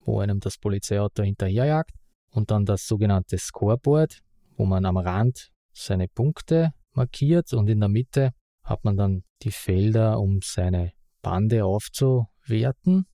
wo 0.00 0.20
einem 0.20 0.38
das 0.38 0.58
Polizeiauto 0.58 1.22
hinterherjagt. 1.22 1.92
Und 2.28 2.50
dann 2.50 2.66
das 2.66 2.86
sogenannte 2.86 3.38
Scoreboard, 3.38 4.18
wo 4.58 4.66
man 4.66 4.84
am 4.84 4.98
Rand 4.98 5.50
seine 5.72 6.08
Punkte 6.08 6.74
markiert 6.92 7.54
und 7.54 7.70
in 7.70 7.80
der 7.80 7.88
Mitte 7.88 8.34
hat 8.64 8.84
man 8.84 8.98
dann 8.98 9.24
die 9.40 9.50
Felder, 9.50 10.20
um 10.20 10.40
seine 10.42 10.92
Bande 11.22 11.64
aufzuwerten. 11.64 13.06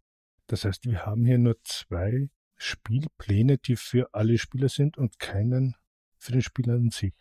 Das 0.49 0.65
heißt, 0.65 0.87
wir 0.87 1.07
haben 1.07 1.25
hier 1.25 1.39
nur 1.39 1.55
zwei 1.63 2.29
Spielpläne, 2.57 3.59
die 3.59 3.77
für 3.77 4.13
alle 4.13 4.37
Spieler 4.37 4.69
sind 4.69 4.99
und 4.99 5.21
keinen 5.21 5.77
für 6.19 6.33
den 6.33 6.43
Spieler 6.43 6.75
an 6.75 6.91
sich. 6.91 7.15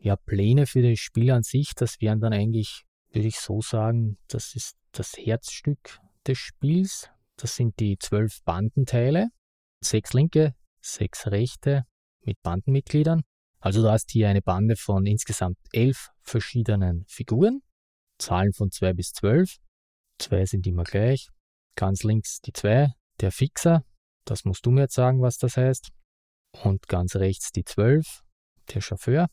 Ja, 0.00 0.16
Pläne 0.16 0.66
für 0.66 0.82
den 0.82 0.96
Spieler 0.96 1.36
an 1.36 1.42
sich, 1.42 1.74
das 1.74 2.00
wären 2.00 2.20
dann 2.20 2.32
eigentlich, 2.32 2.84
würde 3.10 3.28
ich 3.28 3.38
so 3.38 3.60
sagen, 3.60 4.18
das 4.28 4.54
ist 4.54 4.76
das 4.92 5.16
Herzstück 5.16 6.00
des 6.26 6.38
Spiels. 6.38 7.10
Das 7.36 7.56
sind 7.56 7.78
die 7.78 7.98
zwölf 7.98 8.42
Bandenteile, 8.44 9.28
sechs 9.80 10.12
linke, 10.12 10.54
sechs 10.80 11.26
rechte 11.26 11.84
mit 12.22 12.40
Bandenmitgliedern. 12.42 13.22
Also 13.60 13.82
du 13.82 13.90
hast 13.90 14.10
hier 14.10 14.28
eine 14.28 14.42
Bande 14.42 14.76
von 14.76 15.04
insgesamt 15.06 15.58
elf 15.72 16.10
verschiedenen 16.22 17.04
Figuren, 17.08 17.62
Zahlen 18.18 18.52
von 18.52 18.70
zwei 18.70 18.92
bis 18.92 19.12
zwölf. 19.12 19.56
Zwei 20.18 20.46
sind 20.46 20.66
immer 20.66 20.84
gleich. 20.84 21.28
Ganz 21.74 22.02
links 22.02 22.40
die 22.40 22.52
zwei, 22.52 22.92
der 23.20 23.32
Fixer, 23.32 23.84
das 24.24 24.44
musst 24.44 24.66
du 24.66 24.70
mir 24.70 24.82
jetzt 24.82 24.94
sagen, 24.94 25.22
was 25.22 25.38
das 25.38 25.56
heißt. 25.56 25.90
Und 26.62 26.88
ganz 26.88 27.16
rechts 27.16 27.50
die 27.52 27.64
zwölf, 27.64 28.22
der 28.74 28.80
Chauffeur. 28.80 29.28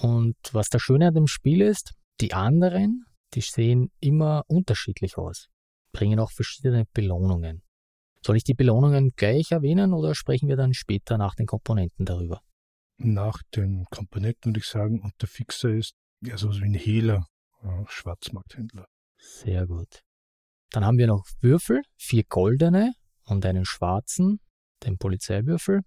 Und 0.00 0.36
was 0.52 0.68
das 0.68 0.82
Schöne 0.82 1.08
an 1.08 1.14
dem 1.14 1.26
Spiel 1.26 1.60
ist, 1.60 1.94
die 2.20 2.32
anderen, 2.32 3.04
die 3.34 3.40
sehen 3.40 3.90
immer 4.00 4.44
unterschiedlich 4.46 5.16
aus, 5.16 5.48
bringen 5.92 6.18
auch 6.18 6.30
verschiedene 6.30 6.84
Belohnungen. 6.92 7.62
Soll 8.24 8.36
ich 8.36 8.44
die 8.44 8.54
Belohnungen 8.54 9.12
gleich 9.16 9.52
erwähnen 9.52 9.92
oder 9.92 10.14
sprechen 10.14 10.48
wir 10.48 10.56
dann 10.56 10.74
später 10.74 11.18
nach 11.18 11.34
den 11.34 11.46
Komponenten 11.46 12.06
darüber? 12.06 12.40
Nach 12.96 13.42
den 13.54 13.84
Komponenten 13.90 14.50
würde 14.50 14.60
ich 14.60 14.66
sagen, 14.66 15.00
und 15.00 15.12
der 15.20 15.28
Fixer 15.28 15.70
ist 15.70 15.94
ja 16.22 16.38
so 16.38 16.52
wie 16.54 16.64
ein 16.64 16.74
Hehler, 16.74 17.26
ja, 17.62 17.84
Schwarzmarkthändler. 17.88 18.86
Sehr 19.18 19.66
gut. 19.66 20.00
Dann 20.70 20.84
haben 20.84 20.98
wir 20.98 21.06
noch 21.06 21.26
Würfel, 21.40 21.82
vier 21.96 22.24
goldene 22.24 22.94
und 23.24 23.44
einen 23.44 23.64
schwarzen, 23.64 24.40
den 24.84 24.96
Polizeiwürfel. 24.96 25.82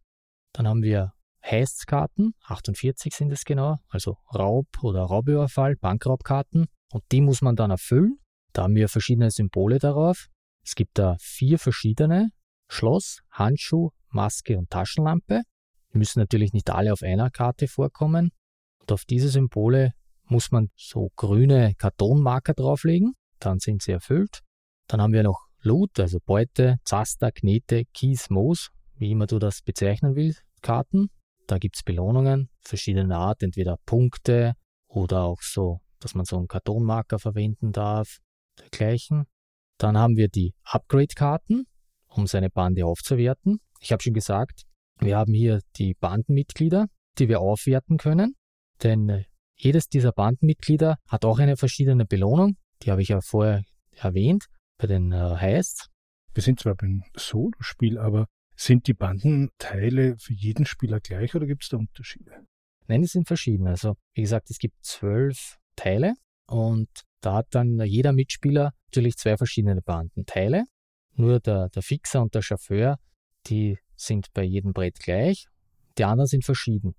Dann 0.53 0.67
haben 0.67 0.81
wir 0.81 1.13
Heistkarten, 1.49 2.33
48 2.43 3.13
sind 3.13 3.31
es 3.31 3.43
genau, 3.45 3.77
also 3.89 4.17
Raub 4.33 4.67
oder 4.81 5.03
Raubüberfall, 5.03 5.75
Bankraubkarten. 5.75 6.67
Und 6.91 7.03
die 7.11 7.21
muss 7.21 7.41
man 7.41 7.55
dann 7.55 7.71
erfüllen. 7.71 8.17
Da 8.53 8.63
haben 8.63 8.75
wir 8.75 8.89
verschiedene 8.89 9.31
Symbole 9.31 9.79
darauf. 9.79 10.27
Es 10.63 10.75
gibt 10.75 10.97
da 10.97 11.15
vier 11.19 11.59
verschiedene. 11.59 12.29
Schloss, 12.69 13.19
Handschuh, 13.31 13.91
Maske 14.09 14.57
und 14.57 14.69
Taschenlampe. 14.69 15.43
Die 15.93 15.97
müssen 15.97 16.19
natürlich 16.19 16.53
nicht 16.53 16.69
alle 16.69 16.91
auf 16.91 17.01
einer 17.01 17.29
Karte 17.29 17.67
vorkommen. 17.67 18.31
Und 18.81 18.91
auf 18.91 19.05
diese 19.05 19.29
Symbole 19.29 19.93
muss 20.25 20.51
man 20.51 20.69
so 20.75 21.09
grüne 21.15 21.73
Kartonmarker 21.77 22.53
drauflegen, 22.53 23.13
dann 23.39 23.59
sind 23.59 23.81
sie 23.81 23.91
erfüllt. 23.91 24.41
Dann 24.87 25.01
haben 25.01 25.13
wir 25.13 25.23
noch 25.23 25.47
Loot, 25.61 25.99
also 25.99 26.19
Beute, 26.23 26.77
Zaster, 26.83 27.31
Knete, 27.31 27.85
Kies, 27.93 28.29
Moos, 28.29 28.69
wie 28.95 29.11
immer 29.11 29.27
du 29.27 29.39
das 29.39 29.61
bezeichnen 29.61 30.15
willst, 30.15 30.43
Karten. 30.61 31.09
Da 31.47 31.57
gibt 31.57 31.77
es 31.77 31.83
Belohnungen 31.83 32.49
verschiedener 32.59 33.17
Art, 33.17 33.41
entweder 33.41 33.77
Punkte 33.85 34.53
oder 34.87 35.23
auch 35.23 35.41
so, 35.41 35.79
dass 35.99 36.13
man 36.13 36.25
so 36.25 36.37
einen 36.37 36.47
Kartonmarker 36.47 37.19
verwenden 37.19 37.71
darf, 37.71 38.17
dergleichen. 38.59 39.25
Dann 39.77 39.97
haben 39.97 40.17
wir 40.17 40.27
die 40.27 40.53
Upgrade-Karten, 40.63 41.65
um 42.07 42.27
seine 42.27 42.49
Bande 42.49 42.85
aufzuwerten. 42.85 43.59
Ich 43.79 43.91
habe 43.91 44.03
schon 44.03 44.13
gesagt, 44.13 44.63
wir 44.99 45.17
haben 45.17 45.33
hier 45.33 45.61
die 45.77 45.93
Bandenmitglieder, 45.93 46.87
die 47.17 47.29
wir 47.29 47.39
aufwerten 47.39 47.97
können, 47.97 48.35
denn 48.83 49.09
äh, 49.09 49.23
jedes 49.55 49.87
dieser 49.87 50.11
Bandenmitglieder 50.11 50.97
hat 51.07 51.25
auch 51.25 51.39
eine 51.39 51.57
verschiedene 51.57 52.05
Belohnung, 52.05 52.57
die 52.83 52.91
habe 52.91 53.01
ich 53.01 53.09
ja 53.09 53.21
vorher 53.21 53.63
erwähnt, 53.91 54.45
bei 54.77 54.87
den 54.87 55.11
äh, 55.11 55.15
Heists. 55.15 55.87
Wir 56.33 56.43
sind 56.43 56.59
zwar 56.59 56.75
beim 56.75 57.03
Solo-Spiel, 57.15 57.97
aber 57.97 58.27
sind 58.57 58.87
die 58.87 58.93
Bandenteile 58.93 60.17
für 60.17 60.33
jeden 60.33 60.65
Spieler 60.65 60.99
gleich 60.99 61.35
oder 61.35 61.45
gibt 61.45 61.63
es 61.63 61.69
da 61.69 61.77
Unterschiede? 61.77 62.45
Nein, 62.87 63.01
die 63.01 63.07
sind 63.07 63.27
verschieden. 63.27 63.67
Also, 63.67 63.95
wie 64.13 64.21
gesagt, 64.21 64.49
es 64.49 64.57
gibt 64.57 64.83
zwölf 64.83 65.57
Teile 65.75 66.15
und 66.47 66.89
da 67.21 67.35
hat 67.35 67.47
dann 67.51 67.79
jeder 67.81 68.13
Mitspieler 68.13 68.73
natürlich 68.87 69.17
zwei 69.17 69.37
verschiedene 69.37 69.81
Bandenteile. 69.81 70.65
Nur 71.13 71.39
der, 71.39 71.69
der 71.69 71.81
Fixer 71.81 72.21
und 72.21 72.33
der 72.35 72.41
Chauffeur, 72.41 72.97
die 73.47 73.77
sind 73.95 74.27
bei 74.33 74.43
jedem 74.43 74.73
Brett 74.73 74.99
gleich. 74.99 75.47
Die 75.97 76.03
anderen 76.03 76.27
sind 76.27 76.45
verschieden. 76.45 76.95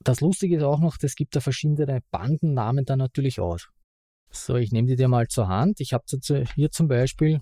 Das 0.00 0.20
Lustige 0.20 0.56
ist 0.56 0.62
auch 0.62 0.80
noch, 0.80 0.96
es 1.00 1.14
gibt 1.14 1.34
da 1.34 1.40
verschiedene 1.40 2.00
Bandennamen 2.10 2.84
dann 2.84 2.98
natürlich 2.98 3.40
aus. 3.40 3.68
So, 4.30 4.56
ich 4.56 4.72
nehme 4.72 4.88
die 4.88 4.96
dir 4.96 5.08
mal 5.08 5.28
zur 5.28 5.48
Hand. 5.48 5.80
Ich 5.80 5.92
habe 5.92 6.04
hier 6.54 6.70
zum 6.70 6.88
Beispiel, 6.88 7.40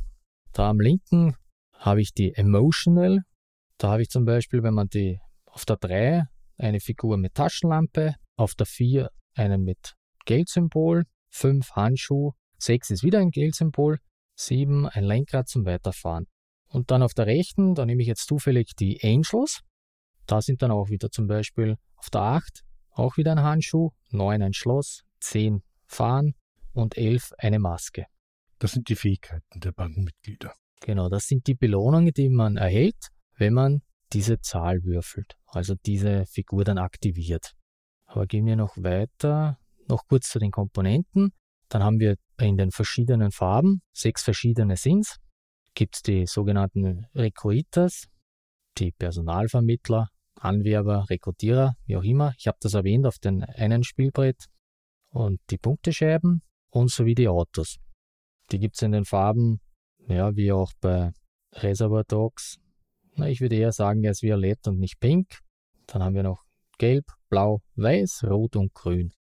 da 0.53 0.71
am 0.71 0.81
linken 0.81 1.35
habe 1.73 2.01
ich 2.01 2.12
die 2.12 2.35
Emotional. 2.35 3.25
Da 3.83 3.90
habe 3.90 4.03
ich 4.03 4.11
zum 4.11 4.25
Beispiel, 4.25 4.62
wenn 4.62 4.75
man 4.75 4.87
die 4.87 5.18
auf 5.45 5.64
der 5.64 5.77
3 5.77 6.29
eine 6.57 6.79
Figur 6.79 7.16
mit 7.16 7.35
Taschenlampe, 7.35 8.14
auf 8.37 8.55
der 8.55 8.64
4 8.64 9.11
einen 9.35 9.64
mit 9.64 9.95
Geldsymbol, 10.25 11.03
5 11.31 11.68
Handschuh, 11.73 12.31
6 12.59 12.90
ist 12.90 13.03
wieder 13.03 13.18
ein 13.18 13.33
Geldsymbol, 13.33 13.99
7 14.37 14.87
ein 14.87 15.03
Lenkrad 15.03 15.49
zum 15.49 15.66
Weiterfahren. 15.66 16.29
Und 16.68 16.92
dann 16.92 17.03
auf 17.03 17.12
der 17.12 17.27
rechten, 17.27 17.75
da 17.75 17.85
nehme 17.85 18.03
ich 18.03 18.07
jetzt 18.07 18.29
zufällig 18.29 18.77
die 18.79 19.03
Angels. 19.03 19.62
Da 20.27 20.40
sind 20.40 20.62
dann 20.62 20.71
auch 20.71 20.88
wieder 20.88 21.11
zum 21.11 21.27
Beispiel 21.27 21.75
auf 21.97 22.09
der 22.09 22.21
8 22.21 22.62
auch 22.90 23.16
wieder 23.16 23.33
ein 23.33 23.42
Handschuh, 23.42 23.90
9 24.11 24.42
ein 24.42 24.53
Schloss, 24.53 25.03
10 25.18 25.61
Fahren 25.88 26.37
und 26.73 26.97
11 26.97 27.33
eine 27.37 27.59
Maske. 27.59 28.07
Das 28.61 28.71
sind 28.71 28.88
die 28.88 28.95
Fähigkeiten 28.95 29.59
der 29.59 29.73
Bandenmitglieder. 29.73 30.55
Genau, 30.83 31.09
das 31.09 31.27
sind 31.27 31.49
die 31.49 31.55
Belohnungen, 31.55 32.12
die 32.12 32.29
man 32.29 32.57
erhält, 32.57 33.09
wenn 33.42 33.55
man 33.55 33.83
diese 34.12 34.38
Zahl 34.40 34.85
würfelt, 34.85 35.35
also 35.46 35.74
diese 35.85 36.26
Figur 36.26 36.62
dann 36.62 36.78
aktiviert. 36.78 37.55
Aber 38.07 38.26
gehen 38.26 38.46
wir 38.46 38.55
noch 38.55 38.76
weiter, 38.76 39.59
noch 39.88 40.07
kurz 40.07 40.28
zu 40.28 40.38
den 40.38 40.52
Komponenten. 40.52 41.33
Dann 41.68 41.83
haben 41.83 41.98
wir 41.98 42.14
in 42.38 42.57
den 42.57 42.70
verschiedenen 42.70 43.33
Farben, 43.33 43.83
sechs 43.92 44.22
verschiedene 44.22 44.76
Sins, 44.76 45.16
gibt 45.74 45.96
es 45.96 46.02
die 46.02 46.24
sogenannten 46.26 47.07
Recruiters, 47.16 48.07
die 48.78 48.92
Personalvermittler, 48.92 50.07
Anwerber, 50.37 51.07
Rekrutierer, 51.11 51.74
wie 51.87 51.96
auch 51.96 52.05
immer. 52.05 52.35
Ich 52.38 52.46
habe 52.46 52.59
das 52.61 52.74
erwähnt 52.74 53.07
auf 53.07 53.18
dem 53.18 53.44
einen 53.57 53.83
Spielbrett. 53.83 54.46
Und 55.09 55.40
die 55.50 55.59
Punktescheiben 55.59 56.42
und 56.70 56.90
sowie 56.92 57.16
die 57.16 57.28
Autos. 57.28 57.78
Die 58.52 58.61
gibt 58.61 58.76
es 58.76 58.83
in 58.83 58.92
den 58.92 59.05
Farben, 59.05 59.61
ja, 60.07 60.37
wie 60.37 60.52
auch 60.52 60.72
bei 60.81 61.11
Reservoir 61.55 62.05
Dogs. 62.05 62.62
Na, 63.14 63.29
ich 63.29 63.40
würde 63.40 63.57
eher 63.57 63.72
sagen, 63.72 64.03
er 64.05 64.12
ist 64.12 64.22
violett 64.22 64.66
und 64.66 64.79
nicht 64.79 64.98
pink. 65.01 65.38
Dann 65.87 66.03
haben 66.03 66.14
wir 66.14 66.22
noch 66.22 66.44
gelb, 66.79 67.05
blau, 67.29 67.61
weiß, 67.77 68.25
rot 68.25 68.57
und 68.57 68.72
grün. 68.75 69.12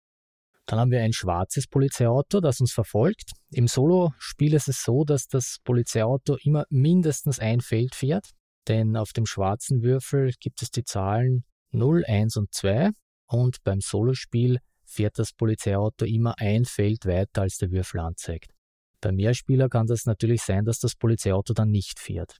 Dann 0.66 0.78
haben 0.78 0.92
wir 0.92 1.02
ein 1.02 1.12
schwarzes 1.12 1.66
Polizeiauto, 1.66 2.40
das 2.40 2.60
uns 2.60 2.72
verfolgt. 2.72 3.32
Im 3.50 3.66
Solo-Spiel 3.66 4.54
ist 4.54 4.68
es 4.68 4.84
so, 4.84 5.04
dass 5.04 5.26
das 5.26 5.56
Polizeiauto 5.64 6.36
immer 6.44 6.64
mindestens 6.70 7.40
ein 7.40 7.60
Feld 7.60 7.96
fährt, 7.96 8.30
denn 8.68 8.96
auf 8.96 9.12
dem 9.12 9.26
schwarzen 9.26 9.82
Würfel 9.82 10.32
gibt 10.38 10.62
es 10.62 10.70
die 10.70 10.84
Zahlen 10.84 11.44
0, 11.72 12.04
1 12.06 12.36
und 12.36 12.54
2 12.54 12.90
und 13.26 13.62
beim 13.64 13.80
Solospiel 13.80 14.58
fährt 14.84 15.18
das 15.18 15.32
Polizeiauto 15.32 16.04
immer 16.04 16.34
ein 16.38 16.64
Feld 16.64 17.04
weiter, 17.06 17.42
als 17.42 17.58
der 17.58 17.70
Würfel 17.70 18.00
anzeigt. 18.00 18.52
Bei 19.00 19.12
Mehrspieler 19.12 19.68
kann 19.68 19.86
das 19.86 20.06
natürlich 20.06 20.42
sein, 20.42 20.64
dass 20.64 20.78
das 20.78 20.94
Polizeiauto 20.94 21.52
dann 21.52 21.70
nicht 21.70 21.98
fährt. 21.98 22.36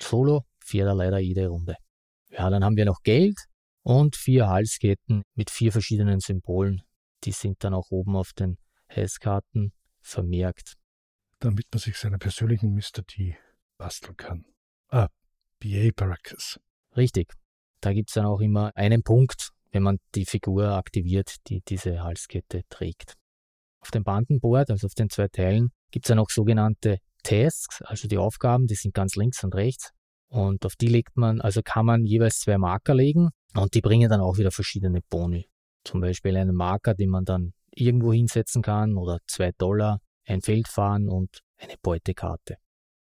Solo 0.00 0.44
fährt 0.68 0.86
er 0.86 0.94
leider 0.94 1.18
jede 1.18 1.48
Runde. 1.48 1.76
Ja, 2.30 2.50
dann 2.50 2.64
haben 2.64 2.76
wir 2.76 2.84
noch 2.84 3.02
Geld 3.02 3.38
und 3.82 4.16
vier 4.16 4.48
Halsketten 4.48 5.22
mit 5.34 5.50
vier 5.50 5.72
verschiedenen 5.72 6.20
Symbolen, 6.20 6.82
die 7.24 7.32
sind 7.32 7.64
dann 7.64 7.74
auch 7.74 7.90
oben 7.90 8.16
auf 8.16 8.32
den 8.32 8.58
Heißkarten 8.94 9.72
vermerkt. 10.00 10.74
Damit 11.40 11.66
man 11.72 11.80
sich 11.80 11.96
seiner 11.96 12.18
persönlichen 12.18 12.74
Mr. 12.74 13.04
T 13.06 13.36
basteln 13.78 14.16
kann. 14.16 14.44
Ah, 14.88 15.08
BA 15.60 15.90
Baracus. 15.94 16.58
Richtig. 16.96 17.32
Da 17.80 17.92
gibt 17.92 18.10
es 18.10 18.14
dann 18.14 18.26
auch 18.26 18.40
immer 18.40 18.76
einen 18.76 19.02
Punkt, 19.02 19.50
wenn 19.70 19.82
man 19.82 19.98
die 20.14 20.26
Figur 20.26 20.72
aktiviert, 20.72 21.36
die 21.48 21.62
diese 21.66 22.02
Halskette 22.02 22.62
trägt. 22.68 23.14
Auf 23.80 23.90
dem 23.90 24.02
Bandenboard, 24.02 24.70
also 24.70 24.86
auf 24.86 24.94
den 24.94 25.08
zwei 25.10 25.28
Teilen, 25.28 25.70
gibt 25.90 26.06
es 26.06 26.08
dann 26.08 26.18
auch 26.18 26.30
sogenannte 26.30 26.98
Tasks, 27.22 27.82
also 27.82 28.08
die 28.08 28.18
Aufgaben, 28.18 28.66
die 28.66 28.74
sind 28.74 28.94
ganz 28.94 29.14
links 29.14 29.44
und 29.44 29.54
rechts. 29.54 29.90
Und 30.28 30.66
auf 30.66 30.76
die 30.76 30.88
legt 30.88 31.16
man, 31.16 31.40
also 31.40 31.62
kann 31.62 31.86
man 31.86 32.04
jeweils 32.04 32.40
zwei 32.40 32.58
Marker 32.58 32.94
legen 32.94 33.30
und 33.54 33.74
die 33.74 33.80
bringen 33.80 34.10
dann 34.10 34.20
auch 34.20 34.36
wieder 34.36 34.50
verschiedene 34.50 35.00
Boni. 35.08 35.48
Zum 35.84 36.00
Beispiel 36.00 36.36
einen 36.36 36.54
Marker, 36.54 36.94
den 36.94 37.08
man 37.08 37.24
dann 37.24 37.54
irgendwo 37.74 38.12
hinsetzen 38.12 38.62
kann 38.62 38.96
oder 38.96 39.18
zwei 39.26 39.52
Dollar, 39.52 40.00
ein 40.26 40.42
Feld 40.42 40.68
fahren 40.68 41.08
und 41.08 41.40
eine 41.56 41.74
Beutekarte. 41.80 42.56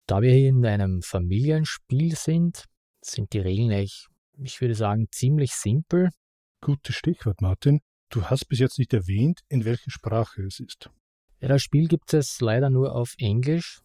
Da 0.07 0.21
wir 0.21 0.33
hier 0.33 0.51
in 0.51 0.65
einem 0.67 1.03
Familienspiel 1.03 2.15
sind, 2.17 2.67
sind 3.03 3.33
die 3.33 3.41
Regeln 3.41 3.73
eigentlich, 3.73 4.07
ich 4.39 4.61
würde 4.61 4.75
sagen, 4.75 5.07
ziemlich 5.11 5.53
simpel. 5.53 6.11
Gutes 6.61 6.95
Stichwort, 6.95 7.41
Martin. 7.41 7.81
Du 8.11 8.25
hast 8.27 8.45
bis 8.47 8.59
jetzt 8.59 8.79
nicht 8.79 8.93
erwähnt, 8.93 9.41
in 9.49 9.65
welcher 9.65 9.91
Sprache 9.91 10.43
es 10.43 10.61
ist. 10.61 10.91
Ja, 11.41 11.49
das 11.49 11.63
Spiel 11.63 11.89
gibt 11.89 12.13
es 12.15 12.41
leider 12.41 12.71
nur 12.71 12.95
auf 12.95 13.15
Englisch. 13.19 13.81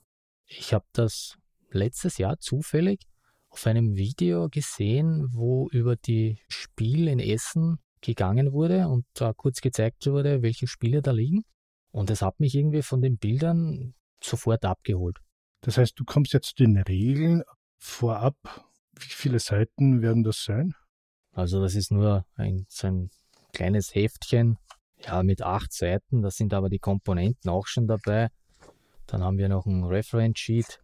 Ich 0.46 0.74
habe 0.74 0.86
das 0.94 1.38
letztes 1.70 2.18
Jahr 2.18 2.38
zufällig 2.40 3.08
auf 3.52 3.68
einem 3.68 3.96
Video 3.96 4.50
gesehen, 4.50 5.28
wo 5.34 5.70
über 5.72 5.96
die 5.96 6.40
Spiele 6.48 7.12
in 7.12 7.20
Essen 7.20 7.80
gegangen 8.02 8.54
wurde 8.54 8.88
und 8.88 9.06
da 9.14 9.34
kurz 9.34 9.62
gezeigt 9.62 10.08
wurde, 10.08 10.42
welche 10.42 10.68
Spiele 10.68 11.02
da 11.02 11.12
liegen. 11.12 11.44
Und 11.92 12.10
es 12.10 12.22
hat 12.22 12.40
mich 12.40 12.56
irgendwie 12.56 12.82
von 12.82 13.02
den 13.02 13.18
Bildern 13.18 13.94
sofort 14.24 14.64
abgeholt. 14.66 15.18
Das 15.62 15.78
heißt, 15.78 16.00
du 16.00 16.06
kommst 16.06 16.34
jetzt 16.34 16.56
zu 16.56 16.64
den 16.64 16.78
Regeln 16.78 17.44
vorab. 17.78 18.36
Wie 18.98 19.10
viele 19.10 19.40
Seiten 19.40 20.02
werden 20.02 20.24
das 20.24 20.44
sein? 20.44 20.74
Also 21.34 21.62
das 21.62 21.76
ist 21.76 21.92
nur 21.92 22.26
ein, 22.36 22.66
so 22.70 22.88
ein 22.88 23.10
kleines 23.54 23.94
Heftchen, 23.94 24.58
ja, 25.06 25.24
mit 25.24 25.42
acht 25.42 25.74
Seiten. 25.74 26.22
Da 26.22 26.32
sind 26.32 26.54
aber 26.54 26.70
die 26.70 26.80
Komponenten 26.80 27.50
auch 27.50 27.68
schon 27.68 27.88
dabei. 27.88 28.30
Dann 29.08 29.24
haben 29.24 29.38
wir 29.38 29.50
noch 29.50 29.66
ein 29.66 29.84
Reference 29.84 30.40
Sheet 30.40 30.81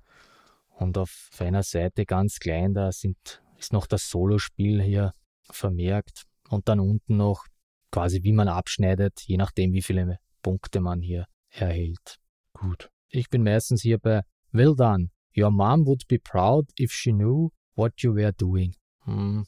und 0.77 0.97
auf 0.97 1.29
einer 1.39 1.63
Seite 1.63 2.05
ganz 2.05 2.39
klein, 2.39 2.73
da 2.73 2.91
sind, 2.91 3.41
ist 3.57 3.73
noch 3.73 3.87
das 3.87 4.09
Solospiel 4.09 4.81
hier 4.81 5.11
vermerkt 5.49 6.25
und 6.49 6.67
dann 6.69 6.79
unten 6.79 7.17
noch 7.17 7.45
quasi 7.91 8.23
wie 8.23 8.33
man 8.33 8.47
abschneidet, 8.47 9.21
je 9.21 9.37
nachdem 9.37 9.73
wie 9.73 9.81
viele 9.81 10.19
Punkte 10.41 10.79
man 10.79 11.01
hier 11.01 11.25
erhält. 11.49 12.17
Gut. 12.53 12.89
Ich 13.09 13.29
bin 13.29 13.43
meistens 13.43 13.81
hier 13.81 13.97
bei 13.97 14.21
Well 14.51 14.75
done. 14.75 15.09
Your 15.35 15.51
mom 15.51 15.85
would 15.85 16.07
be 16.07 16.19
proud 16.19 16.69
if 16.79 16.91
she 16.91 17.11
knew 17.11 17.49
what 17.75 18.01
you 18.01 18.13
were 18.15 18.33
doing. 18.33 18.75
Hm. 19.03 19.45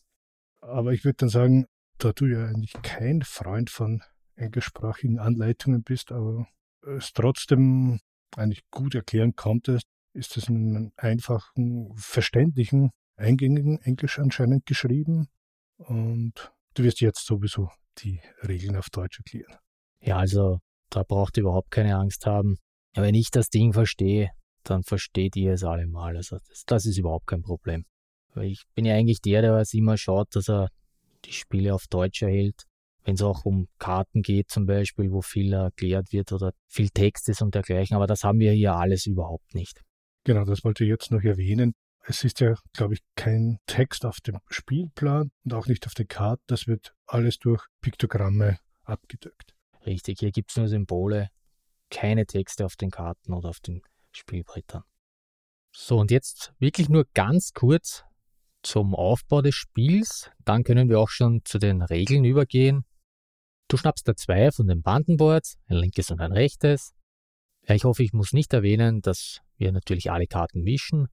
Aber 0.62 0.94
ich 0.94 1.04
würde 1.04 1.18
dann 1.18 1.30
sagen, 1.30 1.66
da 1.98 2.12
du 2.12 2.26
ja 2.26 2.46
eigentlich 2.46 2.74
kein 2.82 3.22
Freund 3.22 3.70
von 3.70 4.02
englischsprachigen 4.36 5.20
Anleitungen 5.20 5.84
bist, 5.84 6.12
aber 6.12 6.48
es 6.82 7.12
trotzdem 7.14 8.00
eigentlich 8.36 8.64
gut 8.72 8.96
erklären 8.96 9.36
konntest, 9.36 9.86
ist 10.20 10.38
es 10.38 10.50
in 10.50 10.76
einem 10.76 10.92
einfachen, 10.98 11.92
verständlichen, 11.96 12.92
eingängigen 13.16 13.82
Englisch 13.82 14.20
anscheinend 14.20 14.66
geschrieben. 14.66 15.28
Und 15.78 16.52
du 16.74 16.84
wirst 16.84 17.02
jetzt 17.02 17.26
sowieso 17.26 17.70
die 18.00 18.22
Regeln 18.48 18.76
auf 18.76 18.90
Deutsch 18.90 19.20
erklären. 19.20 19.58
Ja, 20.02 20.18
also 20.18 20.60
da 20.90 21.04
braucht 21.04 21.38
ihr 21.38 21.42
überhaupt 21.42 21.72
keine 21.72 21.96
Angst 21.96 22.26
haben. 22.26 22.58
Wenn 22.94 23.16
ich 23.16 23.32
das 23.32 23.50
Ding 23.50 23.74
verstehe, 23.74 24.30
dann 24.64 24.84
versteht 24.84 25.36
ihr 25.36 25.54
es 25.54 25.64
allemal. 25.64 26.18
Also 26.18 26.38
das, 26.48 26.64
das 26.66 26.86
ist 26.86 26.98
überhaupt 26.98 27.28
kein 27.28 27.42
Problem. 27.42 27.86
Ich 28.42 28.64
bin 28.76 28.86
ja 28.86 28.96
eigentlich 28.96 29.22
der, 29.22 29.42
der 29.42 29.54
was 29.54 29.74
immer 29.74 29.98
schaut, 29.98 30.36
dass 30.36 30.50
er 30.50 30.70
die 31.26 31.34
Spiele 31.34 31.74
auf 31.74 31.88
Deutsch 31.88 32.22
erhält. 32.22 32.64
Wenn 33.04 33.16
es 33.16 33.22
auch 33.22 33.46
um 33.46 33.68
Karten 33.80 34.22
geht 34.22 34.50
zum 34.50 34.66
Beispiel, 34.66 35.12
wo 35.12 35.22
viel 35.22 35.54
erklärt 35.54 36.12
wird 36.12 36.32
oder 36.32 36.52
viel 36.68 36.90
Text 36.90 37.30
ist 37.30 37.42
und 37.42 37.56
dergleichen. 37.56 37.96
Aber 37.96 38.08
das 38.08 38.24
haben 38.24 38.40
wir 38.40 38.52
hier 38.52 38.76
alles 38.76 39.06
überhaupt 39.06 39.56
nicht. 39.56 39.82
Genau, 40.24 40.46
das 40.46 40.64
wollte 40.64 40.84
ich 40.84 40.90
jetzt 40.90 41.12
noch 41.12 41.22
erwähnen. 41.24 41.74
Es 42.02 42.24
ist 42.24 42.40
ja, 42.40 42.56
glaube 42.74 42.96
ich, 42.96 43.02
kein 43.16 43.60
Text 43.68 44.06
auf 44.06 44.20
dem 44.22 44.40
Spielplan 44.50 45.32
und 45.44 45.54
auch 45.54 45.68
nicht 45.68 45.86
auf 45.86 45.94
der 45.94 46.06
Karte. 46.06 46.42
Das 46.48 46.68
wird 46.68 46.94
alles 47.06 47.38
durch 47.40 47.64
Piktogramme 47.82 48.58
abgedeckt. 48.84 49.54
Richtig, 49.86 50.20
hier 50.20 50.32
gibt 50.32 50.52
es 50.52 50.58
nur 50.58 50.68
Symbole, 50.68 51.30
keine 51.90 52.26
Texte 52.26 52.66
auf 52.66 52.76
den 52.76 52.90
Karten 52.90 53.34
oder 53.34 53.50
auf 53.50 53.60
den 53.60 53.82
Spielbrettern. 54.12 54.84
So, 55.72 55.98
und 55.98 56.12
jetzt 56.12 56.54
wirklich 56.60 56.90
nur 56.90 57.06
ganz 57.14 57.54
kurz 57.54 58.04
zum 58.64 58.96
Aufbau 58.96 59.42
des 59.42 59.56
Spiels. 59.56 60.32
Dann 60.44 60.64
können 60.64 60.90
wir 60.90 61.00
auch 61.00 61.10
schon 61.10 61.42
zu 61.46 61.60
den 61.60 61.82
Regeln 61.82 62.26
übergehen. 62.26 62.86
Du 63.68 63.78
schnappst 63.78 64.08
da 64.08 64.16
zwei 64.16 64.52
von 64.52 64.68
den 64.68 64.82
Bandenboards, 64.82 65.58
ein 65.68 65.78
linkes 65.78 66.10
und 66.12 66.22
ein 66.22 66.32
rechtes. 66.32 66.94
Ja, 67.70 67.76
ich 67.76 67.84
hoffe, 67.84 68.04
ich 68.04 68.14
muss 68.14 68.34
nicht 68.34 68.52
erwähnen, 68.52 69.02
dass 69.02 69.42
wir 69.58 69.72
natürlich 69.72 70.10
alle 70.10 70.26
Karten 70.26 70.64
mischen 70.64 71.08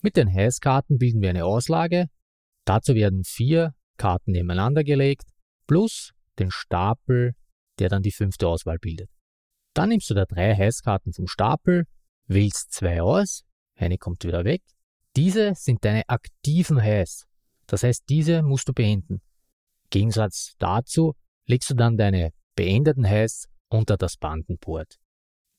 mit 0.00 0.16
den 0.16 0.32
Heißkarten 0.32 0.98
bilden 0.98 1.20
wir 1.20 1.30
eine 1.30 1.44
Auslage. 1.44 2.06
Dazu 2.64 2.94
werden 2.94 3.24
vier 3.24 3.74
Karten 3.96 4.32
nebeneinander 4.32 4.84
gelegt, 4.84 5.30
plus 5.66 6.12
den 6.38 6.50
Stapel, 6.50 7.34
der 7.78 7.88
dann 7.88 8.02
die 8.02 8.12
fünfte 8.12 8.46
Auswahl 8.46 8.78
bildet. 8.78 9.10
Dann 9.74 9.88
nimmst 9.88 10.10
du 10.10 10.14
da 10.14 10.24
drei 10.24 10.54
Heißkarten 10.54 11.12
vom 11.12 11.26
Stapel, 11.26 11.84
wählst 12.26 12.72
zwei 12.72 13.02
aus, 13.02 13.44
eine 13.74 13.98
kommt 13.98 14.24
wieder 14.24 14.44
weg. 14.44 14.62
Diese 15.16 15.54
sind 15.54 15.84
deine 15.84 16.08
aktiven 16.08 16.80
Heiß. 16.80 17.26
Das 17.66 17.82
heißt, 17.82 18.04
diese 18.08 18.42
musst 18.42 18.68
du 18.68 18.72
beenden. 18.72 19.14
Im 19.14 19.90
Gegensatz 19.90 20.54
dazu 20.58 21.14
legst 21.46 21.70
du 21.70 21.74
dann 21.74 21.96
deine 21.96 22.32
beendeten 22.54 23.08
Heiß 23.08 23.48
unter 23.68 23.96
das 23.96 24.16
Bandenboard. 24.16 24.98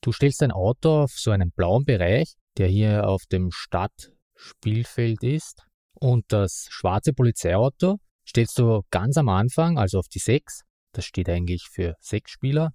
Du 0.02 0.12
stellst 0.12 0.42
dein 0.42 0.52
Auto 0.52 1.04
auf 1.04 1.12
so 1.12 1.32
einen 1.32 1.52
blauen 1.52 1.84
Bereich, 1.84 2.34
der 2.58 2.68
hier 2.68 3.08
auf 3.08 3.24
dem 3.32 3.52
Stadt 3.52 4.12
Spielfeld 4.36 5.24
ist. 5.24 5.64
Und 5.94 6.26
das 6.30 6.68
schwarze 6.70 7.14
Polizeiauto 7.14 7.98
stellst 8.28 8.58
du 8.58 8.84
ganz 8.90 9.18
am 9.18 9.28
Anfang, 9.28 9.78
also 9.78 10.00
auf 10.00 10.08
die 10.08 10.20
6. 10.20 10.62
Das 10.94 11.06
steht 11.06 11.30
eigentlich 11.30 11.68
für 11.70 11.96
sechs 12.00 12.32
Spieler. 12.32 12.72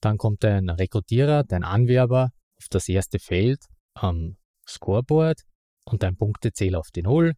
Dann 0.00 0.16
kommt 0.16 0.44
dein 0.44 0.70
Rekrutierer, 0.70 1.44
dein 1.44 1.64
Anwerber 1.64 2.30
auf 2.56 2.66
das 2.70 2.88
erste 2.88 3.18
Feld 3.18 3.58
am 3.94 4.36
Scoreboard 4.66 5.42
und 5.84 6.02
dein 6.02 6.16
Punktezähler 6.16 6.78
auf 6.78 6.90
die 6.94 7.02
Null. 7.02 7.34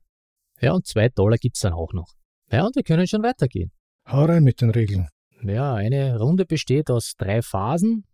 Ja, 0.61 0.72
und 0.72 0.86
zwei 0.86 1.09
Dollar 1.09 1.38
gibt 1.38 1.57
es 1.57 1.62
dann 1.62 1.72
auch 1.72 1.93
noch. 1.93 2.12
Ja, 2.53 2.66
und 2.66 2.76
wir 2.76 2.82
können 2.82 3.07
schon 3.07 3.22
weitergehen. 3.22 3.72
Hau 4.07 4.24
rein 4.24 4.45
mit 4.45 4.61
den 4.61 4.70
Regeln. 4.70 5.09
Ja, 5.43 5.74
eine 5.74 6.18
Runde 6.18 6.45
besteht 6.45 6.91
aus 6.91 7.14
drei 7.16 7.41
Phasen. 7.41 8.05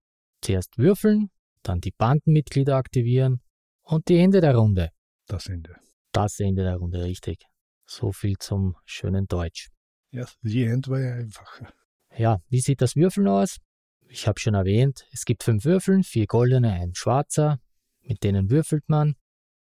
Zuerst 0.41 0.79
würfeln, 0.79 1.31
dann 1.63 1.81
die 1.81 1.93
Bandenmitglieder 1.93 2.77
aktivieren 2.77 3.41
und 3.83 4.09
die 4.09 4.19
Ende 4.19 4.41
der 4.41 4.57
Runde. 4.57 4.91
Das 5.27 5.49
Ende. 5.49 5.77
Das 6.13 6.39
Ende 6.41 6.63
der 6.63 6.77
Runde, 6.77 7.03
richtig. 7.05 7.45
So 7.87 8.13
viel 8.13 8.37
zum 8.39 8.77
schönen 8.85 9.27
Deutsch. 9.27 9.69
Ja, 10.11 10.27
the 10.43 10.65
end 10.65 10.89
war 10.89 11.01
ja 11.01 11.15
einfacher. 11.15 11.73
Ja, 12.17 12.39
wie 12.49 12.61
sieht 12.61 12.81
das 12.81 12.97
Würfeln 12.97 13.29
aus? 13.29 13.59
Ich 14.09 14.27
habe 14.27 14.39
schon 14.39 14.55
erwähnt, 14.55 15.07
es 15.13 15.25
gibt 15.25 15.43
fünf 15.43 15.65
Würfeln, 15.65 16.05
vier 16.05 16.27
goldene, 16.27 16.73
ein 16.73 16.95
schwarzer. 16.95 17.61
Mit 18.03 18.23
denen 18.23 18.51
würfelt 18.51 18.89
man. 18.89 19.17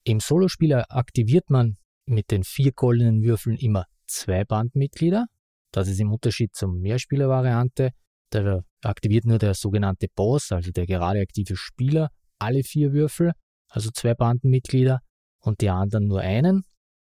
Im 0.04 0.20
Solospieler 0.20 0.86
aktiviert 0.90 1.50
man 1.50 1.78
mit 2.06 2.30
den 2.30 2.44
vier 2.44 2.74
goldenen 2.74 3.24
Würfeln 3.24 3.58
immer 3.58 3.86
zwei 4.06 4.44
Bandmitglieder. 4.44 5.28
Das 5.72 5.88
ist 5.88 6.00
im 6.00 6.12
Unterschied 6.12 6.54
zur 6.54 6.70
Mehrspieler-Variante. 6.74 7.92
Da 8.34 8.64
aktiviert 8.82 9.26
nur 9.26 9.38
der 9.38 9.54
sogenannte 9.54 10.08
Boss, 10.14 10.52
also 10.52 10.72
der 10.72 10.88
gerade 10.88 11.20
aktive 11.20 11.56
Spieler, 11.56 12.10
alle 12.40 12.64
vier 12.64 12.92
Würfel, 12.92 13.34
also 13.70 13.92
zwei 13.92 14.16
Bandenmitglieder 14.16 15.02
und 15.40 15.62
die 15.62 15.70
anderen 15.70 16.08
nur 16.08 16.22
einen, 16.22 16.64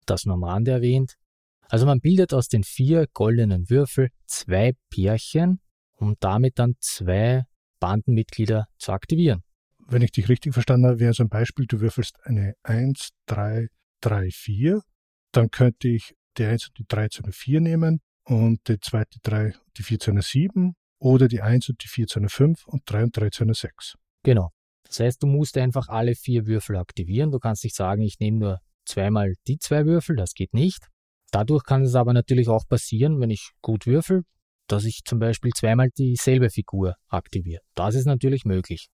das 0.04 0.24
nur 0.24 0.34
am 0.34 0.42
Rande 0.42 0.72
erwähnt. 0.72 1.14
Also 1.68 1.86
man 1.86 2.00
bildet 2.00 2.34
aus 2.34 2.48
den 2.48 2.64
vier 2.64 3.06
goldenen 3.12 3.70
Würfel 3.70 4.08
zwei 4.26 4.72
Pärchen, 4.90 5.60
um 5.92 6.16
damit 6.18 6.58
dann 6.58 6.74
zwei 6.80 7.44
Bandenmitglieder 7.78 8.66
zu 8.78 8.92
aktivieren. 8.92 9.42
Wenn 9.78 10.02
ich 10.02 10.10
dich 10.10 10.28
richtig 10.28 10.54
verstanden 10.54 10.86
habe, 10.86 10.98
wäre 10.98 11.14
so 11.14 11.22
ein 11.22 11.28
Beispiel, 11.28 11.66
du 11.66 11.80
würfelst 11.80 12.16
eine 12.24 12.54
1, 12.64 13.10
3, 13.26 13.68
3, 14.00 14.28
4, 14.32 14.82
dann 15.30 15.50
könnte 15.50 15.88
ich 15.88 16.14
die 16.36 16.44
1 16.44 16.66
und 16.66 16.78
die 16.78 16.84
3 16.88 17.08
zu 17.08 17.22
einer 17.22 17.32
4 17.32 17.60
nehmen 17.60 18.00
und 18.24 18.66
die 18.68 18.80
zweite 18.80 19.20
3 19.22 19.46
und 19.46 19.78
die 19.78 19.82
4 19.84 20.00
zu 20.00 20.10
einer 20.10 20.22
7 20.22 20.74
oder 21.02 21.26
die 21.26 21.42
1 21.42 21.68
und 21.68 21.82
die 21.82 21.88
4 21.88 22.06
zu 22.06 22.20
einer 22.20 22.28
5 22.28 22.66
und 22.66 22.82
3 22.86 23.02
und 23.04 23.16
3 23.16 23.30
zu 23.30 23.42
einer 23.42 23.54
6. 23.54 23.96
Genau. 24.22 24.50
Das 24.84 25.00
heißt, 25.00 25.22
du 25.22 25.26
musst 25.26 25.58
einfach 25.58 25.88
alle 25.88 26.14
vier 26.14 26.46
Würfel 26.46 26.76
aktivieren. 26.76 27.30
Du 27.30 27.38
kannst 27.38 27.64
nicht 27.64 27.74
sagen, 27.74 28.02
ich 28.02 28.18
nehme 28.20 28.38
nur 28.38 28.58
zweimal 28.84 29.34
die 29.48 29.58
zwei 29.58 29.84
Würfel, 29.86 30.16
das 30.16 30.34
geht 30.34 30.54
nicht. 30.54 30.86
Dadurch 31.30 31.64
kann 31.64 31.82
es 31.82 31.94
aber 31.94 32.12
natürlich 32.12 32.48
auch 32.48 32.68
passieren, 32.68 33.18
wenn 33.20 33.30
ich 33.30 33.52
gut 33.62 33.86
würfel, 33.86 34.22
dass 34.68 34.84
ich 34.84 35.00
zum 35.04 35.18
Beispiel 35.18 35.50
zweimal 35.52 35.88
dieselbe 35.96 36.50
Figur 36.50 36.94
aktiviere. 37.08 37.62
Das 37.74 37.94
ist 37.94 38.04
natürlich 38.04 38.44
möglich. 38.44 38.88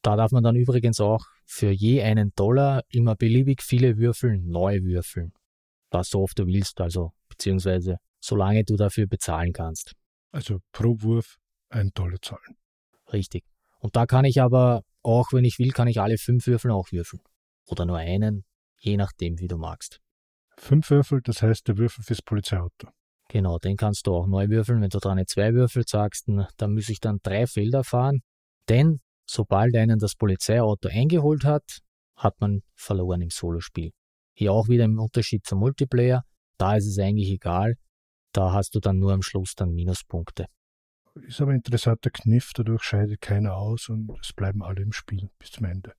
Da 0.00 0.16
darf 0.16 0.32
man 0.32 0.42
dann 0.42 0.56
übrigens 0.56 1.00
auch 1.00 1.24
für 1.44 1.70
je 1.70 2.02
einen 2.02 2.32
Dollar 2.34 2.82
immer 2.88 3.14
beliebig 3.14 3.62
viele 3.62 3.98
Würfel 3.98 4.38
neu 4.38 4.82
würfeln. 4.82 5.32
Was 5.90 6.08
so 6.08 6.22
oft 6.22 6.38
du 6.38 6.46
willst, 6.46 6.80
also 6.80 7.12
beziehungsweise 7.28 7.96
solange 8.20 8.64
du 8.64 8.76
dafür 8.76 9.06
bezahlen 9.06 9.52
kannst. 9.52 9.92
Also 10.30 10.60
pro 10.72 10.96
Wurf 11.02 11.36
ein 11.72 11.90
Dollar 11.94 12.20
zahlen. 12.22 12.56
Richtig. 13.12 13.44
Und 13.78 13.96
da 13.96 14.06
kann 14.06 14.24
ich 14.24 14.40
aber 14.40 14.82
auch 15.02 15.32
wenn 15.32 15.44
ich 15.44 15.58
will, 15.58 15.72
kann 15.72 15.88
ich 15.88 16.00
alle 16.00 16.18
fünf 16.18 16.46
Würfel 16.46 16.70
auch 16.70 16.92
würfeln. 16.92 17.22
Oder 17.66 17.86
nur 17.86 17.98
einen, 17.98 18.44
je 18.78 18.96
nachdem, 18.96 19.38
wie 19.38 19.48
du 19.48 19.56
magst. 19.56 20.00
Fünf 20.56 20.90
Würfel, 20.90 21.20
das 21.22 21.42
heißt 21.42 21.66
der 21.66 21.76
Würfel 21.76 22.04
fürs 22.04 22.22
Polizeiauto. 22.22 22.88
Genau, 23.28 23.58
den 23.58 23.76
kannst 23.76 24.06
du 24.06 24.14
auch 24.14 24.26
neu 24.26 24.48
würfeln. 24.48 24.82
Wenn 24.82 24.90
du 24.90 24.98
dran 24.98 25.12
eine 25.12 25.26
zwei 25.26 25.54
Würfel 25.54 25.84
sagst, 25.86 26.28
dann 26.56 26.74
muss 26.74 26.88
ich 26.88 27.00
dann 27.00 27.18
drei 27.22 27.46
Felder 27.46 27.82
fahren. 27.82 28.20
Denn 28.68 29.00
sobald 29.26 29.74
einen 29.74 29.98
das 29.98 30.14
Polizeiauto 30.14 30.88
eingeholt 30.88 31.44
hat, 31.44 31.78
hat 32.16 32.40
man 32.40 32.62
verloren 32.74 33.22
im 33.22 33.30
Solospiel. 33.30 33.92
Hier 34.34 34.52
auch 34.52 34.68
wieder 34.68 34.84
im 34.84 34.98
Unterschied 34.98 35.46
zum 35.46 35.60
Multiplayer. 35.60 36.22
Da 36.58 36.76
ist 36.76 36.86
es 36.86 36.98
eigentlich 36.98 37.30
egal. 37.30 37.74
Da 38.32 38.52
hast 38.52 38.74
du 38.74 38.80
dann 38.80 38.98
nur 38.98 39.12
am 39.12 39.22
Schluss 39.22 39.54
dann 39.54 39.72
Minuspunkte. 39.72 40.46
Ist 41.14 41.40
aber 41.40 41.50
ein 41.50 41.56
interessanter 41.56 42.10
Kniff, 42.10 42.52
dadurch 42.54 42.82
scheidet 42.82 43.20
keiner 43.20 43.56
aus 43.56 43.88
und 43.88 44.10
es 44.20 44.32
bleiben 44.32 44.62
alle 44.62 44.82
im 44.82 44.92
Spiel 44.92 45.28
bis 45.38 45.50
zum 45.50 45.66
Ende. 45.66 45.92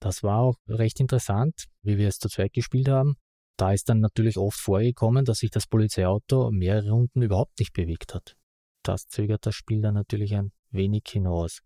Das 0.00 0.22
war 0.22 0.40
auch 0.40 0.56
recht 0.68 1.00
interessant, 1.00 1.66
wie 1.82 1.96
wir 1.96 2.08
es 2.08 2.18
zu 2.18 2.28
zweit 2.28 2.52
gespielt 2.52 2.88
haben. 2.88 3.16
Da 3.56 3.72
ist 3.72 3.88
dann 3.88 4.00
natürlich 4.00 4.36
oft 4.36 4.58
vorgekommen, 4.58 5.24
dass 5.24 5.38
sich 5.38 5.50
das 5.50 5.66
Polizeiauto 5.66 6.50
mehrere 6.50 6.90
Runden 6.90 7.22
überhaupt 7.22 7.58
nicht 7.58 7.72
bewegt 7.72 8.14
hat. 8.14 8.36
Das 8.84 9.06
zögert 9.08 9.46
das 9.46 9.54
Spiel 9.54 9.80
dann 9.80 9.94
natürlich 9.94 10.34
ein 10.34 10.52
wenig 10.70 11.04
hinaus. 11.08 11.60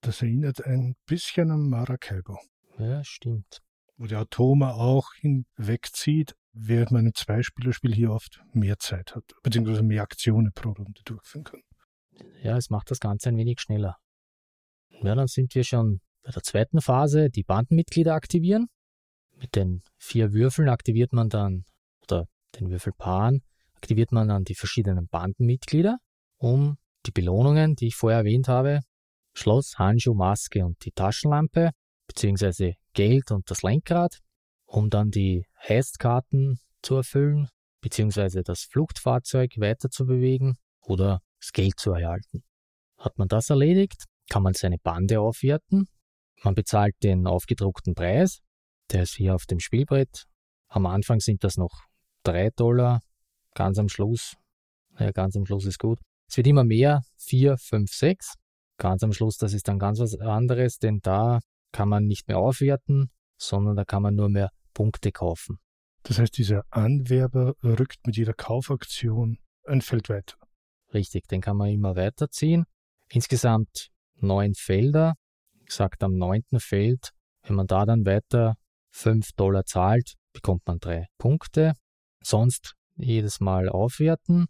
Das 0.00 0.22
erinnert 0.22 0.64
ein 0.64 0.94
bisschen 1.06 1.50
an 1.50 1.68
Maracaibo. 1.68 2.38
Ja, 2.78 3.02
stimmt. 3.04 3.62
Wo 3.96 4.06
der 4.06 4.20
Automa 4.20 4.72
auch 4.72 5.12
hinwegzieht, 5.14 6.34
während 6.52 6.90
man 6.90 7.06
im 7.06 7.14
Zweispielerspiel 7.14 7.94
hier 7.94 8.10
oft 8.10 8.40
mehr 8.52 8.78
Zeit 8.78 9.14
hat, 9.14 9.24
beziehungsweise 9.42 9.82
mehr 9.82 10.02
Aktionen 10.02 10.52
pro 10.52 10.70
Runde 10.70 11.00
durchführen 11.04 11.44
kann 11.44 11.60
ja, 12.42 12.56
es 12.56 12.70
macht 12.70 12.90
das 12.90 13.00
Ganze 13.00 13.28
ein 13.28 13.36
wenig 13.36 13.60
schneller. 13.60 13.96
Ja, 15.02 15.14
dann 15.14 15.26
sind 15.26 15.54
wir 15.54 15.64
schon 15.64 16.00
bei 16.22 16.30
der 16.30 16.42
zweiten 16.42 16.80
Phase, 16.80 17.30
die 17.30 17.42
Bandenmitglieder 17.42 18.14
aktivieren. 18.14 18.68
Mit 19.36 19.56
den 19.56 19.82
vier 19.98 20.32
Würfeln 20.32 20.68
aktiviert 20.68 21.12
man 21.12 21.28
dann, 21.28 21.64
oder 22.02 22.26
den 22.58 22.70
Würfelpaaren, 22.70 23.42
aktiviert 23.74 24.12
man 24.12 24.28
dann 24.28 24.44
die 24.44 24.54
verschiedenen 24.54 25.08
Bandenmitglieder, 25.08 25.98
um 26.38 26.78
die 27.06 27.10
Belohnungen, 27.10 27.74
die 27.74 27.88
ich 27.88 27.96
vorher 27.96 28.20
erwähnt 28.20 28.48
habe, 28.48 28.80
Schloss, 29.34 29.78
Handschuh, 29.78 30.14
Maske 30.14 30.64
und 30.64 30.82
die 30.84 30.92
Taschenlampe, 30.92 31.70
beziehungsweise 32.06 32.74
Geld 32.94 33.30
und 33.30 33.50
das 33.50 33.62
Lenkrad, 33.62 34.20
um 34.64 34.88
dann 34.88 35.10
die 35.10 35.44
Heistkarten 35.68 36.60
zu 36.82 36.96
erfüllen, 36.96 37.48
beziehungsweise 37.80 38.42
das 38.42 38.62
Fluchtfahrzeug 38.62 39.58
weiter 39.58 39.90
zu 39.90 40.06
bewegen 40.06 40.56
oder 40.80 41.20
das 41.44 41.52
Geld 41.52 41.78
zu 41.78 41.92
erhalten. 41.92 42.42
Hat 42.98 43.18
man 43.18 43.28
das 43.28 43.50
erledigt, 43.50 44.04
kann 44.30 44.42
man 44.42 44.54
seine 44.54 44.78
Bande 44.78 45.20
aufwerten. 45.20 45.88
Man 46.42 46.54
bezahlt 46.54 46.94
den 47.02 47.26
aufgedruckten 47.26 47.94
Preis, 47.94 48.40
der 48.90 49.02
ist 49.02 49.14
hier 49.14 49.34
auf 49.34 49.44
dem 49.46 49.60
Spielbrett. 49.60 50.24
Am 50.68 50.86
Anfang 50.86 51.20
sind 51.20 51.44
das 51.44 51.56
noch 51.56 51.84
3 52.24 52.50
Dollar, 52.56 53.00
ganz 53.54 53.78
am 53.78 53.88
Schluss, 53.88 54.34
naja, 54.90 55.12
ganz 55.12 55.36
am 55.36 55.44
Schluss 55.44 55.66
ist 55.66 55.78
gut. 55.78 55.98
Es 56.28 56.36
wird 56.36 56.46
immer 56.46 56.64
mehr, 56.64 57.02
4, 57.18 57.58
5, 57.58 57.92
6. 57.92 58.34
Ganz 58.78 59.02
am 59.02 59.12
Schluss, 59.12 59.36
das 59.36 59.52
ist 59.52 59.68
dann 59.68 59.78
ganz 59.78 60.00
was 60.00 60.18
anderes, 60.18 60.78
denn 60.78 61.00
da 61.02 61.40
kann 61.72 61.88
man 61.88 62.06
nicht 62.06 62.26
mehr 62.26 62.38
aufwerten, 62.38 63.10
sondern 63.36 63.76
da 63.76 63.84
kann 63.84 64.02
man 64.02 64.14
nur 64.14 64.28
mehr 64.28 64.50
Punkte 64.72 65.12
kaufen. 65.12 65.58
Das 66.02 66.18
heißt, 66.18 66.36
dieser 66.36 66.64
Anwerber 66.70 67.54
rückt 67.62 68.06
mit 68.06 68.16
jeder 68.16 68.34
Kaufaktion 68.34 69.38
ein 69.66 69.80
Feld 69.80 70.08
weiter. 70.08 70.36
Richtig, 70.94 71.26
den 71.26 71.40
kann 71.40 71.56
man 71.56 71.68
immer 71.70 71.96
weiterziehen. 71.96 72.64
Insgesamt 73.08 73.90
neun 74.14 74.54
Felder. 74.54 75.14
Gesagt, 75.66 76.02
am 76.02 76.16
neunten 76.16 76.60
Feld, 76.60 77.10
wenn 77.42 77.56
man 77.56 77.66
da 77.66 77.84
dann 77.84 78.06
weiter 78.06 78.54
5 78.92 79.32
Dollar 79.32 79.64
zahlt, 79.64 80.14
bekommt 80.32 80.62
man 80.66 80.78
drei 80.78 81.06
Punkte. 81.18 81.72
Sonst 82.22 82.74
jedes 82.96 83.40
Mal 83.40 83.68
aufwerten. 83.68 84.46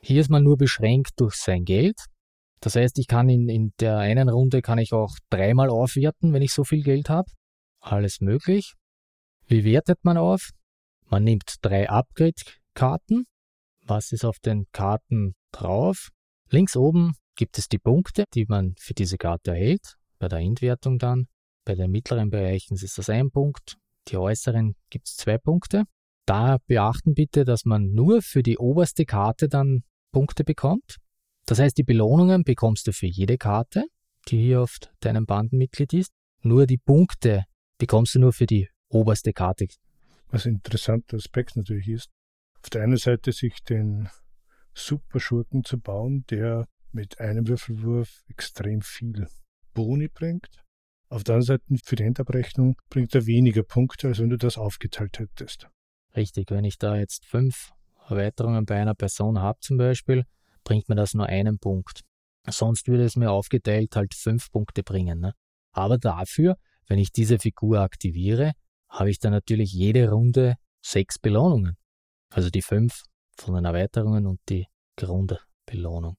Hier 0.00 0.20
ist 0.20 0.30
man 0.30 0.42
nur 0.42 0.56
beschränkt 0.56 1.12
durch 1.20 1.34
sein 1.34 1.64
Geld. 1.64 1.96
Das 2.60 2.74
heißt, 2.74 2.98
ich 2.98 3.06
kann 3.06 3.28
in, 3.28 3.48
in 3.48 3.72
der 3.80 3.98
einen 3.98 4.28
Runde 4.28 4.62
kann 4.62 4.78
ich 4.78 4.92
auch 4.92 5.14
dreimal 5.30 5.68
aufwerten, 5.68 6.32
wenn 6.32 6.42
ich 6.42 6.52
so 6.52 6.64
viel 6.64 6.82
Geld 6.82 7.08
habe. 7.08 7.30
Alles 7.80 8.20
möglich. 8.20 8.74
Wie 9.46 9.64
wertet 9.64 10.04
man 10.04 10.16
auf? 10.16 10.50
Man 11.04 11.22
nimmt 11.22 11.56
drei 11.62 11.88
Upgrade-Karten. 11.88 13.26
Was 13.82 14.10
ist 14.10 14.24
auf 14.24 14.38
den 14.40 14.64
Karten 14.72 15.34
drauf? 15.60 16.10
Links 16.50 16.76
oben 16.76 17.14
gibt 17.34 17.58
es 17.58 17.68
die 17.68 17.78
Punkte, 17.78 18.24
die 18.34 18.46
man 18.46 18.74
für 18.78 18.94
diese 18.94 19.18
Karte 19.18 19.52
erhält, 19.52 19.96
bei 20.18 20.28
der 20.28 20.38
Endwertung 20.38 20.98
dann. 20.98 21.26
Bei 21.64 21.74
den 21.74 21.90
mittleren 21.90 22.30
Bereichen 22.30 22.74
ist 22.74 22.98
das 22.98 23.10
ein 23.10 23.30
Punkt, 23.30 23.76
die 24.08 24.16
äußeren 24.16 24.76
gibt 24.90 25.08
es 25.08 25.16
zwei 25.16 25.38
Punkte. 25.38 25.84
Da 26.26 26.58
beachten 26.66 27.14
bitte, 27.14 27.44
dass 27.44 27.64
man 27.64 27.92
nur 27.92 28.22
für 28.22 28.42
die 28.42 28.58
oberste 28.58 29.04
Karte 29.04 29.48
dann 29.48 29.82
Punkte 30.12 30.44
bekommt. 30.44 30.96
Das 31.46 31.58
heißt, 31.58 31.76
die 31.78 31.84
Belohnungen 31.84 32.42
bekommst 32.42 32.86
du 32.86 32.92
für 32.92 33.06
jede 33.06 33.38
Karte, 33.38 33.84
die 34.28 34.38
hier 34.38 34.62
auf 34.62 34.78
deinem 35.00 35.26
Bandenmitglied 35.26 35.92
ist. 35.92 36.12
Nur 36.42 36.66
die 36.66 36.78
Punkte 36.78 37.44
bekommst 37.78 38.14
du 38.14 38.20
nur 38.20 38.32
für 38.32 38.46
die 38.46 38.68
oberste 38.88 39.32
Karte. 39.32 39.66
Was 40.28 40.46
ein 40.46 40.54
interessanter 40.54 41.16
Aspekt 41.16 41.56
natürlich 41.56 41.88
ist, 41.88 42.10
auf 42.62 42.70
der 42.70 42.82
einen 42.82 42.96
Seite 42.96 43.32
sich 43.32 43.62
den 43.62 44.08
Superschurken 44.76 45.64
zu 45.64 45.80
bauen, 45.80 46.24
der 46.30 46.68
mit 46.92 47.18
einem 47.18 47.48
Würfelwurf 47.48 48.22
extrem 48.28 48.82
viel 48.82 49.26
Boni 49.74 50.08
bringt. 50.08 50.62
Auf 51.08 51.24
der 51.24 51.36
anderen 51.36 51.58
Seite 51.58 51.64
für 51.84 51.96
die 51.96 52.04
Endabrechnung 52.04 52.76
bringt 52.90 53.14
er 53.14 53.26
weniger 53.26 53.62
Punkte, 53.62 54.08
als 54.08 54.18
wenn 54.18 54.30
du 54.30 54.36
das 54.36 54.58
aufgeteilt 54.58 55.18
hättest. 55.18 55.68
Richtig, 56.14 56.50
wenn 56.50 56.64
ich 56.64 56.78
da 56.78 56.96
jetzt 56.96 57.24
fünf 57.24 57.72
Erweiterungen 58.08 58.64
bei 58.66 58.80
einer 58.80 58.94
Person 58.94 59.40
habe 59.40 59.58
zum 59.60 59.76
Beispiel, 59.76 60.24
bringt 60.64 60.88
mir 60.88 60.94
das 60.94 61.14
nur 61.14 61.26
einen 61.26 61.58
Punkt. 61.58 62.02
Sonst 62.48 62.86
würde 62.86 63.04
es 63.04 63.16
mir 63.16 63.30
aufgeteilt 63.30 63.96
halt 63.96 64.14
fünf 64.14 64.50
Punkte 64.50 64.82
bringen. 64.82 65.20
Ne? 65.20 65.32
Aber 65.72 65.98
dafür, 65.98 66.56
wenn 66.86 66.98
ich 66.98 67.12
diese 67.12 67.38
Figur 67.38 67.80
aktiviere, 67.80 68.52
habe 68.88 69.10
ich 69.10 69.18
dann 69.18 69.32
natürlich 69.32 69.72
jede 69.72 70.10
Runde 70.10 70.54
sechs 70.80 71.18
Belohnungen. 71.18 71.76
Also 72.30 72.50
die 72.50 72.62
fünf 72.62 73.02
von 73.36 73.54
den 73.54 73.64
Erweiterungen 73.64 74.26
und 74.26 74.40
die 74.48 74.66
Grundbelohnung. 74.96 76.16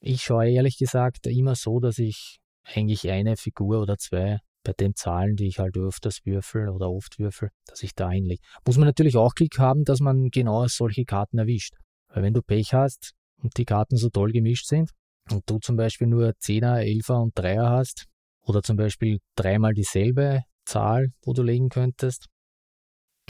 Ich 0.00 0.22
schaue 0.22 0.50
ehrlich 0.50 0.78
gesagt 0.78 1.26
immer 1.26 1.54
so, 1.54 1.80
dass 1.80 1.98
ich 1.98 2.38
eigentlich 2.64 3.10
eine 3.10 3.36
Figur 3.36 3.80
oder 3.80 3.96
zwei 3.96 4.38
bei 4.62 4.72
den 4.72 4.94
Zahlen, 4.94 5.36
die 5.36 5.46
ich 5.46 5.58
halt 5.58 5.76
öfters 5.76 6.20
würfel 6.24 6.68
oder 6.68 6.90
oft 6.90 7.18
würfel, 7.18 7.50
dass 7.66 7.82
ich 7.82 7.94
da 7.94 8.08
einlege. 8.08 8.42
Muss 8.66 8.76
man 8.76 8.86
natürlich 8.86 9.16
auch 9.16 9.34
Glück 9.34 9.58
haben, 9.58 9.84
dass 9.84 10.00
man 10.00 10.28
genau 10.30 10.66
solche 10.66 11.04
Karten 11.04 11.38
erwischt. 11.38 11.74
Weil 12.08 12.22
wenn 12.22 12.34
du 12.34 12.42
Pech 12.42 12.74
hast 12.74 13.12
und 13.42 13.56
die 13.56 13.64
Karten 13.64 13.96
so 13.96 14.10
toll 14.10 14.32
gemischt 14.32 14.66
sind 14.66 14.90
und 15.30 15.48
du 15.48 15.58
zum 15.58 15.76
Beispiel 15.76 16.06
nur 16.06 16.30
10er, 16.30 16.82
11er 16.82 17.22
und 17.22 17.34
3er 17.34 17.70
hast 17.70 18.06
oder 18.42 18.62
zum 18.62 18.76
Beispiel 18.76 19.18
dreimal 19.36 19.74
dieselbe 19.74 20.42
Zahl, 20.64 21.12
wo 21.22 21.32
du 21.32 21.42
legen 21.42 21.70
könntest, 21.70 22.26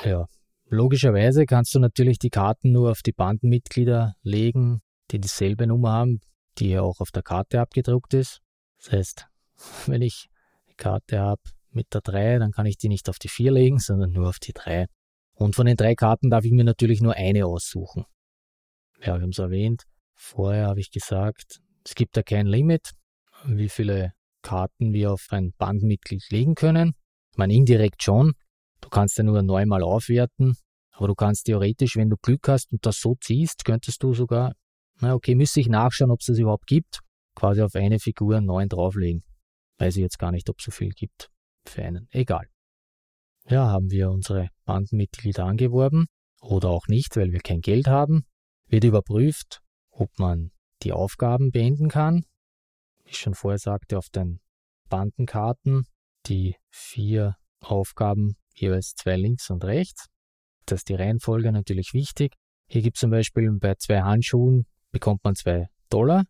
ja, 0.05 0.27
logischerweise 0.69 1.47
kannst 1.47 1.75
du 1.75 1.79
natürlich 1.79 2.19
die 2.19 2.31
Karten 2.31 2.73
nur 2.73 2.91
auf 2.91 3.03
die 3.03 3.13
Bandenmitglieder 3.13 4.15
legen, 4.23 4.81
die 5.11 5.19
dieselbe 5.19 5.67
Nummer 5.67 5.93
haben, 5.93 6.21
die 6.59 6.71
ja 6.71 6.83
auch 6.83 7.01
auf 7.01 7.11
der 7.11 7.23
Karte 7.23 7.61
abgedruckt 7.61 8.15
ist. 8.15 8.41
Das 8.79 8.93
heißt, 8.93 9.27
wenn 9.87 10.03
ich 10.03 10.29
eine 10.67 10.75
Karte 10.77 11.21
habe 11.21 11.43
mit 11.71 11.93
der 11.95 12.01
3, 12.01 12.39
dann 12.39 12.53
kann 12.53 12.67
ich 12.67 12.79
die 12.79 12.89
nicht 12.89 13.09
auf 13.09 13.19
die 13.19 13.29
4 13.29 13.53
legen, 13.53 13.79
sondern 13.79 14.13
nur 14.13 14.29
auf 14.29 14.39
die 14.39 14.53
3. 14.53 14.87
Und 15.35 15.55
von 15.55 15.67
den 15.67 15.77
drei 15.77 15.95
Karten 15.95 16.31
darf 16.31 16.45
ich 16.45 16.51
mir 16.51 16.65
natürlich 16.65 17.01
nur 17.01 17.15
eine 17.15 17.47
aussuchen. 17.47 18.05
Ja, 19.01 19.15
wir 19.15 19.23
haben 19.23 19.31
es 19.31 19.39
erwähnt. 19.39 19.85
Vorher 20.15 20.67
habe 20.67 20.81
ich 20.81 20.91
gesagt, 20.91 21.61
es 21.85 21.95
gibt 21.95 22.17
da 22.17 22.25
kein 22.25 22.49
Limit, 22.49 22.91
wie 23.45 23.69
viele 23.69 24.13
Karten 24.43 24.93
wir 24.93 25.13
auf 25.13 25.29
ein 25.31 25.53
Bandmitglied 25.57 26.29
legen 26.31 26.57
können. 26.57 26.95
Ich 27.31 27.39
meine, 27.39 27.55
indirekt 27.55 28.03
schon. 28.03 28.33
Du 28.81 28.89
kannst 28.89 29.19
ja 29.19 29.25
nur 29.25 29.43
neunmal 29.43 29.83
aufwerten, 29.83 30.57
aber 30.93 31.09
du 31.09 31.15
kannst 31.15 31.47
theoretisch, 31.47 31.97
wenn 31.97 32.11
du 32.11 32.17
Glück 32.17 32.49
hast 32.49 32.73
und 32.73 32.85
das 32.85 33.01
so 33.01 33.15
ziehst, 33.21 33.65
könntest 33.65 34.03
du 34.03 34.15
sogar, 34.15 34.55
na 35.01 35.15
okay, 35.15 35.35
müsste 35.35 35.61
ich 35.61 35.69
nachschauen, 35.69 36.11
ob 36.11 36.21
es 36.21 36.27
das 36.27 36.39
überhaupt 36.39 36.67
gibt, 36.67 37.01
quasi 37.35 37.63
auf 37.63 37.75
eine 37.75 37.99
Figur 37.99 38.41
neun 38.41 38.69
drauflegen. 38.69 39.23
Weiß 39.79 39.97
ich 39.97 40.03
jetzt 40.03 40.19
gar 40.19 40.33
nicht, 40.33 40.51
ob 40.51 40.59
es 40.59 40.65
so 40.65 40.71
viel 40.71 40.91
gibt 40.91 41.31
für 41.67 41.85
einen. 41.85 42.09
Egal. 42.11 42.49
Ja, 43.49 43.69
haben 43.69 43.91
wir 43.91 44.11
unsere 44.11 44.51
Bandenmitglieder 44.65 45.45
angeworben 45.45 46.07
oder 46.41 46.69
auch 46.69 46.89
nicht, 46.89 47.17
weil 47.17 47.33
wir 47.33 47.41
kein 47.41 47.61
Geld 47.61 47.87
haben. 47.87 48.25
Wird 48.67 48.85
überprüft, 48.85 49.61
ob 49.91 50.19
man 50.19 50.51
die 50.83 50.93
Aufgaben 50.93 51.51
beenden 51.51 51.89
kann. 51.89 52.25
Wie 53.05 53.11
ich 53.11 53.19
schon 53.19 53.35
vorher 53.35 53.59
sagte, 53.59 53.97
auf 53.97 54.09
den 54.11 54.41
Bandenkarten 54.89 55.87
die 56.27 56.57
vier 56.71 57.37
Aufgaben 57.61 58.37
jeweils 58.61 58.95
zwei 58.95 59.17
links 59.17 59.51
und 59.51 59.65
rechts. 59.65 60.07
Das 60.67 60.81
ist 60.81 60.89
die 60.89 60.95
Reihenfolge 60.95 61.53
natürlich 61.53 61.95
wichtig. 61.95 62.35
Hier 62.69 62.83
gibt 62.83 62.97
es 62.97 63.01
zum 63.01 63.11
Beispiel 63.11 63.51
bei 63.59 63.75
zwei 63.77 64.03
Handschuhen 64.03 64.67
bekommt 64.91 65.25
man 65.25 65.35
zwei 65.35 65.69
Dollar 65.91 66.25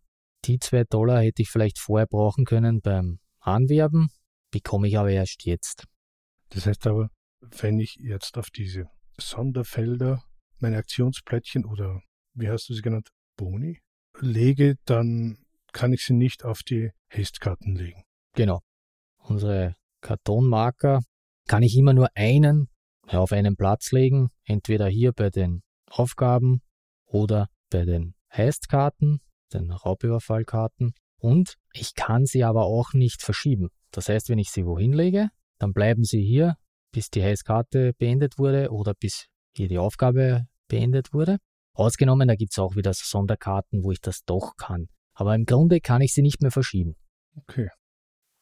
die 0.44 0.58
zwei 0.58 0.84
Dollar 0.84 1.22
hätte 1.22 1.42
ich 1.42 1.50
vielleicht 1.50 1.78
vorher 1.78 2.06
brauchen 2.06 2.44
können 2.44 2.80
beim 2.80 3.18
Anwerben, 3.40 4.10
bekomme 4.50 4.88
ich 4.88 4.98
aber 4.98 5.10
erst 5.10 5.44
jetzt. 5.44 5.84
Das 6.50 6.66
heißt 6.66 6.86
aber, 6.86 7.10
wenn 7.40 7.78
ich 7.78 7.96
jetzt 7.96 8.38
auf 8.38 8.50
diese 8.50 8.88
Sonderfelder 9.18 10.22
meine 10.58 10.76
Aktionsplättchen 10.76 11.64
oder 11.64 12.02
wie 12.34 12.48
hast 12.48 12.68
du 12.68 12.74
sie 12.74 12.82
genannt, 12.82 13.08
Boni, 13.36 13.80
lege, 14.20 14.76
dann 14.84 15.38
kann 15.72 15.92
ich 15.92 16.04
sie 16.04 16.14
nicht 16.14 16.44
auf 16.44 16.62
die 16.62 16.90
Haste-Karten 17.12 17.76
legen. 17.76 18.02
Genau. 18.34 18.60
Unsere 19.18 19.74
Kartonmarker 20.00 21.00
kann 21.49 21.62
ich 21.62 21.76
immer 21.76 21.92
nur 21.92 22.09
einen 22.14 22.68
auf 23.09 23.32
einen 23.32 23.57
Platz 23.57 23.90
legen, 23.90 24.28
entweder 24.44 24.86
hier 24.86 25.12
bei 25.12 25.30
den 25.30 25.62
Aufgaben 25.90 26.62
oder 27.07 27.49
bei 27.70 27.84
den 27.84 28.14
Haste-Karten 28.30 29.20
den 29.53 29.70
Raubüberfallkarten. 29.70 30.92
Und 31.20 31.55
ich 31.72 31.94
kann 31.94 32.26
sie 32.26 32.44
aber 32.44 32.64
auch 32.64 32.92
nicht 32.92 33.22
verschieben. 33.22 33.70
Das 33.90 34.09
heißt, 34.09 34.28
wenn 34.28 34.38
ich 34.38 34.51
sie 34.51 34.66
wohin 34.66 34.92
lege, 34.92 35.30
dann 35.59 35.72
bleiben 35.72 36.05
sie 36.05 36.22
hier, 36.22 36.57
bis 36.92 37.11
die 37.11 37.22
Heißkarte 37.22 37.94
beendet 37.94 38.38
wurde 38.38 38.70
oder 38.70 38.94
bis 38.94 39.26
hier 39.57 39.68
die 39.68 39.78
Aufgabe 39.78 40.46
beendet 40.68 41.12
wurde. 41.12 41.38
Ausgenommen, 41.74 42.28
da 42.28 42.34
gibt 42.34 42.53
es 42.53 42.59
auch 42.59 42.76
wieder 42.76 42.92
Sonderkarten, 42.92 43.84
wo 43.84 43.92
ich 43.92 44.01
das 44.01 44.24
doch 44.24 44.57
kann. 44.57 44.88
Aber 45.14 45.34
im 45.34 45.46
Grunde 45.46 45.80
kann 45.80 46.03
ich 46.03 46.12
sie 46.12 46.22
nicht 46.22 46.42
mehr 46.42 46.51
verschieben. 46.51 46.94
Okay. 47.36 47.68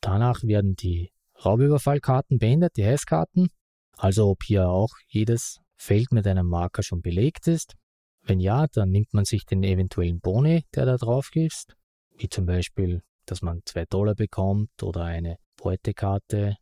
Danach 0.00 0.42
werden 0.42 0.74
die 0.74 1.10
Raubüberfallkarten 1.44 2.38
beendet, 2.38 2.76
die 2.76 2.84
Heißkarten. 2.84 3.48
Also 3.96 4.28
ob 4.28 4.42
hier 4.42 4.68
auch 4.68 4.90
jedes 5.08 5.60
Feld 5.76 6.12
mit 6.12 6.26
einem 6.26 6.46
Marker 6.46 6.82
schon 6.82 7.02
belegt 7.02 7.48
ist. 7.48 7.74
Wenn 8.22 8.40
ja, 8.40 8.66
dann 8.72 8.90
nimmt 8.90 9.14
man 9.14 9.24
sich 9.24 9.44
den 9.44 9.62
eventuellen 9.62 10.20
Boni, 10.20 10.64
der 10.74 10.86
da 10.86 10.96
drauf 10.96 11.30
ist, 11.34 11.76
wie 12.16 12.28
zum 12.28 12.46
Beispiel, 12.46 13.02
dass 13.24 13.42
man 13.42 13.60
zwei 13.64 13.84
Dollar 13.84 14.14
bekommt 14.14 14.82
oder 14.82 15.04
eine 15.04 15.36
Beutekarte. 15.56 16.56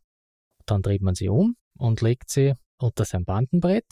Dann 0.65 0.81
dreht 0.81 1.01
man 1.01 1.15
sie 1.15 1.29
um 1.29 1.55
und 1.77 2.01
legt 2.01 2.29
sie 2.29 2.53
unter 2.77 3.05
sein 3.05 3.25
Bandenbrett. 3.25 3.85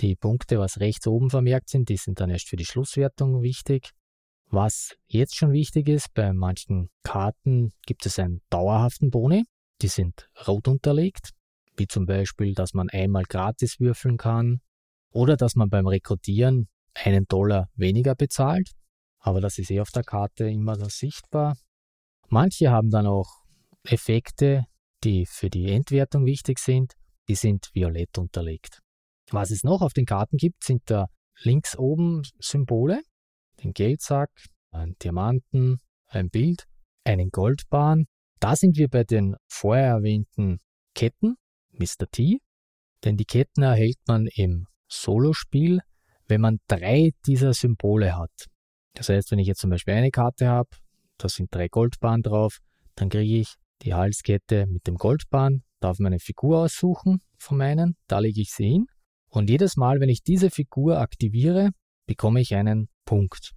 Die 0.00 0.16
Punkte, 0.16 0.58
was 0.58 0.80
rechts 0.80 1.06
oben 1.06 1.30
vermerkt 1.30 1.68
sind, 1.68 1.88
die 1.88 1.96
sind 1.96 2.20
dann 2.20 2.30
erst 2.30 2.48
für 2.48 2.56
die 2.56 2.64
Schlusswertung 2.64 3.42
wichtig. 3.42 3.90
Was 4.46 4.96
jetzt 5.06 5.36
schon 5.36 5.52
wichtig 5.52 5.88
ist, 5.88 6.12
bei 6.14 6.32
manchen 6.32 6.88
Karten 7.02 7.72
gibt 7.86 8.06
es 8.06 8.18
einen 8.18 8.42
dauerhaften 8.50 9.10
Boni. 9.10 9.44
Die 9.82 9.88
sind 9.88 10.28
rot 10.46 10.68
unterlegt, 10.68 11.30
wie 11.76 11.86
zum 11.86 12.06
Beispiel, 12.06 12.54
dass 12.54 12.72
man 12.72 12.88
einmal 12.90 13.24
gratis 13.24 13.80
würfeln 13.80 14.16
kann 14.16 14.60
oder 15.10 15.36
dass 15.36 15.56
man 15.56 15.68
beim 15.68 15.86
Rekrutieren 15.86 16.68
einen 16.94 17.26
Dollar 17.26 17.68
weniger 17.74 18.14
bezahlt, 18.14 18.70
aber 19.18 19.40
das 19.40 19.58
ist 19.58 19.70
eh 19.70 19.80
auf 19.80 19.90
der 19.90 20.04
Karte 20.04 20.48
immer 20.48 20.76
so 20.76 20.86
sichtbar. 20.88 21.56
Manche 22.28 22.70
haben 22.70 22.90
dann 22.90 23.06
auch 23.06 23.42
Effekte, 23.84 24.64
die 25.04 25.26
für 25.26 25.50
die 25.50 25.70
Entwertung 25.70 26.26
wichtig 26.26 26.58
sind, 26.58 26.92
die 27.28 27.34
sind 27.34 27.70
violett 27.72 28.18
unterlegt. 28.18 28.80
Was 29.30 29.50
es 29.50 29.64
noch 29.64 29.82
auf 29.82 29.92
den 29.92 30.06
Karten 30.06 30.36
gibt, 30.36 30.64
sind 30.64 30.82
da 30.86 31.06
links 31.42 31.76
oben 31.76 32.22
Symbole, 32.38 33.02
den 33.62 33.72
Geldsack, 33.72 34.30
einen 34.70 34.96
Diamanten, 34.98 35.78
ein 36.06 36.30
Bild, 36.30 36.66
einen 37.04 37.30
Goldbahn. 37.30 38.06
Da 38.42 38.56
sind 38.56 38.76
wir 38.76 38.88
bei 38.88 39.04
den 39.04 39.36
vorher 39.46 39.86
erwähnten 39.86 40.58
Ketten, 40.96 41.36
Mr. 41.70 42.10
T, 42.10 42.40
denn 43.04 43.16
die 43.16 43.24
Ketten 43.24 43.62
erhält 43.62 43.98
man 44.08 44.26
im 44.34 44.66
Solospiel, 44.88 45.78
wenn 46.26 46.40
man 46.40 46.58
drei 46.66 47.12
dieser 47.24 47.54
Symbole 47.54 48.18
hat. 48.18 48.48
Das 48.94 49.08
heißt, 49.08 49.30
wenn 49.30 49.38
ich 49.38 49.46
jetzt 49.46 49.60
zum 49.60 49.70
Beispiel 49.70 49.94
eine 49.94 50.10
Karte 50.10 50.48
habe, 50.48 50.70
da 51.18 51.28
sind 51.28 51.54
drei 51.54 51.68
Goldbahnen 51.68 52.24
drauf, 52.24 52.58
dann 52.96 53.10
kriege 53.10 53.38
ich 53.38 53.54
die 53.82 53.94
Halskette 53.94 54.66
mit 54.66 54.88
dem 54.88 54.96
Goldbahn, 54.96 55.62
darf 55.78 56.00
meine 56.00 56.18
Figur 56.18 56.64
aussuchen 56.64 57.22
von 57.38 57.58
meinen, 57.58 57.94
da 58.08 58.18
lege 58.18 58.40
ich 58.40 58.50
sie 58.50 58.70
hin. 58.70 58.86
Und 59.28 59.50
jedes 59.50 59.76
Mal, 59.76 60.00
wenn 60.00 60.08
ich 60.08 60.24
diese 60.24 60.50
Figur 60.50 60.98
aktiviere, 60.98 61.70
bekomme 62.06 62.40
ich 62.40 62.56
einen 62.56 62.88
Punkt. 63.04 63.52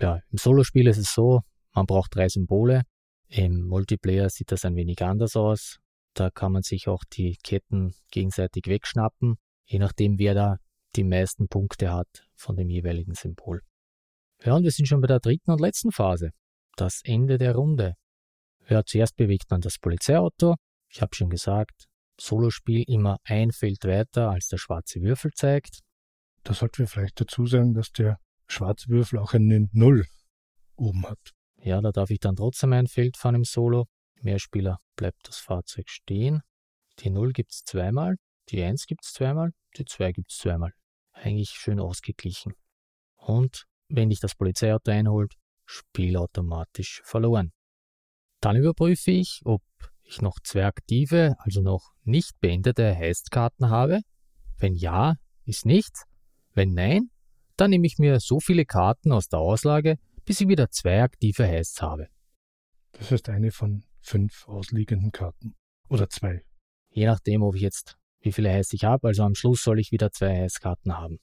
Ja, 0.00 0.20
im 0.32 0.38
Solospiel 0.38 0.86
ist 0.86 0.96
es 0.96 1.12
so, 1.12 1.42
man 1.74 1.84
braucht 1.84 2.14
drei 2.14 2.30
Symbole. 2.30 2.84
Im 3.30 3.68
Multiplayer 3.68 4.28
sieht 4.28 4.50
das 4.50 4.64
ein 4.64 4.74
wenig 4.74 5.00
anders 5.02 5.36
aus. 5.36 5.78
Da 6.14 6.30
kann 6.30 6.50
man 6.50 6.62
sich 6.62 6.88
auch 6.88 7.04
die 7.04 7.36
Ketten 7.44 7.94
gegenseitig 8.10 8.66
wegschnappen, 8.66 9.36
je 9.66 9.78
nachdem, 9.78 10.18
wer 10.18 10.34
da 10.34 10.56
die 10.96 11.04
meisten 11.04 11.46
Punkte 11.46 11.92
hat 11.92 12.26
von 12.34 12.56
dem 12.56 12.68
jeweiligen 12.68 13.14
Symbol. 13.14 13.62
Ja, 14.42 14.56
und 14.56 14.64
wir 14.64 14.72
sind 14.72 14.86
schon 14.86 15.00
bei 15.00 15.06
der 15.06 15.20
dritten 15.20 15.52
und 15.52 15.60
letzten 15.60 15.92
Phase. 15.92 16.30
Das 16.74 17.02
Ende 17.04 17.38
der 17.38 17.54
Runde. 17.54 17.94
Ja, 18.68 18.84
zuerst 18.84 19.14
bewegt 19.14 19.48
man 19.48 19.60
das 19.60 19.78
Polizeiauto. 19.78 20.56
Ich 20.88 21.00
habe 21.00 21.14
schon 21.14 21.30
gesagt, 21.30 21.86
Solospiel 22.20 22.82
immer 22.88 23.18
ein 23.22 23.52
Feld 23.52 23.84
weiter, 23.84 24.30
als 24.30 24.48
der 24.48 24.58
schwarze 24.58 25.00
Würfel 25.02 25.30
zeigt. 25.32 25.78
Da 26.42 26.52
sollten 26.52 26.78
wir 26.78 26.88
vielleicht 26.88 27.20
dazu 27.20 27.46
sagen, 27.46 27.74
dass 27.74 27.92
der 27.92 28.18
schwarze 28.48 28.88
Würfel 28.88 29.20
auch 29.20 29.34
eine 29.34 29.68
Null 29.72 30.04
oben 30.74 31.06
hat. 31.06 31.32
Ja, 31.62 31.80
da 31.80 31.92
darf 31.92 32.10
ich 32.10 32.20
dann 32.20 32.36
trotzdem 32.36 32.72
ein 32.72 32.86
Feld 32.86 33.16
fahren 33.16 33.34
im 33.34 33.44
Solo. 33.44 33.86
Mehrspieler 34.22 34.78
bleibt 34.96 35.28
das 35.28 35.38
Fahrzeug 35.38 35.88
stehen. 35.88 36.42
Die 37.00 37.10
0 37.10 37.32
gibt 37.32 37.52
es 37.52 37.64
zweimal, 37.64 38.16
die 38.48 38.62
1 38.62 38.86
gibt 38.86 39.04
es 39.04 39.12
zweimal, 39.12 39.52
die 39.76 39.84
2 39.84 40.12
gibt 40.12 40.30
es 40.30 40.38
zweimal. 40.38 40.72
Eigentlich 41.12 41.50
schön 41.50 41.80
ausgeglichen. 41.80 42.54
Und 43.16 43.66
wenn 43.88 44.10
dich 44.10 44.20
das 44.20 44.34
Polizeiauto 44.34 44.90
einholt, 44.90 45.34
Spiel 45.66 46.16
automatisch 46.16 47.00
verloren. 47.04 47.52
Dann 48.40 48.56
überprüfe 48.56 49.12
ich, 49.12 49.40
ob 49.44 49.62
ich 50.02 50.20
noch 50.20 50.40
zwei 50.42 50.66
aktive, 50.66 51.36
also 51.38 51.60
noch 51.60 51.92
nicht 52.02 52.40
beendete 52.40 52.94
Heistkarten 52.94 53.70
habe. 53.70 54.00
Wenn 54.58 54.74
ja, 54.74 55.14
ist 55.44 55.66
nichts. 55.66 56.06
Wenn 56.52 56.74
nein, 56.74 57.10
dann 57.56 57.70
nehme 57.70 57.86
ich 57.86 57.98
mir 57.98 58.18
so 58.18 58.40
viele 58.40 58.64
Karten 58.64 59.12
aus 59.12 59.28
der 59.28 59.38
Auslage, 59.38 59.96
bis 60.30 60.40
ich 60.40 60.46
wieder 60.46 60.70
zwei 60.70 61.02
aktive 61.02 61.44
Heists 61.44 61.82
habe. 61.82 62.06
Das 62.92 63.10
heißt 63.10 63.28
eine 63.30 63.50
von 63.50 63.82
fünf 64.00 64.46
ausliegenden 64.46 65.10
Karten. 65.10 65.56
Oder 65.88 66.08
zwei. 66.08 66.44
Je 66.90 67.06
nachdem, 67.06 67.42
ob 67.42 67.56
ich 67.56 67.62
jetzt 67.62 67.98
wie 68.20 68.30
viele 68.30 68.52
Heists 68.52 68.72
ich 68.72 68.84
habe, 68.84 69.08
also 69.08 69.24
am 69.24 69.34
Schluss 69.34 69.64
soll 69.64 69.80
ich 69.80 69.90
wieder 69.90 70.12
zwei 70.12 70.42
Heistkarten 70.42 70.96
haben. 70.96 71.18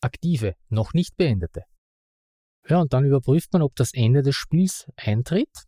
Aktive, 0.00 0.54
noch 0.68 0.92
nicht 0.92 1.16
beendete. 1.16 1.64
Ja, 2.68 2.80
und 2.80 2.92
dann 2.92 3.04
überprüft 3.04 3.52
man, 3.52 3.62
ob 3.62 3.74
das 3.74 3.92
Ende 3.92 4.22
des 4.22 4.36
Spiels 4.36 4.86
eintritt, 4.94 5.64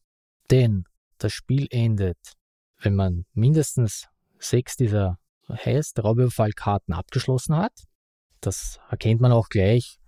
denn 0.49 0.85
das 1.19 1.33
Spiel 1.33 1.67
endet, 1.71 2.35
wenn 2.79 2.95
man 2.95 3.25
mindestens 3.33 4.07
sechs 4.39 4.77
dieser 4.77 5.19
Heist 5.49 5.99
Raubüberfallkarten 6.05 6.95
abgeschlossen 6.95 7.57
hat. 7.57 7.83
Das 8.41 8.79
erkennt 8.89 9.21
man 9.21 9.33
auch 9.33 9.49
gleich, 9.49 9.99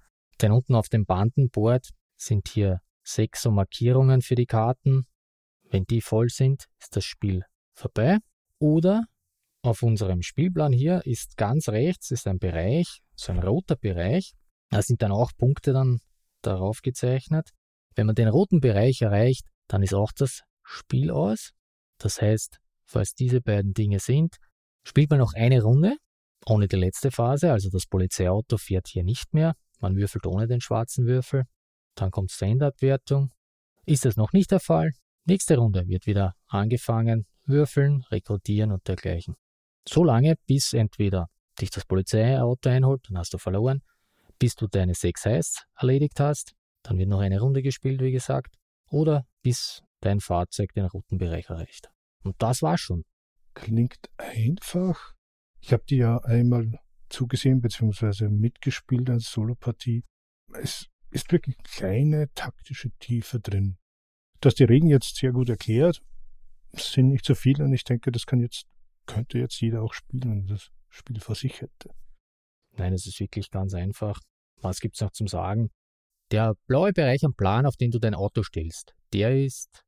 denn 0.40 0.52
unten 0.52 0.76
auf 0.76 0.88
dem 0.88 1.06
Bandenboard 1.06 1.90
sind 2.20 2.48
hier 2.48 2.80
sechs 3.02 3.42
so 3.42 3.50
Markierungen 3.50 4.22
für 4.22 4.34
die 4.34 4.46
Karten. 4.46 5.06
Wenn 5.64 5.84
die 5.84 6.00
voll 6.00 6.28
sind, 6.28 6.66
ist 6.80 6.96
das 6.96 7.04
Spiel 7.04 7.44
vorbei. 7.74 8.18
Oder 8.58 9.04
auf 9.62 9.82
unserem 9.82 10.22
Spielplan 10.22 10.72
hier 10.72 11.04
ist 11.06 11.36
ganz 11.36 11.68
rechts 11.68 12.10
ist 12.10 12.26
ein 12.26 12.38
Bereich, 12.38 13.00
so 13.14 13.32
ein 13.32 13.38
roter 13.38 13.76
Bereich. 13.76 14.32
Da 14.70 14.82
sind 14.82 15.02
dann 15.02 15.12
auch 15.12 15.32
Punkte 15.36 15.72
dann 15.72 16.00
darauf 16.42 16.82
gezeichnet. 16.82 17.50
Wenn 17.94 18.06
man 18.06 18.14
den 18.14 18.28
roten 18.28 18.60
Bereich 18.60 19.02
erreicht, 19.02 19.46
dann 19.68 19.82
ist 19.82 19.94
auch 19.94 20.12
das 20.12 20.42
Spiel 20.62 21.10
aus. 21.10 21.50
Das 21.98 22.20
heißt, 22.20 22.58
falls 22.84 23.14
diese 23.14 23.40
beiden 23.40 23.74
Dinge 23.74 23.98
sind, 24.00 24.36
spielt 24.84 25.10
man 25.10 25.18
noch 25.18 25.34
eine 25.34 25.62
Runde 25.62 25.96
ohne 26.46 26.68
die 26.68 26.76
letzte 26.76 27.10
Phase, 27.10 27.52
also 27.52 27.68
das 27.70 27.86
Polizeiauto 27.86 28.56
fährt 28.56 28.88
hier 28.88 29.04
nicht 29.04 29.34
mehr. 29.34 29.54
Man 29.78 29.96
würfelt 29.96 30.26
ohne 30.26 30.46
den 30.46 30.60
schwarzen 30.60 31.06
Würfel. 31.06 31.44
Dann 32.00 32.10
kommt 32.10 32.30
Standardwertung. 32.32 33.30
Ist 33.84 34.06
das 34.06 34.16
noch 34.16 34.32
nicht 34.32 34.50
der 34.50 34.60
Fall? 34.60 34.92
Nächste 35.26 35.58
Runde 35.58 35.86
wird 35.86 36.06
wieder 36.06 36.34
angefangen, 36.46 37.26
würfeln, 37.44 38.04
rekrutieren 38.10 38.72
und 38.72 38.88
dergleichen. 38.88 39.36
So 39.86 40.02
lange, 40.02 40.36
bis 40.46 40.72
entweder 40.72 41.28
dich 41.60 41.68
das 41.68 41.84
Polizeiauto 41.84 42.70
einholt, 42.70 43.02
dann 43.06 43.18
hast 43.18 43.34
du 43.34 43.38
verloren, 43.38 43.82
bis 44.38 44.54
du 44.54 44.66
deine 44.66 44.94
sechs 44.94 45.26
Heists 45.26 45.66
erledigt 45.78 46.18
hast, 46.20 46.54
dann 46.82 46.96
wird 46.96 47.10
noch 47.10 47.20
eine 47.20 47.38
Runde 47.38 47.60
gespielt, 47.60 48.00
wie 48.00 48.12
gesagt, 48.12 48.56
oder 48.88 49.26
bis 49.42 49.82
dein 50.00 50.20
Fahrzeug 50.20 50.72
den 50.72 50.86
roten 50.86 51.18
Bereich 51.18 51.50
erreicht. 51.50 51.90
Und 52.24 52.34
das 52.38 52.62
war 52.62 52.78
schon. 52.78 53.04
Klingt 53.52 54.08
einfach. 54.16 55.12
Ich 55.60 55.74
habe 55.74 55.84
die 55.86 55.98
ja 55.98 56.16
einmal 56.20 56.78
zugesehen 57.10 57.60
bzw. 57.60 58.30
mitgespielt 58.30 59.10
als 59.10 59.30
Solopartie. 59.30 60.02
Es 60.54 60.88
ist 61.10 61.30
wirklich 61.32 61.56
kleine 61.58 62.32
taktische 62.34 62.90
Tiefe 62.98 63.40
drin. 63.40 63.76
Dass 64.40 64.54
die 64.54 64.64
Regeln 64.64 64.90
jetzt 64.90 65.16
sehr 65.16 65.32
gut 65.32 65.48
erklärt, 65.48 66.02
sind 66.72 67.08
nicht 67.08 67.24
so 67.24 67.34
viele 67.34 67.64
und 67.64 67.72
ich 67.72 67.84
denke, 67.84 68.12
das 68.12 68.26
kann 68.26 68.40
jetzt, 68.40 68.66
könnte 69.06 69.38
jetzt 69.38 69.60
jeder 69.60 69.82
auch 69.82 69.92
spielen, 69.92 70.22
wenn 70.30 70.46
das 70.46 70.70
Spiel 70.88 71.20
vor 71.20 71.34
sich 71.34 71.60
hätte. 71.60 71.90
Nein, 72.76 72.92
es 72.92 73.06
ist 73.06 73.20
wirklich 73.20 73.50
ganz 73.50 73.74
einfach. 73.74 74.20
Was 74.60 74.80
gibt's 74.80 75.00
noch 75.00 75.10
zum 75.10 75.26
Sagen? 75.26 75.70
Der 76.30 76.54
blaue 76.66 76.92
Bereich 76.92 77.24
am 77.24 77.34
Plan, 77.34 77.66
auf 77.66 77.76
den 77.76 77.90
du 77.90 77.98
dein 77.98 78.14
Auto 78.14 78.42
stellst, 78.42 78.94
der 79.12 79.44
ist, 79.44 79.84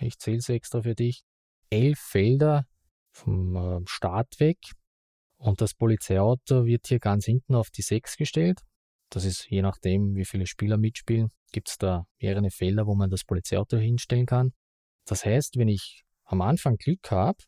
ich 0.00 0.18
zähle 0.18 0.38
es 0.38 0.48
extra 0.48 0.82
für 0.82 0.94
dich, 0.94 1.24
elf 1.70 1.98
Felder 1.98 2.66
vom 3.10 3.54
ähm, 3.56 3.86
Start 3.86 4.40
weg 4.40 4.58
und 5.36 5.60
das 5.60 5.74
Polizeiauto 5.74 6.64
wird 6.64 6.86
hier 6.86 6.98
ganz 7.00 7.26
hinten 7.26 7.54
auf 7.54 7.70
die 7.70 7.82
6 7.82 8.16
gestellt. 8.16 8.60
Das 9.10 9.24
ist 9.24 9.48
je 9.48 9.62
nachdem, 9.62 10.14
wie 10.14 10.24
viele 10.24 10.46
Spieler 10.46 10.76
mitspielen, 10.76 11.28
gibt 11.52 11.70
es 11.70 11.78
da 11.78 12.06
mehrere 12.20 12.50
Felder, 12.50 12.86
wo 12.86 12.94
man 12.94 13.10
das 13.10 13.24
Polizeiauto 13.24 13.78
hinstellen 13.78 14.26
kann. 14.26 14.52
Das 15.06 15.24
heißt, 15.24 15.56
wenn 15.56 15.68
ich 15.68 16.04
am 16.24 16.42
Anfang 16.42 16.76
Glück 16.76 17.10
habe, 17.10 17.38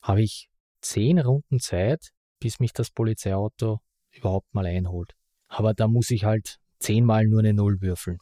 habe 0.00 0.22
ich 0.22 0.48
zehn 0.80 1.18
Runden 1.18 1.60
Zeit, 1.60 2.10
bis 2.40 2.60
mich 2.60 2.72
das 2.72 2.90
Polizeiauto 2.90 3.80
überhaupt 4.10 4.52
mal 4.54 4.66
einholt. 4.66 5.12
Aber 5.48 5.74
da 5.74 5.86
muss 5.86 6.10
ich 6.10 6.24
halt 6.24 6.58
zehnmal 6.78 7.26
nur 7.26 7.40
eine 7.40 7.52
Null 7.52 7.80
würfeln. 7.80 8.18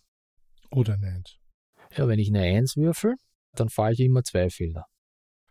Oder 0.70 0.95
eine 0.95 1.09
Eins. 1.09 1.36
Ja, 1.97 2.09
wenn 2.09 2.18
ich 2.18 2.28
eine 2.28 2.43
Eins 2.43 2.76
würfel, 2.76 3.14
dann 3.55 3.68
fahre 3.68 3.93
ich 3.93 4.01
immer 4.01 4.22
zwei 4.24 4.51
Felder. 4.51 4.86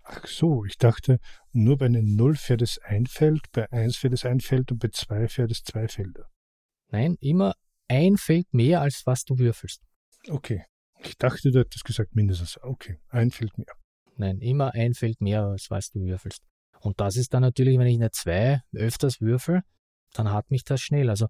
Ach 0.03 0.25
so, 0.25 0.65
ich 0.65 0.77
dachte, 0.77 1.19
nur 1.51 1.77
bei 1.77 1.85
einer 1.85 2.01
Null 2.01 2.35
fährt 2.35 2.61
es 2.61 2.79
ein 2.79 3.05
Feld, 3.05 3.41
bei 3.51 3.71
1 3.71 3.95
fährt 3.97 4.13
es 4.13 4.25
ein 4.25 4.39
Feld 4.39 4.71
und 4.71 4.79
bei 4.79 4.89
2 4.91 5.27
fährt 5.27 5.51
es 5.51 5.61
zwei 5.63 5.87
Felder. 5.87 6.27
Nein, 6.91 7.15
immer 7.19 7.53
ein 7.87 8.17
Feld 8.17 8.53
mehr, 8.53 8.81
als 8.81 9.03
was 9.05 9.23
du 9.23 9.37
würfelst. 9.37 9.81
Okay. 10.27 10.65
Ich 11.01 11.17
dachte, 11.17 11.51
du 11.51 11.59
hättest 11.59 11.85
gesagt 11.85 12.15
mindestens. 12.15 12.59
Okay, 12.61 12.99
ein 13.07 13.31
Feld 13.31 13.57
mehr. 13.57 13.73
Nein, 14.17 14.39
immer 14.39 14.73
ein 14.73 14.93
Feld 14.93 15.21
mehr, 15.21 15.43
als 15.43 15.67
was 15.69 15.91
du 15.91 16.01
würfelst. 16.01 16.43
Und 16.81 16.99
das 16.99 17.15
ist 17.15 17.33
dann 17.33 17.41
natürlich, 17.41 17.79
wenn 17.79 17.87
ich 17.87 17.95
eine 17.95 18.11
2 18.11 18.61
öfters 18.73 19.21
würfel, 19.21 19.61
dann 20.13 20.31
hat 20.31 20.51
mich 20.51 20.63
das 20.63 20.81
schnell. 20.81 21.09
Also 21.09 21.27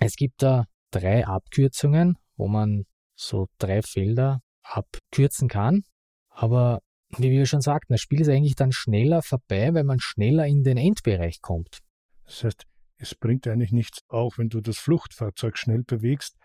es 0.00 0.16
gibt 0.16 0.42
da 0.42 0.66
drei 0.90 1.26
Abkürzungen, 1.26 2.18
wo 2.36 2.48
man 2.48 2.84
so 3.14 3.48
drei 3.58 3.80
Felder 3.82 4.40
abkürzen 4.62 5.48
kann. 5.48 5.82
Aber 6.28 6.80
wie 7.16 7.30
wir 7.30 7.46
schon 7.46 7.62
sagten, 7.62 7.94
das 7.94 8.00
Spiel 8.00 8.20
ist 8.20 8.28
eigentlich 8.28 8.56
dann 8.56 8.72
schneller 8.72 9.22
vorbei, 9.22 9.72
weil 9.72 9.84
man 9.84 10.00
schneller 10.00 10.46
in 10.46 10.62
den 10.62 10.76
Endbereich 10.76 11.40
kommt. 11.40 11.78
Das 12.24 12.44
heißt, 12.44 12.64
es 12.98 13.14
bringt 13.14 13.46
eigentlich 13.46 13.72
nichts, 13.72 14.00
auch 14.08 14.38
wenn 14.38 14.48
du 14.48 14.60
das 14.60 14.78
Fluchtfahrzeug 14.78 15.58
schnell 15.58 15.82
bewegst, 15.84 16.36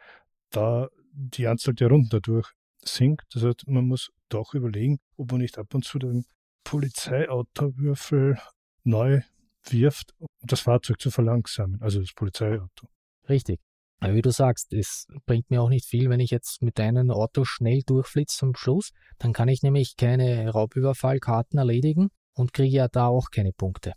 da 0.50 0.90
die 1.14 1.48
Anzahl 1.48 1.74
der 1.74 1.90
Runden 1.90 2.10
dadurch 2.10 2.52
sinkt. 2.84 3.24
Das 3.34 3.44
heißt, 3.44 3.68
man 3.68 3.88
muss 3.88 4.12
doch 4.30 4.54
überlegen, 4.54 5.00
ob 5.18 5.32
man 5.32 5.42
nicht 5.42 5.58
ab 5.58 5.74
und 5.74 5.86
zu 5.86 6.00
den 6.00 6.26
Polizeiautowürfel 6.64 8.38
neu 8.84 9.22
wirft, 9.66 10.14
um 10.18 10.28
das 10.42 10.62
Fahrzeug 10.62 11.00
zu 11.00 11.12
verlangsamen, 11.12 11.82
also 11.82 12.00
das 12.00 12.14
Polizeiauto. 12.14 12.88
Richtig. 13.30 13.60
Aber 14.00 14.16
wie 14.16 14.24
du 14.24 14.32
sagst, 14.32 14.74
es 14.74 15.06
bringt 15.28 15.52
mir 15.52 15.62
auch 15.62 15.70
nicht 15.70 15.86
viel, 15.86 16.10
wenn 16.10 16.20
ich 16.20 16.32
jetzt 16.32 16.64
mit 16.64 16.80
deinem 16.80 17.12
Auto 17.12 17.46
schnell 17.46 17.84
durchflitze 17.86 18.36
zum 18.36 18.56
Schluss. 18.56 18.92
Dann 19.20 19.32
kann 19.32 19.48
ich 19.48 19.62
nämlich 19.62 19.96
keine 19.96 20.50
Raubüberfallkarten 20.50 21.60
erledigen 21.60 22.10
und 22.34 22.52
kriege 22.52 22.76
ja 22.76 22.88
da 22.88 23.08
auch 23.08 23.30
keine 23.30 23.54
Punkte. 23.54 23.94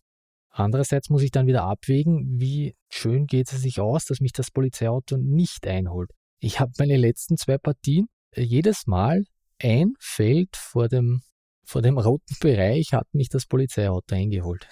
Andererseits 0.57 1.11
muss 1.11 1.23
ich 1.23 1.33
dann 1.33 1.49
wieder 1.49 1.65
abwägen, 1.65 2.39
wie 2.41 2.77
schön 2.89 3.27
geht 3.27 3.53
es 3.53 3.61
sich 3.61 3.81
aus, 3.81 4.05
dass 4.05 4.21
mich 4.21 4.33
das 4.33 4.53
Polizeiauto 4.53 5.17
nicht 5.17 5.67
einholt. 5.67 6.13
Ich 6.39 6.61
habe 6.61 6.71
meine 6.79 6.97
letzten 6.97 7.37
zwei 7.37 7.59
Partien 7.59 8.07
äh, 8.31 8.43
jedes 8.43 8.87
Mal 8.87 9.25
ein 9.61 9.95
Feld 9.99 10.57
vor 10.57 10.87
dem, 10.87 11.23
vor 11.65 11.83
dem 11.83 11.99
roten 11.99 12.37
Bereich 12.39 12.93
hat 12.93 13.13
mich 13.13 13.29
das 13.31 13.47
Polizeiauto 13.47 14.15
eingeholt. 14.15 14.69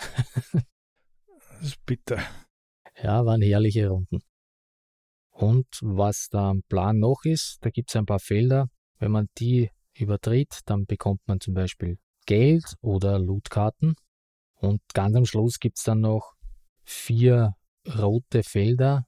das 0.53 1.63
ist 1.63 1.85
bitter. 1.85 2.23
Ja, 3.03 3.27
waren 3.27 3.43
herrliche 3.43 3.89
Runden. 3.89 4.21
Und 5.31 5.67
was 5.81 6.29
da 6.31 6.51
am 6.51 6.63
Plan 6.69 7.01
noch 7.01 7.25
ist, 7.25 7.59
da 7.63 7.71
gibt 7.71 7.91
es 7.91 7.97
ein 7.97 8.07
paar 8.07 8.21
Felder. 8.21 8.69
Wenn 9.01 9.11
man 9.11 9.27
die 9.39 9.69
übertritt, 9.95 10.61
dann 10.67 10.87
bekommt 10.87 11.27
man 11.27 11.41
zum 11.41 11.55
Beispiel 11.55 11.99
Geld 12.25 12.77
oder 12.83 13.19
Lootkarten. 13.19 13.97
Und 14.63 14.81
ganz 14.95 15.17
am 15.17 15.27
Schluss 15.27 15.59
gibt 15.59 15.79
es 15.79 15.85
dann 15.85 16.01
noch 16.01 16.35
vier 16.85 17.55
rote 17.99 18.43
Felder. 18.45 19.05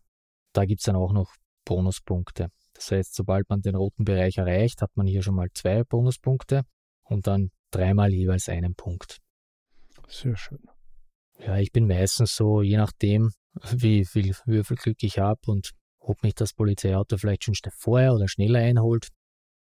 Da 0.52 0.64
gibt 0.64 0.80
es 0.80 0.86
dann 0.86 0.96
auch 0.96 1.12
noch 1.12 1.32
Bonuspunkte. 1.64 2.48
Das 2.74 2.90
heißt, 2.90 3.14
sobald 3.14 3.48
man 3.48 3.62
den 3.62 3.76
roten 3.76 4.04
Bereich 4.04 4.38
erreicht, 4.38 4.82
hat 4.82 4.90
man 4.96 5.06
hier 5.06 5.22
schon 5.22 5.36
mal 5.36 5.48
zwei 5.54 5.84
Bonuspunkte 5.84 6.62
und 7.04 7.28
dann 7.28 7.50
dreimal 7.70 8.12
jeweils 8.12 8.48
einen 8.48 8.74
Punkt. 8.74 9.18
Sehr 10.08 10.36
schön. 10.36 10.58
Ja, 11.38 11.56
ich 11.58 11.70
bin 11.70 11.86
meistens 11.86 12.34
so, 12.34 12.60
je 12.62 12.76
nachdem, 12.76 13.30
wie 13.72 14.04
viel 14.04 14.34
Würfelglück 14.46 15.02
ich 15.02 15.18
habe 15.18 15.40
und 15.46 15.70
ob 16.00 16.22
mich 16.24 16.34
das 16.34 16.52
Polizeiauto 16.52 17.16
vielleicht 17.16 17.44
schon 17.44 17.54
vorher 17.76 18.12
oder 18.12 18.26
schneller 18.26 18.58
einholt. 18.58 19.08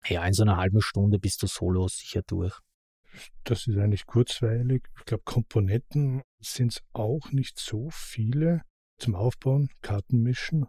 Ja, 0.06 0.26
in 0.26 0.34
so 0.34 0.44
einer 0.44 0.58
halben 0.58 0.82
Stunde 0.82 1.20
bist 1.20 1.44
du 1.44 1.48
solo 1.48 1.88
sicher 1.90 2.22
durch. 2.26 2.58
Das 3.44 3.68
ist 3.68 3.78
eigentlich 3.78 4.06
kurzweilig. 4.06 4.88
Ich 4.98 5.06
glaube, 5.06 5.24
Komponenten 5.24 6.22
sind 6.40 6.74
es 6.74 6.82
auch 6.94 7.32
nicht 7.32 7.60
so 7.60 7.90
viele 7.92 8.62
zum 8.98 9.16
Aufbauen, 9.16 9.70
Karten 9.82 10.22
mischen. 10.22 10.66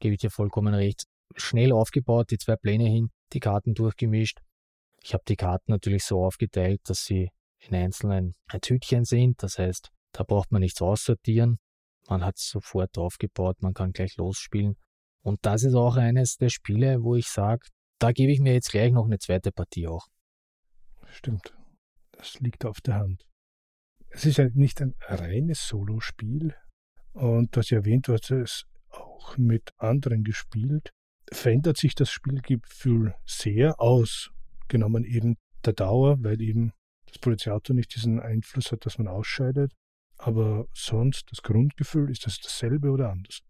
Gebe 0.00 0.14
ich 0.14 0.20
dir 0.20 0.30
vollkommen 0.30 0.74
recht. 0.74 1.04
Schnell 1.36 1.72
aufgebaut, 1.72 2.30
die 2.30 2.38
zwei 2.38 2.56
Pläne 2.56 2.84
hin, 2.88 3.10
die 3.32 3.40
Karten 3.40 3.74
durchgemischt. 3.74 4.40
Ich 5.02 5.14
habe 5.14 5.24
die 5.28 5.36
Karten 5.36 5.70
natürlich 5.70 6.04
so 6.04 6.24
aufgeteilt, 6.24 6.80
dass 6.84 7.04
sie 7.04 7.30
in 7.60 7.74
einzelnen 7.74 8.34
Tütchen 8.60 9.04
sind. 9.04 9.42
Das 9.42 9.58
heißt, 9.58 9.90
da 10.12 10.24
braucht 10.24 10.50
man 10.50 10.60
nichts 10.60 10.80
aussortieren. 10.82 11.58
Man 12.08 12.24
hat 12.24 12.36
es 12.38 12.48
sofort 12.48 12.96
aufgebaut, 12.96 13.60
man 13.60 13.74
kann 13.74 13.92
gleich 13.92 14.16
losspielen. 14.16 14.76
Und 15.22 15.38
das 15.42 15.62
ist 15.62 15.74
auch 15.74 15.96
eines 15.96 16.36
der 16.36 16.48
Spiele, 16.48 17.02
wo 17.02 17.14
ich 17.14 17.28
sage, 17.28 17.66
da 17.98 18.12
gebe 18.12 18.32
ich 18.32 18.40
mir 18.40 18.54
jetzt 18.54 18.70
gleich 18.70 18.92
noch 18.92 19.04
eine 19.04 19.18
zweite 19.18 19.52
Partie 19.52 19.86
auch. 19.88 20.06
Stimmt. 21.06 21.57
Das 22.18 22.40
liegt 22.40 22.64
auf 22.64 22.80
der 22.80 22.96
Hand. 22.96 23.24
Es 24.10 24.26
ist 24.26 24.38
ja 24.38 24.48
nicht 24.52 24.82
ein 24.82 24.94
reines 25.06 25.66
Solospiel. 25.66 26.54
Und 27.12 27.54
du 27.54 27.60
hast 27.60 27.72
erwähnt, 27.72 28.08
du 28.08 28.12
hast 28.12 28.30
es 28.30 28.64
auch 28.90 29.36
mit 29.36 29.72
anderen 29.78 30.24
gespielt. 30.24 30.90
Verändert 31.30 31.76
sich 31.76 31.94
das 31.94 32.10
Spielgefühl 32.10 33.14
sehr 33.24 33.80
aus, 33.80 34.30
genommen 34.66 35.04
eben 35.04 35.36
der 35.64 35.74
Dauer, 35.74 36.16
weil 36.20 36.40
eben 36.40 36.72
das 37.06 37.18
Polizeiauto 37.18 37.72
nicht 37.72 37.94
diesen 37.94 38.20
Einfluss 38.20 38.72
hat, 38.72 38.84
dass 38.84 38.98
man 38.98 39.08
ausscheidet. 39.08 39.72
Aber 40.16 40.66
sonst, 40.72 41.30
das 41.30 41.42
Grundgefühl, 41.42 42.10
ist 42.10 42.26
das 42.26 42.38
dasselbe 42.40 42.90
oder 42.90 43.10
anders? 43.10 43.40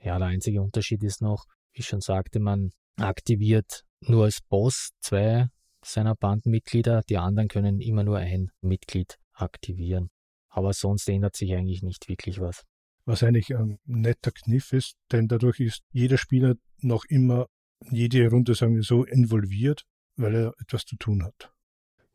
Ja, 0.00 0.18
der 0.18 0.28
einzige 0.28 0.62
Unterschied 0.62 1.02
ist 1.02 1.20
noch, 1.20 1.44
wie 1.72 1.80
ich 1.80 1.86
schon 1.86 2.00
sagte, 2.00 2.40
man 2.40 2.70
aktiviert 2.96 3.84
nur 4.00 4.24
als 4.24 4.40
Boss 4.40 4.90
zwei 5.00 5.48
seiner 5.84 6.14
Bandenmitglieder, 6.14 7.02
die 7.08 7.18
anderen 7.18 7.48
können 7.48 7.80
immer 7.80 8.04
nur 8.04 8.18
ein 8.18 8.50
Mitglied 8.60 9.18
aktivieren. 9.32 10.10
Aber 10.48 10.72
sonst 10.72 11.08
ändert 11.08 11.36
sich 11.36 11.52
eigentlich 11.54 11.82
nicht 11.82 12.08
wirklich 12.08 12.40
was. 12.40 12.64
Was 13.04 13.22
eigentlich 13.22 13.56
ein 13.56 13.78
netter 13.84 14.32
Kniff 14.32 14.72
ist, 14.72 14.96
denn 15.12 15.28
dadurch 15.28 15.60
ist 15.60 15.82
jeder 15.92 16.18
Spieler 16.18 16.56
noch 16.78 17.04
immer 17.06 17.46
jede 17.90 18.28
Runde, 18.28 18.54
sagen 18.54 18.74
wir 18.74 18.82
so, 18.82 19.04
involviert, 19.04 19.84
weil 20.16 20.34
er 20.34 20.54
etwas 20.60 20.84
zu 20.84 20.96
tun 20.96 21.24
hat. 21.24 21.52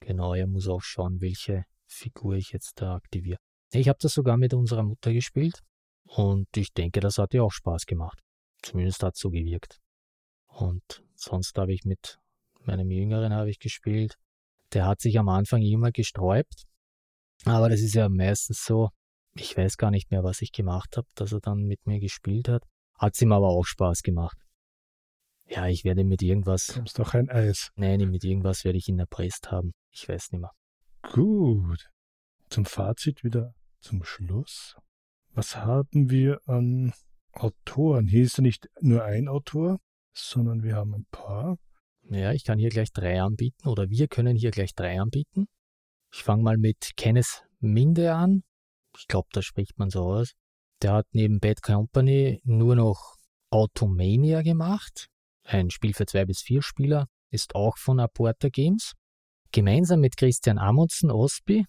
Genau, 0.01 0.34
er 0.34 0.47
muss 0.47 0.68
auch 0.68 0.82
schauen, 0.82 1.22
welche 1.22 1.66
Figur 1.88 2.36
ich 2.36 2.51
jetzt 2.51 2.82
da 2.82 2.95
aktiviere. 2.95 3.38
Ich 3.72 3.88
habe 3.88 3.97
das 4.01 4.14
sogar 4.14 4.38
mit 4.38 4.53
unserer 4.53 4.84
Mutter 4.84 5.14
gespielt 5.14 5.61
und 6.03 6.47
ich 6.55 6.74
denke, 6.74 6.99
das 6.99 7.18
hat 7.18 7.34
ihr 7.34 7.43
auch 7.43 7.51
Spaß 7.51 7.86
gemacht. 7.86 8.20
Zumindest 8.61 9.01
hat 9.03 9.16
es 9.16 9.22
so 9.22 9.30
gewirkt. 9.30 9.80
Und 10.47 11.03
sonst 11.16 11.57
habe 11.57 11.74
ich 11.74 11.86
mit 11.86 12.20
meinem 12.68 12.91
Jüngeren 12.91 13.34
habe 13.34 13.49
ich 13.49 13.59
gespielt. 13.59 14.16
Der 14.74 14.86
hat 14.86 15.01
sich 15.01 15.20
am 15.20 15.30
Anfang 15.30 15.61
immer 15.61 15.91
gesträubt. 15.91 16.66
Aber 17.45 17.70
das 17.70 17.82
ist 17.82 17.95
ja 17.95 18.09
meistens 18.09 18.64
so. 18.66 18.89
Ich 19.36 19.57
weiß 19.57 19.78
gar 19.78 19.91
nicht 19.91 20.11
mehr, 20.11 20.24
was 20.24 20.41
ich 20.41 20.51
gemacht 20.51 20.95
habe, 20.97 21.07
dass 21.16 21.32
er 21.32 21.39
dann 21.39 21.64
mit 21.64 21.86
mir 21.86 21.99
gespielt 21.99 22.47
hat. 22.47 22.64
Hat 22.97 23.16
es 23.16 23.22
ihm 23.22 23.32
aber 23.32 23.49
auch 23.49 23.66
Spaß 23.66 24.03
gemacht. 24.03 24.38
Ja, 25.47 25.68
ich 25.68 25.84
werde 25.84 26.03
mit 26.03 26.22
irgendwas. 26.22 26.68
Kommst 26.74 26.99
doch 26.99 27.14
ein 27.14 27.30
Eis. 27.30 27.72
Nein, 27.76 28.09
mit 28.09 28.24
irgendwas 28.24 28.64
werde 28.64 28.78
ich 28.78 28.88
ihn 28.88 28.99
erpresst 28.99 29.51
haben. 29.51 29.74
Ich 29.91 30.07
weiß 30.07 30.32
nicht 30.32 30.41
mehr. 30.41 30.51
Gut. 31.11 31.89
Zum 32.49 32.66
Fazit 32.66 33.24
wieder 33.24 33.53
zum 33.82 34.03
Schluss. 34.03 34.76
Was 35.34 35.57
haben 35.57 36.09
wir 36.09 36.39
an 36.45 36.93
Autoren? 37.34 38.07
Hier 38.07 38.24
ist 38.24 38.38
ja 38.38 38.43
nicht 38.43 38.70
nur 38.80 39.03
ein 39.03 39.28
Autor, 39.28 39.80
sondern 40.14 40.64
wir 40.64 40.76
haben 40.76 40.93
ein 40.93 41.05
paar. 41.11 41.57
Ja, 42.10 42.32
ich 42.34 42.43
kann 42.43 42.60
hier 42.60 42.70
gleich 42.70 42.91
drei 42.91 43.22
anbieten 43.22 43.68
oder 43.68 43.89
wir 43.89 44.08
können 44.08 44.36
hier 44.36 44.51
gleich 44.51 44.76
drei 44.76 44.99
anbieten. 44.99 45.47
Ich 46.14 46.24
fange 46.24 46.43
mal 46.43 46.58
mit 46.58 46.91
Kenneth 46.95 47.43
Minde 47.60 48.14
an. 48.14 48.43
Ich 48.97 49.08
glaube, 49.08 49.30
da 49.32 49.41
spricht 49.41 49.80
man 49.80 49.89
so 49.89 50.04
aus. 50.04 50.34
Der 50.82 50.93
hat 50.93 51.08
neben 51.12 51.39
Bad 51.39 51.64
Company 51.64 52.41
nur 52.43 52.76
noch 52.76 53.16
Automania 53.49 54.41
gemacht. 54.41 55.08
Ein 55.43 55.70
Spiel 55.70 55.93
für 55.93 56.06
zwei 56.06 56.26
bis 56.26 56.41
vier 56.41 56.62
Spieler, 56.62 57.08
ist 57.30 57.56
auch 57.56 57.78
von 57.78 57.99
Aporta 57.99 58.49
Games. 58.49 58.93
Gemeinsam 59.51 60.01
mit 60.01 60.18
Christian 60.18 60.58
Amundsen 60.58 61.12
Osby 61.12 61.66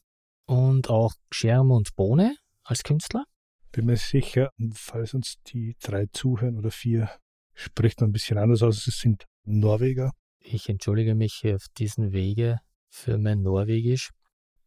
und 0.46 0.90
auch 0.90 1.14
Scherm 1.32 1.70
und 1.70 1.94
Bohne 1.96 2.36
als 2.62 2.82
Künstler. 2.82 3.24
Bin 3.72 3.86
mir 3.86 3.96
sicher, 3.96 4.50
falls 4.72 5.14
uns 5.14 5.36
die 5.46 5.76
drei 5.82 6.06
zuhören 6.12 6.58
oder 6.58 6.70
vier, 6.70 7.10
spricht 7.54 8.00
man 8.00 8.10
ein 8.10 8.12
bisschen 8.12 8.38
anders 8.38 8.62
aus. 8.62 8.86
Es 8.86 8.98
sind 8.98 9.24
Norweger. 9.44 10.12
Ich 10.46 10.68
entschuldige 10.68 11.14
mich 11.14 11.42
auf 11.46 11.68
diesen 11.78 12.12
Wege 12.12 12.60
für 12.90 13.16
mein 13.16 13.40
Norwegisch. 13.40 14.10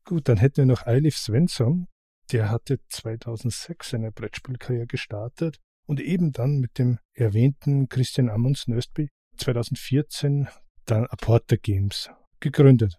Gut, 0.05 0.27
dann 0.27 0.37
hätten 0.37 0.57
wir 0.57 0.65
noch 0.65 0.87
Eilif 0.87 1.17
Svensson. 1.17 1.87
Der 2.31 2.49
hatte 2.49 2.79
2006 2.89 3.91
seine 3.91 4.11
Brettspielkarriere 4.11 4.87
gestartet 4.87 5.59
und 5.85 5.99
eben 5.99 6.31
dann 6.31 6.57
mit 6.57 6.79
dem 6.79 6.97
erwähnten 7.13 7.89
Christian 7.89 8.29
Amundsen 8.29 8.73
Östby 8.73 9.09
2014 9.37 10.47
dann 10.85 11.05
Aporta 11.05 11.57
Games 11.57 12.09
gegründet. 12.39 12.97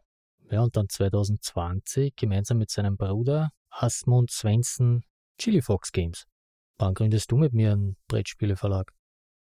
Ja, 0.49 0.63
und 0.63 0.77
dann 0.77 0.89
2020 0.89 2.15
gemeinsam 2.15 2.59
mit 2.59 2.71
seinem 2.71 2.97
Bruder 2.97 3.51
Asmund 3.71 4.31
Svensson 4.31 5.03
Chili 5.37 5.63
Fox 5.63 5.91
Games. 5.91 6.27
Wann 6.79 6.95
gründest 6.95 7.33
du 7.33 7.39
mit 7.39 7.53
mir 7.53 7.73
einen 7.73 7.97
Brettspieleverlag? 8.07 8.93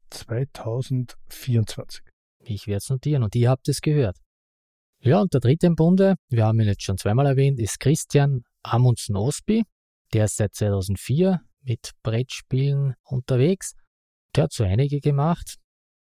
2024. 0.10 2.13
Ich 2.46 2.68
werde 2.68 2.78
es 2.78 2.90
notieren 2.90 3.24
und 3.24 3.36
ihr 3.36 3.50
habt 3.50 3.68
es 3.70 3.82
gehört. 3.82 4.18
Ja, 5.00 5.20
und 5.22 5.34
der 5.34 5.42
dritte 5.42 5.68
im 5.68 5.76
Bunde, 5.76 6.16
wir 6.30 6.46
haben 6.46 6.60
ihn 6.60 6.68
jetzt 6.68 6.84
schon 6.84 6.98
zweimal 6.98 7.26
erwähnt, 7.26 7.60
ist 7.60 7.80
Christian 7.80 8.44
Amundsen 8.64 9.16
Osby. 9.16 9.64
Der 10.14 10.26
ist 10.26 10.38
seit 10.38 10.54
2004 10.54 11.42
mit 11.62 11.92
Brettspielen 12.04 12.96
unterwegs. 13.04 13.74
Der 14.36 14.46
hat 14.46 14.54
so 14.54 14.64
einige 14.64 15.00
gemacht. 15.00 15.58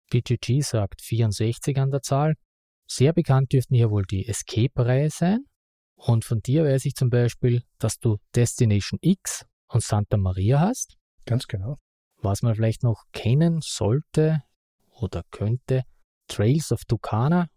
BGG 0.10 0.62
sagt 0.62 1.02
64 1.02 1.78
an 1.78 1.92
der 1.92 2.02
Zahl. 2.02 2.36
Sehr 2.88 3.14
bekannt 3.14 3.54
dürften 3.54 3.76
hier 3.76 3.92
wohl 3.92 4.04
die 4.04 4.28
Escape-Reihe 4.28 5.10
sein. 5.10 5.46
Und 5.96 6.26
von 6.26 6.40
dir 6.40 6.64
weiß 6.64 6.86
ich 6.86 6.96
zum 6.96 7.10
Beispiel, 7.10 7.64
dass 7.78 8.00
du 8.00 8.18
Destination 8.36 9.00
X 9.02 9.46
und 9.68 9.84
Santa 9.84 10.18
Maria 10.18 10.60
hast. 10.60 10.98
Ganz 11.26 11.48
genau. 11.48 11.78
Was 12.18 12.42
man 12.42 12.56
vielleicht 12.56 12.84
noch 12.84 13.04
kennen 13.12 13.60
sollte 13.62 14.44
oder 14.92 15.24
könnte, 15.30 15.84
Trails 16.30 16.72
of 16.72 16.86
Tucana 16.86 17.48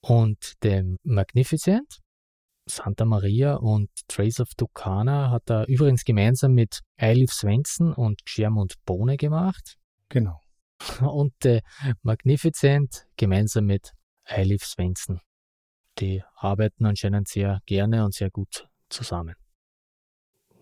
und 0.00 0.54
dem 0.64 0.96
Magnificent. 1.02 2.00
Santa 2.66 3.04
Maria 3.04 3.56
und 3.56 3.90
Trails 4.08 4.40
of 4.40 4.54
Tucana 4.56 5.30
hat 5.30 5.50
er 5.50 5.66
übrigens 5.68 6.04
gemeinsam 6.04 6.52
mit 6.54 6.80
Eilif 6.96 7.32
Svensson 7.32 7.92
und 7.92 8.24
Germund 8.24 8.74
Bohne 8.86 9.16
gemacht. 9.16 9.76
Genau. 10.08 10.40
Und 11.00 11.32
der 11.44 11.60
Magnificent 12.02 13.06
gemeinsam 13.16 13.66
mit 13.66 13.92
Eilif 14.24 14.64
Svensson. 14.64 15.20
Die 15.98 16.22
arbeiten 16.34 16.86
anscheinend 16.86 17.28
sehr 17.28 17.60
gerne 17.66 18.04
und 18.04 18.14
sehr 18.14 18.30
gut 18.30 18.66
zusammen. 18.88 19.34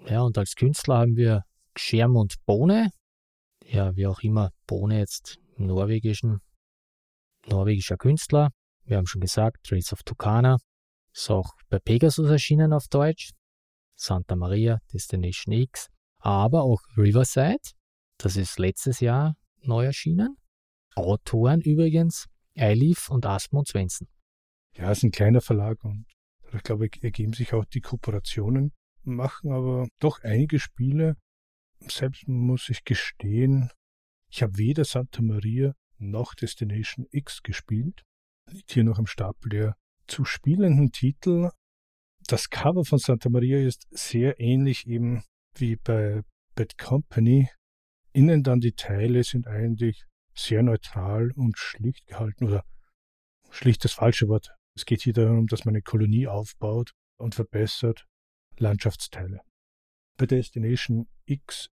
Ja, 0.07 0.23
und 0.23 0.37
als 0.37 0.55
Künstler 0.55 0.99
haben 0.99 1.17
wir 1.17 1.45
Germund 1.75 2.35
Bohne. 2.45 2.91
Ja, 3.65 3.95
wie 3.97 4.07
auch 4.07 4.21
immer 4.21 4.51
Bohne 4.67 4.99
jetzt 4.99 5.39
im 5.57 5.67
Norwegischen 5.67 6.41
norwegischer 7.51 7.97
Künstler. 7.97 8.51
Wir 8.85 8.97
haben 8.97 9.07
schon 9.07 9.21
gesagt, 9.21 9.65
Trails 9.65 9.93
of 9.93 10.03
Tucana. 10.03 10.57
Ist 11.13 11.31
auch 11.31 11.53
bei 11.69 11.79
Pegasus 11.79 12.31
erschienen 12.31 12.73
auf 12.73 12.89
Deutsch. 12.89 13.31
Santa 13.95 14.37
Maria, 14.37 14.79
Destination 14.93 15.53
X. 15.53 15.89
Aber 16.19 16.63
auch 16.63 16.81
Riverside. 16.97 17.59
Das 18.19 18.37
ist 18.37 18.59
letztes 18.59 19.01
Jahr 19.01 19.37
neu 19.63 19.85
erschienen. 19.85 20.37
Autoren 20.95 21.61
übrigens 21.61 22.27
Eilif 22.57 23.11
und 23.11 23.27
Asmund 23.27 23.69
Svensson. 23.69 24.09
Ja, 24.77 24.91
es 24.91 24.99
ist 24.99 25.05
ein 25.05 25.11
kleiner 25.11 25.41
Verlag 25.41 25.83
und 25.85 26.07
ich 26.53 26.63
glaube, 26.63 26.89
ergeben 27.01 27.33
sich 27.33 27.53
auch 27.55 27.65
die 27.65 27.81
Kooperationen, 27.81 28.73
machen 29.03 29.53
aber 29.53 29.87
doch 29.99 30.23
einige 30.23 30.59
Spiele 30.59 31.17
Selbst 31.87 32.27
muss 32.29 32.69
ich 32.69 32.85
gestehen, 32.85 33.71
ich 34.29 34.43
habe 34.43 34.59
weder 34.59 34.85
Santa 34.85 35.23
Maria 35.23 35.75
noch 36.01 36.35
Destination 36.35 37.07
X 37.11 37.43
gespielt. 37.43 38.03
Liegt 38.51 38.73
hier 38.73 38.85
noch 38.85 38.99
im 38.99 39.07
Stapel 39.07 39.51
der 39.51 39.77
zu 40.07 40.25
spielenden 40.25 40.91
Titel. 40.91 41.51
Das 42.27 42.51
Cover 42.51 42.85
von 42.85 42.99
Santa 42.99 43.29
Maria 43.29 43.59
ist 43.59 43.87
sehr 43.91 44.41
ähnlich 44.41 44.87
eben 44.87 45.25
wie 45.57 45.77
bei 45.77 46.23
Bad 46.55 46.79
Company. 46.79 47.49
Innen 48.13 48.43
dann 48.43 48.61
die 48.61 48.73
Teile 48.73 49.23
sind 49.23 49.47
eigentlich 49.47 50.05
sehr 50.35 50.63
neutral 50.63 51.31
und 51.33 51.59
schlicht 51.59 52.07
gehalten 52.07 52.47
oder 52.47 52.65
schlicht 53.51 53.85
das 53.85 53.93
falsche 53.93 54.29
Wort. 54.29 54.51
Es 54.77 54.85
geht 54.85 55.03
hier 55.03 55.13
darum, 55.13 55.47
dass 55.47 55.65
man 55.65 55.75
eine 55.75 55.83
Kolonie 55.83 56.27
aufbaut 56.27 56.93
und 57.19 57.35
verbessert 57.35 58.07
Landschaftsteile. 58.59 59.41
Bei 60.17 60.27
Destination 60.27 61.09
X 61.25 61.69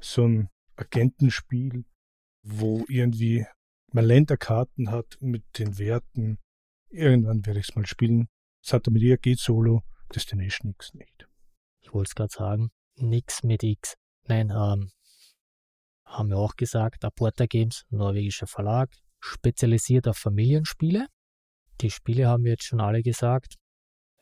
so 0.00 0.26
ein 0.26 0.48
Agentenspiel, 0.76 1.84
wo 2.42 2.84
irgendwie 2.88 3.46
man 3.92 4.04
Länderkarten 4.04 4.90
hat 4.90 5.18
mit 5.20 5.44
den 5.58 5.78
Werten. 5.78 6.38
Irgendwann 6.88 7.44
werde 7.46 7.60
ich 7.60 7.68
es 7.68 7.76
mal 7.76 7.86
spielen. 7.86 8.28
Santa 8.60 8.90
Maria 8.90 9.16
geht 9.16 9.38
solo, 9.38 9.82
Destination 10.14 10.72
X 10.72 10.94
nicht. 10.94 11.28
Ich 11.80 11.92
wollte 11.92 12.08
es 12.08 12.14
gerade 12.14 12.32
sagen, 12.32 12.70
nix 12.96 13.42
mit 13.42 13.62
X. 13.62 13.94
Nein, 14.28 14.50
ähm, 14.50 14.90
haben 16.04 16.30
wir 16.30 16.38
auch 16.38 16.56
gesagt, 16.56 17.04
Aporta 17.04 17.46
Games, 17.46 17.84
norwegischer 17.90 18.46
Verlag, 18.46 18.90
spezialisiert 19.20 20.08
auf 20.08 20.16
Familienspiele. 20.16 21.06
Die 21.80 21.90
Spiele 21.90 22.28
haben 22.28 22.44
wir 22.44 22.52
jetzt 22.52 22.64
schon 22.64 22.80
alle 22.80 23.02
gesagt. 23.02 23.56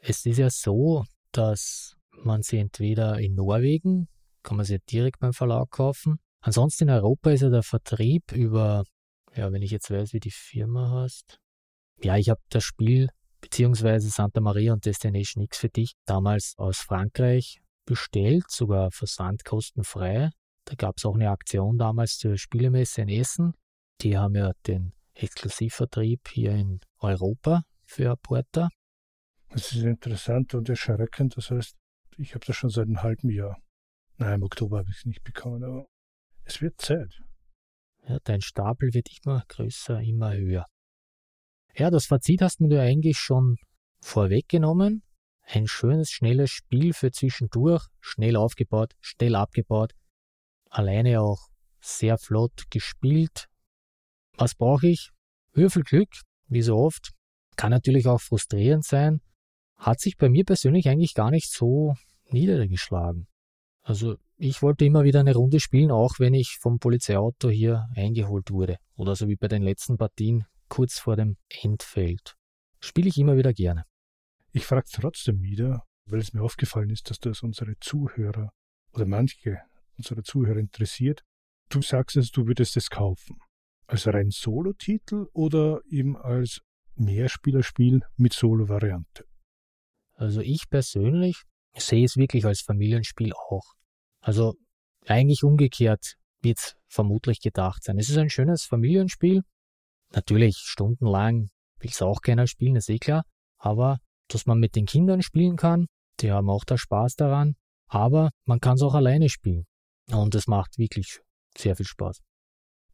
Es 0.00 0.26
ist 0.26 0.38
ja 0.38 0.50
so, 0.50 1.04
dass 1.32 1.96
man 2.10 2.42
sie 2.42 2.58
entweder 2.58 3.18
in 3.18 3.34
Norwegen, 3.34 4.08
kann 4.42 4.56
man 4.56 4.66
sie 4.66 4.78
direkt 4.80 5.20
beim 5.20 5.32
Verlag 5.32 5.70
kaufen. 5.70 6.18
Ansonsten 6.40 6.84
in 6.84 6.90
Europa 6.90 7.30
ist 7.30 7.42
ja 7.42 7.48
der 7.50 7.62
Vertrieb 7.62 8.32
über, 8.32 8.84
ja, 9.34 9.52
wenn 9.52 9.62
ich 9.62 9.70
jetzt 9.70 9.90
weiß, 9.90 10.12
wie 10.12 10.20
die 10.20 10.30
Firma 10.30 11.02
heißt. 11.02 11.38
Ja, 12.02 12.16
ich 12.16 12.28
habe 12.28 12.40
das 12.50 12.64
Spiel 12.64 13.08
beziehungsweise 13.40 14.08
Santa 14.08 14.40
Maria 14.40 14.72
und 14.72 14.84
Destination 14.86 15.44
X 15.44 15.58
für 15.58 15.68
dich 15.68 15.94
damals 16.06 16.54
aus 16.56 16.78
Frankreich 16.78 17.60
bestellt, 17.84 18.50
sogar 18.50 18.90
versandkostenfrei. 18.90 20.30
Da 20.64 20.74
gab 20.76 20.96
es 20.96 21.04
auch 21.04 21.14
eine 21.14 21.30
Aktion 21.30 21.76
damals 21.76 22.16
zur 22.16 22.38
Spielemesse 22.38 23.02
in 23.02 23.08
Essen. 23.08 23.52
Die 24.00 24.16
haben 24.16 24.34
ja 24.34 24.52
den 24.66 24.92
Exklusivvertrieb 25.14 26.28
hier 26.28 26.52
in 26.52 26.80
Europa 26.98 27.64
für 27.84 28.16
Porta. 28.16 28.68
Das 29.50 29.72
ist 29.72 29.84
interessant 29.84 30.54
und 30.54 30.68
erschreckend. 30.68 31.36
Das 31.36 31.50
heißt, 31.50 31.76
ich 32.16 32.34
habe 32.34 32.44
das 32.46 32.56
schon 32.56 32.70
seit 32.70 32.86
einem 32.86 33.02
halben 33.02 33.30
Jahr. 33.30 33.58
Nein, 34.16 34.34
im 34.34 34.42
Oktober 34.42 34.78
habe 34.78 34.90
ich 34.90 34.96
es 34.96 35.04
nicht 35.04 35.22
bekommen, 35.22 35.62
aber 35.62 35.86
es 36.44 36.62
wird 36.62 36.80
Zeit. 36.80 37.20
Ja, 38.06 38.18
dein 38.24 38.40
Stapel 38.42 38.92
wird 38.92 39.08
immer 39.24 39.44
größer, 39.48 40.00
immer 40.00 40.34
höher. 40.34 40.66
Ja, 41.76 41.90
das 41.90 42.06
Fazit 42.06 42.42
hast 42.42 42.60
du 42.60 42.80
eigentlich 42.80 43.18
schon 43.18 43.56
vorweggenommen. 44.00 45.02
Ein 45.42 45.66
schönes, 45.66 46.10
schnelles 46.10 46.50
Spiel 46.50 46.92
für 46.92 47.10
zwischendurch, 47.10 47.86
schnell 48.00 48.36
aufgebaut, 48.36 48.92
schnell 49.00 49.34
abgebaut, 49.34 49.92
alleine 50.70 51.20
auch 51.20 51.48
sehr 51.80 52.16
flott 52.18 52.64
gespielt. 52.70 53.48
Was 54.36 54.54
brauche 54.54 54.88
ich? 54.88 55.10
Würfelglück, 55.52 56.08
wie 56.48 56.62
so 56.62 56.76
oft. 56.76 57.12
Kann 57.56 57.70
natürlich 57.70 58.06
auch 58.06 58.20
frustrierend 58.20 58.84
sein. 58.84 59.20
Hat 59.76 60.00
sich 60.00 60.16
bei 60.16 60.28
mir 60.28 60.44
persönlich 60.44 60.88
eigentlich 60.88 61.14
gar 61.14 61.30
nicht 61.30 61.50
so 61.52 61.94
niedergeschlagen. 62.30 63.28
Also 63.82 64.16
ich 64.36 64.62
wollte 64.62 64.84
immer 64.84 65.04
wieder 65.04 65.20
eine 65.20 65.34
Runde 65.34 65.60
spielen, 65.60 65.90
auch 65.90 66.18
wenn 66.18 66.34
ich 66.34 66.58
vom 66.60 66.78
Polizeiauto 66.78 67.50
hier 67.50 67.86
eingeholt 67.94 68.50
wurde. 68.50 68.78
Oder 68.96 69.14
so 69.14 69.28
wie 69.28 69.36
bei 69.36 69.48
den 69.48 69.62
letzten 69.62 69.96
Partien 69.96 70.44
kurz 70.68 70.98
vor 70.98 71.16
dem 71.16 71.36
Endfeld. 71.62 72.34
Spiele 72.80 73.08
ich 73.08 73.18
immer 73.18 73.36
wieder 73.36 73.52
gerne. 73.52 73.84
Ich 74.52 74.66
frage 74.66 74.86
trotzdem 74.90 75.42
wieder, 75.42 75.84
weil 76.06 76.20
es 76.20 76.32
mir 76.32 76.42
aufgefallen 76.42 76.90
ist, 76.90 77.10
dass 77.10 77.18
das 77.18 77.42
unsere 77.42 77.74
Zuhörer 77.80 78.50
oder 78.92 79.06
manche 79.06 79.60
unsere 79.96 80.22
Zuhörer 80.22 80.58
interessiert. 80.58 81.22
Du 81.68 81.82
sagst 81.82 82.16
es, 82.16 82.30
du 82.30 82.46
würdest 82.46 82.76
es 82.76 82.90
kaufen. 82.90 83.38
Als 83.86 84.06
rein 84.06 84.30
Solo-Titel 84.30 85.26
oder 85.32 85.80
eben 85.88 86.16
als 86.16 86.60
Mehrspielerspiel 86.96 88.00
mit 88.16 88.32
Solo-Variante? 88.32 89.24
Also 90.14 90.40
ich 90.40 90.68
persönlich 90.68 91.42
sehe 91.76 92.04
es 92.04 92.16
wirklich 92.16 92.44
als 92.44 92.62
Familienspiel 92.62 93.32
auch. 93.32 93.74
Also 94.24 94.54
eigentlich 95.06 95.44
umgekehrt 95.44 96.14
wird 96.40 96.58
es 96.58 96.76
vermutlich 96.88 97.40
gedacht 97.40 97.84
sein. 97.84 97.98
Es 97.98 98.08
ist 98.08 98.16
ein 98.16 98.30
schönes 98.30 98.64
Familienspiel. 98.64 99.42
Natürlich 100.14 100.56
stundenlang 100.56 101.50
will 101.78 101.90
es 101.90 102.00
auch 102.00 102.22
keiner 102.22 102.46
spielen, 102.46 102.76
ist 102.76 102.88
eh 102.88 102.98
klar. 102.98 103.24
Aber 103.58 103.98
dass 104.28 104.46
man 104.46 104.58
mit 104.58 104.76
den 104.76 104.86
Kindern 104.86 105.20
spielen 105.20 105.56
kann, 105.56 105.86
die 106.20 106.32
haben 106.32 106.48
auch 106.48 106.64
da 106.64 106.78
Spaß 106.78 107.16
daran. 107.16 107.54
Aber 107.86 108.30
man 108.46 108.60
kann 108.60 108.76
es 108.76 108.82
auch 108.82 108.94
alleine 108.94 109.28
spielen. 109.28 109.66
Und 110.10 110.34
es 110.34 110.46
macht 110.46 110.78
wirklich 110.78 111.20
sehr 111.56 111.76
viel 111.76 111.86
Spaß. 111.86 112.22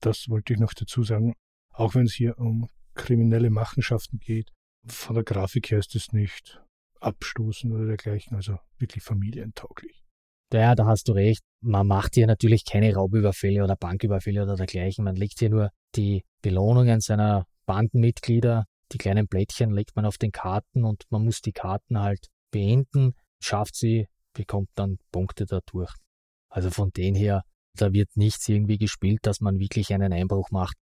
Das 0.00 0.28
wollte 0.28 0.52
ich 0.52 0.58
noch 0.58 0.74
dazu 0.74 1.04
sagen. 1.04 1.34
Auch 1.72 1.94
wenn 1.94 2.06
es 2.06 2.14
hier 2.14 2.38
um 2.38 2.68
kriminelle 2.94 3.50
Machenschaften 3.50 4.18
geht, 4.18 4.50
von 4.84 5.14
der 5.14 5.22
Grafik 5.22 5.70
her 5.70 5.78
ist 5.78 5.94
es 5.94 6.12
nicht 6.12 6.60
abstoßen 6.98 7.70
oder 7.70 7.86
dergleichen, 7.86 8.34
also 8.34 8.58
wirklich 8.78 9.04
familientauglich. 9.04 9.99
Ja, 10.52 10.74
da 10.74 10.86
hast 10.86 11.08
du 11.08 11.12
recht. 11.12 11.42
Man 11.60 11.86
macht 11.86 12.14
hier 12.14 12.26
natürlich 12.26 12.64
keine 12.64 12.94
Raubüberfälle 12.94 13.62
oder 13.62 13.76
Banküberfälle 13.76 14.42
oder 14.42 14.56
dergleichen. 14.56 15.04
Man 15.04 15.14
legt 15.14 15.38
hier 15.38 15.50
nur 15.50 15.70
die 15.94 16.24
Belohnungen 16.42 17.00
seiner 17.00 17.46
Bandenmitglieder, 17.66 18.64
die 18.92 18.98
kleinen 18.98 19.28
Blättchen 19.28 19.70
legt 19.70 19.94
man 19.94 20.04
auf 20.04 20.18
den 20.18 20.32
Karten 20.32 20.84
und 20.84 21.04
man 21.10 21.24
muss 21.24 21.40
die 21.40 21.52
Karten 21.52 22.00
halt 22.00 22.26
beenden, 22.50 23.12
schafft 23.40 23.76
sie, 23.76 24.08
bekommt 24.32 24.70
dann 24.74 24.98
Punkte 25.12 25.46
dadurch. 25.46 25.92
Also 26.48 26.70
von 26.70 26.90
denen 26.90 27.14
her, 27.14 27.44
da 27.76 27.92
wird 27.92 28.16
nichts 28.16 28.48
irgendwie 28.48 28.78
gespielt, 28.78 29.20
dass 29.22 29.40
man 29.40 29.60
wirklich 29.60 29.94
einen 29.94 30.12
Einbruch 30.12 30.50
macht. 30.50 30.76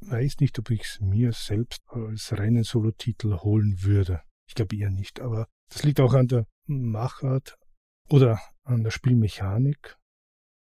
Weiß 0.00 0.36
nicht, 0.38 0.58
ob 0.58 0.70
ich 0.70 0.82
es 0.82 1.00
mir 1.00 1.32
selbst 1.32 1.82
als 1.88 2.36
reinen 2.38 2.62
Solo-Titel 2.62 3.38
holen 3.38 3.82
würde. 3.82 4.20
Ich 4.48 4.54
glaube 4.54 4.76
eher 4.76 4.90
nicht, 4.90 5.20
aber 5.20 5.48
das 5.68 5.82
liegt 5.82 6.00
auch 6.00 6.14
an 6.14 6.28
der 6.28 6.46
Machart 6.66 7.56
oder 8.08 8.40
an 8.64 8.82
der 8.84 8.90
Spielmechanik. 8.90 9.96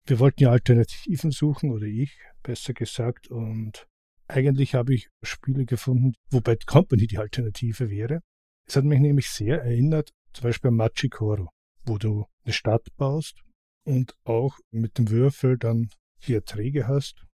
Wir 0.05 0.19
wollten 0.19 0.43
ja 0.43 0.51
Alternativen 0.51 1.31
suchen, 1.31 1.71
oder 1.71 1.85
ich, 1.85 2.17
besser 2.41 2.73
gesagt, 2.73 3.27
und 3.29 3.87
eigentlich 4.27 4.75
habe 4.75 4.93
ich 4.93 5.09
Spiele 5.23 5.65
gefunden, 5.65 6.13
wobei 6.29 6.55
Company 6.65 7.07
die 7.07 7.17
Alternative 7.17 7.89
wäre. 7.89 8.21
Es 8.67 8.75
hat 8.75 8.85
mich 8.85 8.99
nämlich 8.99 9.29
sehr 9.29 9.63
erinnert, 9.63 10.11
zum 10.33 10.43
Beispiel 10.43 10.69
an 10.69 10.75
Machikoro, 10.75 11.49
wo 11.85 11.97
du 11.97 12.25
eine 12.43 12.53
Stadt 12.53 12.87
baust 12.97 13.41
und 13.83 14.15
auch 14.23 14.57
mit 14.71 14.97
dem 14.97 15.09
Würfel 15.09 15.57
dann 15.57 15.89
hier 16.19 16.37
Erträge 16.37 16.87
hast. 16.87 17.25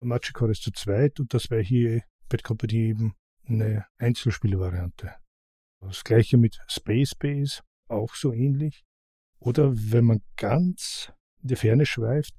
Machikor 0.00 0.50
ist 0.50 0.62
zu 0.62 0.72
zweit 0.72 1.20
und 1.20 1.32
das 1.32 1.50
wäre 1.50 1.62
hier 1.62 2.02
Bad 2.28 2.44
Company 2.44 2.88
eben 2.88 3.14
eine 3.46 3.86
Einzelspielvariante. 3.98 5.14
Das 5.80 6.04
gleiche 6.04 6.36
mit 6.36 6.58
Space 6.68 7.14
Base, 7.14 7.62
auch 7.88 8.14
so 8.14 8.32
ähnlich. 8.32 8.84
Oder 9.44 9.72
wenn 9.74 10.04
man 10.04 10.22
ganz 10.36 11.12
in 11.42 11.48
die 11.48 11.56
Ferne 11.56 11.84
schweift, 11.84 12.32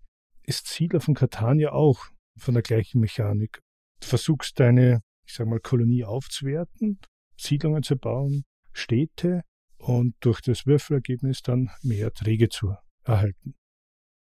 ist 0.43 0.67
Siedler 0.67 1.01
von 1.01 1.15
Catania 1.15 1.73
auch 1.73 2.05
von 2.37 2.53
der 2.53 2.63
gleichen 2.63 3.01
Mechanik. 3.01 3.59
Du 3.99 4.07
versuchst 4.07 4.57
deine, 4.59 5.01
ich 5.25 5.33
sag 5.33 5.47
mal, 5.47 5.59
Kolonie 5.59 6.05
aufzuwerten, 6.05 6.99
Siedlungen 7.37 7.83
zu 7.83 7.97
bauen, 7.97 8.45
Städte 8.71 9.41
und 9.77 10.15
durch 10.21 10.39
das 10.41 10.65
Würfelergebnis 10.65 11.41
dann 11.41 11.69
mehr 11.81 12.05
Erträge 12.05 12.47
zu 12.47 12.73
erhalten. 13.03 13.55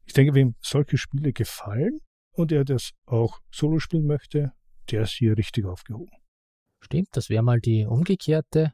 Ich 0.07 0.15
denke, 0.15 0.35
wem 0.35 0.55
solche 0.61 0.97
Spiele 0.97 1.35
gefallen 1.35 2.01
und 2.33 2.51
er 2.51 2.65
das 2.65 2.93
auch 3.05 3.41
solo 3.51 3.79
spielen 3.79 4.07
möchte, 4.07 4.53
der 4.91 5.03
ist 5.03 5.13
hier 5.13 5.37
richtig 5.37 5.67
aufgehoben. 5.67 6.17
Stimmt, 6.81 7.09
das 7.13 7.29
wäre 7.29 7.43
mal 7.43 7.61
die 7.61 7.85
umgekehrte. 7.85 8.73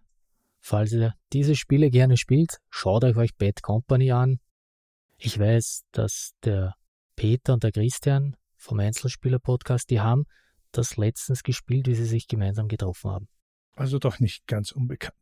Falls 0.69 0.91
ihr 0.91 1.15
diese 1.33 1.55
Spiele 1.55 1.91
gerne 1.91 2.17
spielt, 2.17 2.57
schaut 2.71 3.05
euch 3.05 3.17
euch 3.17 3.37
Bad 3.37 3.63
Company 3.63 4.11
an. 4.11 4.41
Ich 5.17 5.39
weiß, 5.39 5.85
dass 5.93 6.33
der 6.43 6.75
Peter 7.15 7.55
und 7.55 7.63
der 7.63 7.71
Christian 7.71 8.35
vom 8.57 8.81
Einzelspieler-Podcast, 8.81 9.89
die 9.91 10.01
haben 10.01 10.25
das 10.73 10.97
letztens 10.97 11.45
gespielt, 11.45 11.87
wie 11.87 11.95
sie 11.95 12.05
sich 12.05 12.27
gemeinsam 12.27 12.67
getroffen 12.67 13.13
haben. 13.13 13.29
Also 13.77 14.01
doch 14.01 14.19
nicht 14.19 14.49
ganz 14.49 14.73
unbekannt. 14.73 15.15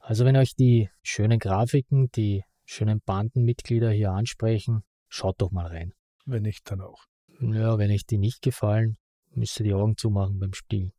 Also 0.00 0.24
wenn 0.24 0.36
euch 0.36 0.56
die 0.56 0.90
schönen 1.00 1.38
Grafiken, 1.38 2.10
die 2.10 2.42
schönen 2.64 3.00
Bandenmitglieder 3.02 3.92
hier 3.92 4.10
ansprechen, 4.10 4.82
schaut 5.06 5.40
doch 5.40 5.52
mal 5.52 5.68
rein. 5.68 5.92
Wenn 6.24 6.42
nicht, 6.42 6.68
dann 6.68 6.80
auch. 6.80 7.04
Ja, 7.40 7.78
wenn 7.78 7.92
euch 7.92 8.04
die 8.04 8.18
nicht 8.18 8.42
gefallen, 8.42 8.98
müsst 9.30 9.60
ihr 9.60 9.64
die 9.64 9.74
Augen 9.74 9.96
zumachen 9.96 10.40
beim 10.40 10.54
Spiel. 10.54 10.90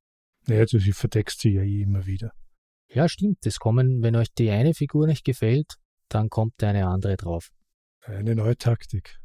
Naja, 0.47 0.61
also 0.61 0.79
sie 0.79 0.93
verdeckst 0.93 1.41
sie 1.41 1.55
ja 1.55 1.63
eh 1.63 1.81
immer 1.81 2.05
wieder. 2.05 2.31
Ja, 2.89 3.09
stimmt. 3.09 3.45
Es 3.45 3.59
kommen, 3.59 4.01
wenn 4.01 4.15
euch 4.15 4.33
die 4.33 4.49
eine 4.49 4.73
Figur 4.73 5.07
nicht 5.07 5.25
gefällt, 5.25 5.75
dann 6.09 6.29
kommt 6.29 6.63
eine 6.63 6.87
andere 6.87 7.17
drauf. 7.17 7.49
Eine 8.01 8.35
neue 8.35 8.57
Taktik. 8.57 9.19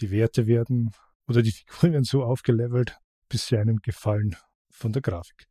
Die 0.00 0.10
Werte 0.10 0.46
werden 0.46 0.90
oder 1.26 1.42
die 1.42 1.52
Figuren 1.52 1.92
werden 1.92 2.04
so 2.04 2.24
aufgelevelt, 2.24 2.96
bis 3.28 3.46
sie 3.46 3.58
einem 3.58 3.78
gefallen 3.78 4.36
von 4.70 4.92
der 4.92 5.02
Grafik. 5.02 5.46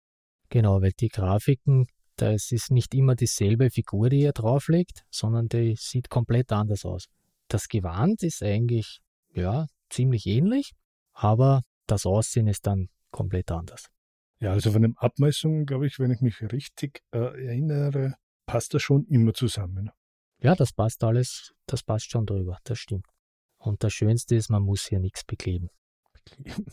Genau, 0.50 0.82
weil 0.82 0.92
die 1.00 1.10
Grafiken, 1.10 1.88
das 2.16 2.52
ist 2.52 2.72
nicht 2.72 2.94
immer 2.96 3.16
dieselbe 3.16 3.70
Figur, 3.70 4.10
die 4.10 4.22
ihr 4.22 4.32
drauflegt, 4.32 5.04
sondern 5.10 5.48
die 5.48 5.76
sieht 5.78 6.10
komplett 6.10 6.52
anders 6.52 6.86
aus. 6.86 7.06
Das 7.48 7.68
Gewand 7.68 8.24
ist 8.24 8.42
eigentlich, 8.44 9.02
ja, 9.34 9.68
ziemlich 9.90 10.26
ähnlich, 10.26 10.72
aber 11.14 11.62
das 11.86 12.06
Aussehen 12.06 12.48
ist 12.48 12.66
dann 12.66 12.90
komplett 13.12 13.52
anders. 13.52 13.88
Ja, 14.40 14.52
also 14.52 14.72
von 14.72 14.84
den 14.84 14.96
Abmessungen, 14.98 15.66
glaube 15.66 15.88
ich, 15.88 16.00
wenn 16.00 16.12
ich 16.12 16.22
mich 16.22 16.42
richtig 16.42 17.02
äh, 17.12 17.18
erinnere, 17.18 18.16
passt 18.46 18.74
das 18.74 18.84
schon 18.84 19.06
immer 19.06 19.34
zusammen. 19.34 19.90
Ja, 20.40 20.56
das 20.56 20.74
passt 20.74 21.04
alles, 21.04 21.54
das 21.66 21.82
passt 21.82 22.12
schon 22.12 22.26
drüber, 22.26 22.60
das 22.64 22.78
stimmt. 22.78 23.08
Und 23.58 23.84
das 23.84 23.94
Schönste 23.94 24.36
ist, 24.36 24.50
man 24.50 24.62
muss 24.62 24.86
hier 24.86 25.00
nichts 25.00 25.24
bekleben. 25.24 25.70
Bekleben. 26.14 26.66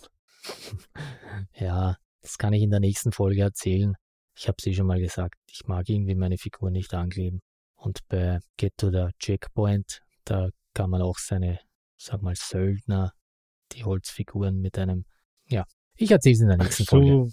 ja, 1.55 1.97
das 2.21 2.37
kann 2.37 2.53
ich 2.53 2.63
in 2.63 2.71
der 2.71 2.81
nächsten 2.81 3.13
Folge 3.13 3.41
erzählen. 3.41 3.95
Ich 4.37 4.47
habe 4.49 4.57
es 4.59 4.67
eh 4.67 4.75
schon 4.75 4.87
mal 4.87 5.01
gesagt, 5.01 5.37
ich 5.51 5.67
mag 5.67 5.89
irgendwie 5.89 6.15
meine 6.15 6.37
Figur 6.37 6.71
nicht 6.71 6.93
ankleben. 6.93 7.41
Und 7.75 8.01
bei 8.09 8.41
Get 8.59 8.77
to 8.77 8.91
the 8.91 9.09
Checkpoint, 9.19 10.03
da 10.25 10.51
kann 10.75 10.91
man 10.91 11.01
auch 11.01 11.19
seine, 11.19 11.61
sag 11.97 12.21
mal, 12.21 12.35
Söldner, 12.35 13.13
die 13.73 13.85
Holzfiguren 13.85 14.61
mit 14.61 14.79
einem, 14.79 15.07
ja, 15.47 15.65
ich 15.97 16.11
erzähle 16.11 16.35
es 16.35 16.41
in 16.41 16.49
der 16.49 16.57
nächsten 16.59 16.85
so, 16.85 16.91
Folge. 16.91 17.31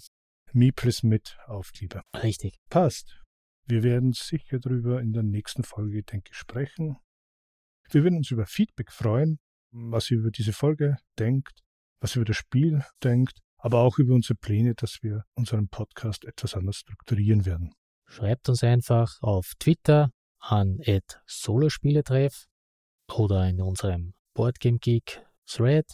Mipris 0.54 1.02
mit 1.02 1.36
Aufkleber. 1.46 2.02
Richtig. 2.22 2.58
Passt. 2.68 3.22
Wir 3.66 3.82
werden 3.82 4.12
sicher 4.12 4.58
darüber 4.58 5.00
in 5.00 5.12
der 5.12 5.22
nächsten 5.22 5.62
Folge, 5.62 6.02
denke 6.02 6.30
ich, 6.32 6.36
sprechen. 6.36 6.96
Wir 7.90 8.02
würden 8.02 8.18
uns 8.18 8.30
über 8.30 8.46
Feedback 8.46 8.90
freuen, 8.90 9.38
was 9.70 10.10
ihr 10.10 10.18
über 10.18 10.30
diese 10.30 10.52
Folge 10.52 10.96
denkt, 11.18 11.60
was 12.00 12.14
ihr 12.14 12.20
über 12.20 12.26
das 12.26 12.36
Spiel 12.36 12.84
denkt, 13.02 13.38
aber 13.58 13.78
auch 13.80 13.98
über 13.98 14.14
unsere 14.14 14.34
Pläne, 14.34 14.74
dass 14.74 15.02
wir 15.02 15.24
unseren 15.34 15.68
Podcast 15.68 16.24
etwas 16.24 16.54
anders 16.54 16.76
strukturieren 16.76 17.46
werden. 17.46 17.72
Schreibt 18.06 18.48
uns 18.48 18.64
einfach 18.64 19.22
auf 19.22 19.52
Twitter 19.58 20.10
an 20.38 20.78
solospieletreff 21.26 22.46
oder 23.08 23.48
in 23.48 23.60
unserem 23.60 24.14
Boardgame 24.34 24.78
Geek 24.78 25.24
Thread 25.46 25.86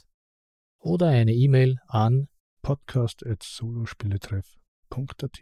oder 0.78 1.08
eine 1.08 1.32
E-Mail 1.32 1.76
an 1.86 2.28
podcast.solospieletreff.at. 2.68 5.38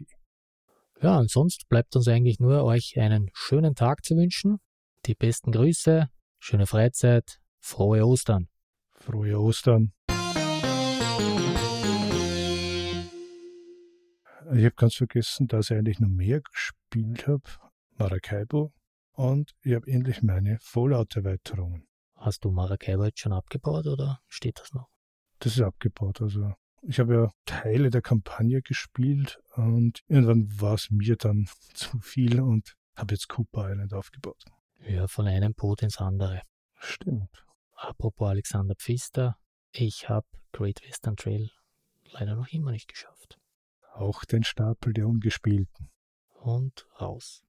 Ja, 1.01 1.19
und 1.19 1.29
sonst 1.29 1.67
bleibt 1.67 1.93
uns 1.97 2.07
eigentlich 2.07 2.39
nur 2.39 2.63
euch 2.63 2.97
einen 2.97 3.29
schönen 3.33 3.75
Tag 3.75 4.05
zu 4.05 4.15
wünschen. 4.15 4.61
Die 5.05 5.13
besten 5.13 5.51
Grüße, 5.51 6.09
schöne 6.39 6.67
Freizeit, 6.67 7.41
frohe 7.59 8.07
Ostern. 8.07 8.47
Frohe 8.93 9.37
Ostern. 9.37 9.91
Ich 14.53 14.63
habe 14.63 14.75
ganz 14.77 14.95
vergessen, 14.95 15.47
dass 15.47 15.69
ich 15.69 15.75
eigentlich 15.75 15.99
noch 15.99 16.07
mehr 16.07 16.39
gespielt 16.39 17.27
habe. 17.27 17.43
Maracaibo. 17.97 18.71
Und 19.11 19.53
ich 19.63 19.73
habe 19.73 19.91
endlich 19.91 20.23
meine 20.23 20.59
Fallout-Erweiterungen. 20.61 21.89
Hast 22.15 22.45
du 22.45 22.51
Maracaibo 22.51 23.03
jetzt 23.03 23.19
schon 23.19 23.33
abgebaut 23.33 23.85
oder 23.85 24.21
steht 24.27 24.61
das 24.61 24.71
noch? 24.71 24.87
Das 25.39 25.57
ist 25.57 25.61
abgebaut. 25.61 26.21
Also 26.21 26.53
ich 26.87 26.99
habe 26.99 27.13
ja 27.13 27.31
Teile 27.45 27.89
der 27.89 28.01
Kampagne 28.01 28.61
gespielt 28.61 29.39
und 29.55 29.99
irgendwann 30.07 30.47
war 30.59 30.75
es 30.75 30.89
mir 30.89 31.17
dann 31.17 31.47
zu 31.73 31.99
viel 31.99 32.39
und 32.39 32.75
habe 32.95 33.13
jetzt 33.13 33.27
Cooper 33.27 33.69
Island 33.69 33.93
aufgebaut. 33.93 34.43
Ja, 34.87 35.07
von 35.07 35.27
einem 35.27 35.53
Boot 35.53 35.83
ins 35.83 35.97
andere. 35.97 36.41
Stimmt. 36.75 37.45
Apropos 37.73 38.29
Alexander 38.29 38.75
Pfister, 38.75 39.37
ich 39.71 40.09
habe 40.09 40.25
Great 40.53 40.81
Western 40.87 41.15
Trail 41.15 41.51
leider 42.05 42.35
noch 42.35 42.47
immer 42.47 42.71
nicht 42.71 42.87
geschafft. 42.87 43.37
Auch 43.93 44.23
den 44.23 44.43
Stapel 44.43 44.93
der 44.93 45.07
Ungespielten. 45.07 45.89
Und 46.39 46.87
raus. 47.01 47.43